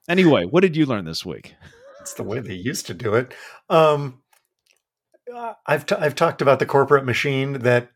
Anyway, 0.09 0.45
what 0.45 0.61
did 0.61 0.77
you 0.77 0.87
learn 0.87 1.05
this 1.05 1.25
week? 1.25 1.55
It's 2.01 2.15
the 2.15 2.23
way 2.23 2.41
they 2.41 2.55
used 2.55 2.87
to 2.87 2.95
do 2.95 3.15
it. 3.15 3.35
Um, 3.69 4.23
I've 5.67 5.87
t- 5.87 5.97
I've 5.97 6.15
talked 6.15 6.41
about 6.41 6.61
the 6.61 6.67
corporate 6.67 7.05
machine 7.05 7.55
that 7.61 7.91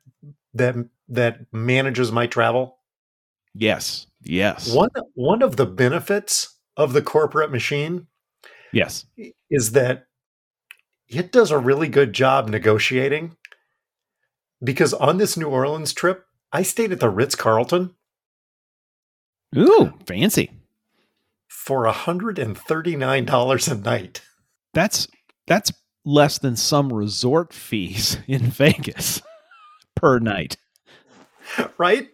that 0.54 0.74
that 1.08 1.40
manages 1.52 2.10
my 2.10 2.26
travel. 2.26 2.78
Yes. 3.54 4.06
Yes. 4.22 4.74
One 4.74 4.90
one 5.14 5.42
of 5.42 5.56
the 5.56 5.66
benefits 5.66 6.56
of 6.76 6.92
the 6.92 7.02
corporate 7.02 7.50
machine 7.50 8.06
yes 8.72 9.04
is 9.50 9.72
that 9.72 10.06
it 11.08 11.32
does 11.32 11.50
a 11.50 11.58
really 11.58 11.88
good 11.88 12.12
job 12.12 12.48
negotiating 12.48 13.36
because 14.62 14.94
on 14.94 15.18
this 15.18 15.36
New 15.36 15.48
Orleans 15.48 15.92
trip, 15.92 16.24
I 16.52 16.62
stayed 16.62 16.92
at 16.92 17.00
the 17.00 17.10
Ritz 17.10 17.34
Carlton. 17.34 17.94
Ooh, 19.56 19.92
fancy. 20.06 20.50
For 21.64 21.84
$139 21.84 23.70
a 23.70 23.74
night. 23.76 24.22
That's 24.72 25.06
that's 25.46 25.72
less 26.04 26.38
than 26.38 26.56
some 26.56 26.92
resort 26.92 27.52
fees 27.52 28.18
in 28.26 28.42
Vegas 28.42 29.20
per 29.94 30.18
night. 30.18 30.56
Right? 31.78 32.08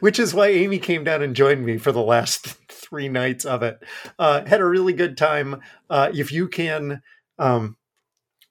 Which 0.00 0.18
is 0.18 0.34
why 0.34 0.48
Amy 0.48 0.78
came 0.78 1.02
down 1.04 1.22
and 1.22 1.34
joined 1.34 1.64
me 1.64 1.78
for 1.78 1.92
the 1.92 2.02
last 2.02 2.46
three 2.68 3.08
nights 3.08 3.44
of 3.44 3.62
it. 3.62 3.82
Uh, 4.18 4.44
had 4.44 4.60
a 4.60 4.66
really 4.66 4.92
good 4.92 5.16
time. 5.16 5.60
Uh, 5.88 6.10
if 6.12 6.30
you 6.30 6.48
can 6.48 7.02
um, 7.38 7.76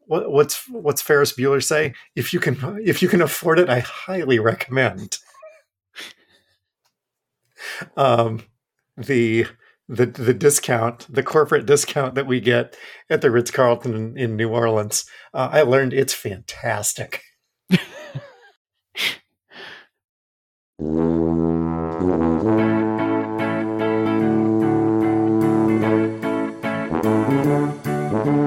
what, 0.07 0.31
what's 0.31 0.67
what's 0.69 1.01
Ferris 1.01 1.33
Bueller 1.33 1.63
say? 1.63 1.93
If 2.15 2.33
you 2.33 2.39
can 2.39 2.79
if 2.83 3.01
you 3.01 3.07
can 3.07 3.21
afford 3.21 3.59
it, 3.59 3.69
I 3.69 3.79
highly 3.79 4.39
recommend. 4.39 5.17
Um, 7.97 8.43
the 8.95 9.47
the 9.87 10.05
the 10.05 10.33
discount, 10.33 11.05
the 11.13 11.23
corporate 11.23 11.65
discount 11.65 12.15
that 12.15 12.27
we 12.27 12.39
get 12.39 12.75
at 13.09 13.21
the 13.21 13.31
Ritz 13.31 13.51
Carlton 13.51 13.93
in, 13.93 14.17
in, 14.17 14.35
New 14.35 14.49
Orleans, 14.49 15.05
uh, 15.33 15.49
I 15.51 15.61
learned 15.61 15.93
it's 15.93 16.13
fantastic. 16.13 17.21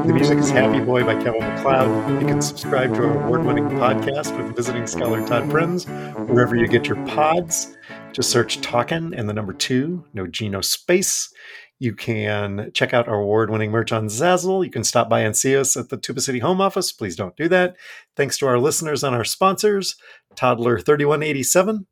The 0.09 0.15
music 0.15 0.39
is 0.39 0.51
Happy 0.51 0.81
Boy 0.81 1.05
by 1.05 1.15
Kevin 1.23 1.41
MacLeod. 1.41 2.21
You 2.21 2.27
can 2.27 2.43
subscribe 2.43 2.95
to 2.95 3.03
our 3.05 3.25
award 3.25 3.45
winning 3.45 3.69
podcast 3.69 4.37
with 4.37 4.55
visiting 4.57 4.87
scholar 4.87 5.27
Todd 5.27 5.51
Prinz 5.51 5.87
wherever 6.29 6.57
you 6.57 6.67
get 6.67 6.87
your 6.87 6.97
pods. 7.07 7.77
Just 8.13 8.31
search 8.31 8.61
Talkin' 8.61 9.15
and 9.15 9.29
the 9.29 9.33
number 9.33 9.53
two, 9.53 10.05
no 10.13 10.27
Geno 10.27 10.61
space. 10.61 11.33
You 11.79 11.95
can 11.95 12.73
check 12.75 12.93
out 12.93 13.07
our 13.07 13.21
award 13.21 13.51
winning 13.51 13.71
merch 13.71 13.93
on 13.93 14.07
Zazzle. 14.07 14.65
You 14.65 14.71
can 14.71 14.83
stop 14.83 15.09
by 15.09 15.21
and 15.21 15.37
see 15.37 15.57
us 15.57 15.77
at 15.77 15.89
the 15.91 15.97
Tuba 15.97 16.21
City 16.21 16.41
home 16.41 16.61
office. 16.61 16.91
Please 16.91 17.15
don't 17.15 17.37
do 17.37 17.49
that. 17.49 17.77
Thanks 18.17 18.37
to 18.39 18.47
our 18.49 18.59
listeners 18.59 19.05
and 19.05 19.15
our 19.15 19.25
sponsors, 19.25 19.95
Toddler3187, 20.35 21.87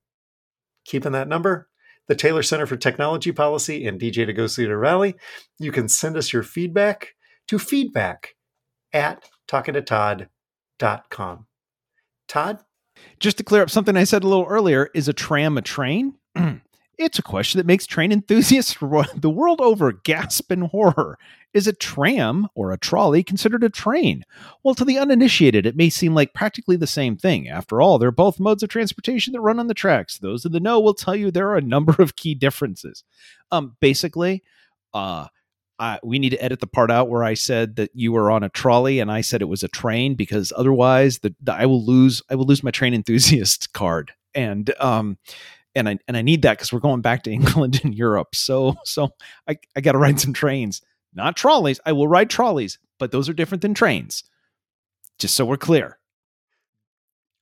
keeping 0.85 1.13
that 1.13 1.29
number, 1.29 1.69
the 2.09 2.17
Taylor 2.17 2.43
Center 2.43 2.67
for 2.67 2.77
Technology 2.77 3.31
Policy, 3.31 3.87
and 3.87 4.01
DJ 4.01 4.27
to 4.27 4.33
Go 4.33 4.49
Cedar 4.49 4.81
Valley. 4.81 5.15
You 5.61 5.71
can 5.71 5.89
send 5.89 6.17
us 6.17 6.33
your 6.33 6.43
feedback 6.43 7.15
to 7.47 7.59
feedback 7.59 8.35
at 8.93 9.29
talkingtotodd.com. 9.49 11.47
Todd? 12.27 12.59
Just 13.19 13.39
to 13.39 13.45
clear 13.45 13.63
up 13.63 13.71
something 13.71 13.97
I 13.97 14.05
said 14.05 14.25
a 14.25 14.29
little 14.29 14.47
earlier, 14.47 14.91
is 14.95 15.09
a 15.09 15.13
tram 15.13 15.57
a 15.59 15.63
train? 15.63 16.15
it's 16.99 17.19
a 17.19 17.23
question 17.23 17.59
that 17.59 17.67
makes 17.67 17.87
train 17.87 18.13
enthusiasts 18.13 18.75
the 19.17 19.31
world 19.31 19.61
over 19.61 19.93
gasp 19.93 20.51
in 20.51 20.63
horror. 20.63 21.19
Is 21.53 21.67
a 21.67 21.73
tram 21.73 22.49
or 22.55 22.73
a 22.73 22.79
trolley 22.79 23.23
considered 23.23 23.65
a 23.65 23.71
train? 23.71 24.25
Well, 24.63 24.75
to 24.75 24.85
the 24.85 24.99
uninitiated, 24.99 25.65
it 25.65 25.77
may 25.77 25.89
seem 25.89 26.15
like 26.15 26.35
practically 26.35 26.77
the 26.77 26.87
same 26.87 27.17
thing. 27.17 27.49
After 27.49 27.81
all, 27.81 27.99
they're 27.99 28.11
both 28.11 28.39
modes 28.39 28.63
of 28.63 28.69
transportation 28.69 29.33
that 29.33 29.41
run 29.41 29.59
on 29.59 29.67
the 29.67 29.75
tracks. 29.75 30.19
Those 30.19 30.45
in 30.45 30.53
the 30.53 30.61
know 30.61 30.81
will 30.81 30.95
tell 30.95 31.17
you 31.17 31.31
there 31.31 31.49
are 31.49 31.57
a 31.57 31.63
number 31.63 31.95
of 31.99 32.17
key 32.17 32.35
differences. 32.35 33.05
Um, 33.51 33.77
basically, 33.81 34.43
uh, 34.93 35.29
I, 35.79 35.99
we 36.03 36.19
need 36.19 36.31
to 36.31 36.43
edit 36.43 36.61
the 36.61 36.67
part 36.67 36.91
out 36.91 37.09
where 37.09 37.23
I 37.23 37.35
said 37.35 37.77
that 37.77 37.91
you 37.95 38.13
were 38.13 38.31
on 38.31 38.43
a 38.43 38.49
trolley 38.49 38.99
and 38.99 39.11
I 39.11 39.21
said 39.21 39.43
it 39.43 39.47
was 39.47 39.63
a 39.63 39.69
train 39.69 40.15
because 40.15 40.53
otherwise 40.57 41.19
the, 41.19 41.35
the 41.43 41.53
I 41.53 41.67
will 41.67 41.85
lose 41.85 42.23
I 42.31 42.35
will 42.35 42.47
lose 42.47 42.63
my 42.63 42.71
train 42.71 42.95
enthusiast 42.95 43.73
card. 43.73 44.13
And 44.35 44.73
um 44.81 45.19
and 45.75 45.89
I 45.89 45.99
and 46.09 46.17
I 46.17 46.23
need 46.23 46.43
that 46.43 46.59
because 46.59 46.73
we're 46.73 46.81
going 46.81 47.03
back 47.03 47.23
to 47.25 47.31
England 47.33 47.81
and 47.85 47.95
Europe. 47.95 48.35
So 48.35 48.77
so 48.85 49.11
I 49.49 49.59
I 49.77 49.81
got 49.81 49.93
to 49.93 49.99
ride 49.99 50.21
some 50.21 50.33
trains. 50.33 50.83
Not 51.15 51.37
trolleys. 51.37 51.81
I 51.87 51.93
will 51.93 52.09
ride 52.09 52.31
trolleys 52.31 52.79
but 52.99 53.13
those 53.13 53.29
are 53.29 53.35
different 53.35 53.63
than 53.63 53.75
trains. 53.75 54.25
Just 55.19 55.35
so 55.35 55.45
we're 55.45 55.57
clear. 55.57 55.99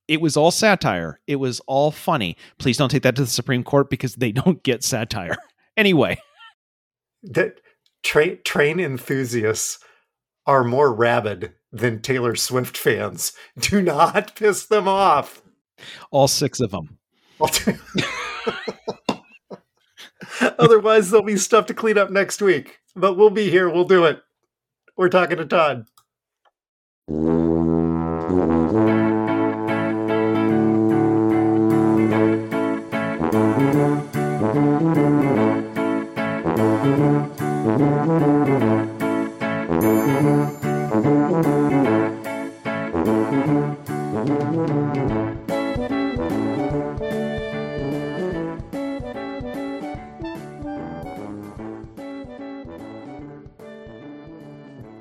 It 0.07 0.21
was 0.21 0.37
all 0.37 0.51
satire. 0.51 1.21
It 1.27 1.37
was 1.37 1.61
all 1.61 1.91
funny. 1.91 2.37
Please 2.59 2.77
don't 2.77 2.91
take 2.91 3.05
that 3.05 3.17
to 3.17 3.23
the 3.23 3.29
Supreme 3.29 3.65
Court 3.65 3.89
because 3.89 4.17
they 4.17 4.33
don't 4.33 4.63
get 4.63 4.85
satire. 4.85 5.37
Anyway. 5.77 6.19
That 7.23 7.61
tra- 8.05 8.37
train 8.37 8.79
enthusiasts 8.79 9.81
are 10.47 10.63
more 10.63 10.95
rabid 10.95 11.55
than 11.73 12.01
Taylor 12.01 12.37
Swift 12.37 12.77
fans. 12.77 13.33
Do 13.59 13.83
not 13.83 14.37
piss 14.37 14.67
them 14.67 14.87
off. 14.87 15.43
All 16.11 16.29
six 16.29 16.61
of 16.61 16.71
them. 16.71 16.99
Otherwise, 20.59 21.11
there'll 21.11 21.27
be 21.27 21.37
stuff 21.37 21.67
to 21.67 21.75
clean 21.75 21.99
up 21.99 22.11
next 22.11 22.41
week. 22.41 22.79
But 22.95 23.17
we'll 23.17 23.31
be 23.31 23.51
here. 23.51 23.69
We'll 23.69 23.85
do 23.85 24.05
it. 24.05 24.23
We're 24.97 25.09
talking 25.09 25.39
to 25.39 25.47
Todd. 25.47 25.87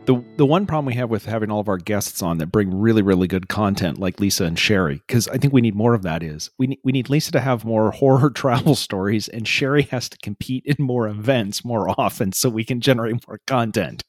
The 0.06 0.22
the 0.36 0.46
one 0.46 0.66
problem 0.66 0.86
we 0.88 0.96
have 0.96 1.10
with 1.10 1.26
having 1.26 1.50
all 1.50 1.62
of 1.62 1.70
our 1.70 1.78
guests 1.78 2.22
on 2.22 2.40
that 2.40 2.48
bring 2.48 2.78
really 2.78 3.02
really 3.02 3.26
good 3.26 3.48
content 3.48 4.00
like 4.00 4.20
Lisa 4.20 4.44
and 4.44 4.58
Sheri 4.58 5.00
because 5.08 5.30
I 5.30 5.38
think 5.38 5.54
we 5.54 5.62
need 5.62 5.76
more 5.76 5.94
of 5.94 6.02
that 6.04 6.22
is 6.24 6.50
we 6.60 6.78
we 6.84 6.92
need 6.92 7.10
Lisa 7.10 7.32
to 7.32 7.40
have 7.40 7.64
more 7.64 7.92
horror 7.92 8.30
travel 8.36 8.76
stories 8.76 9.30
and 9.30 9.46
Sheri 9.46 9.88
has 9.90 10.10
to 10.10 10.18
compete 10.18 10.66
in 10.66 10.84
more 10.84 11.08
events 11.08 11.64
more 11.64 11.90
often 11.98 12.34
so 12.34 12.50
we 12.50 12.66
can 12.66 12.82
generate 12.82 13.26
more 13.26 13.40
content. 13.48 14.04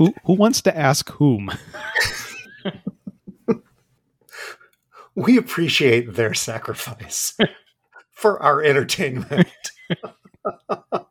Who 0.00 0.14
who 0.24 0.32
wants 0.32 0.62
to 0.62 0.74
ask 0.74 1.10
whom? 1.10 1.50
we 5.14 5.36
appreciate 5.36 6.14
their 6.14 6.32
sacrifice 6.32 7.36
for 8.10 8.42
our 8.42 8.62
entertainment. 8.62 9.46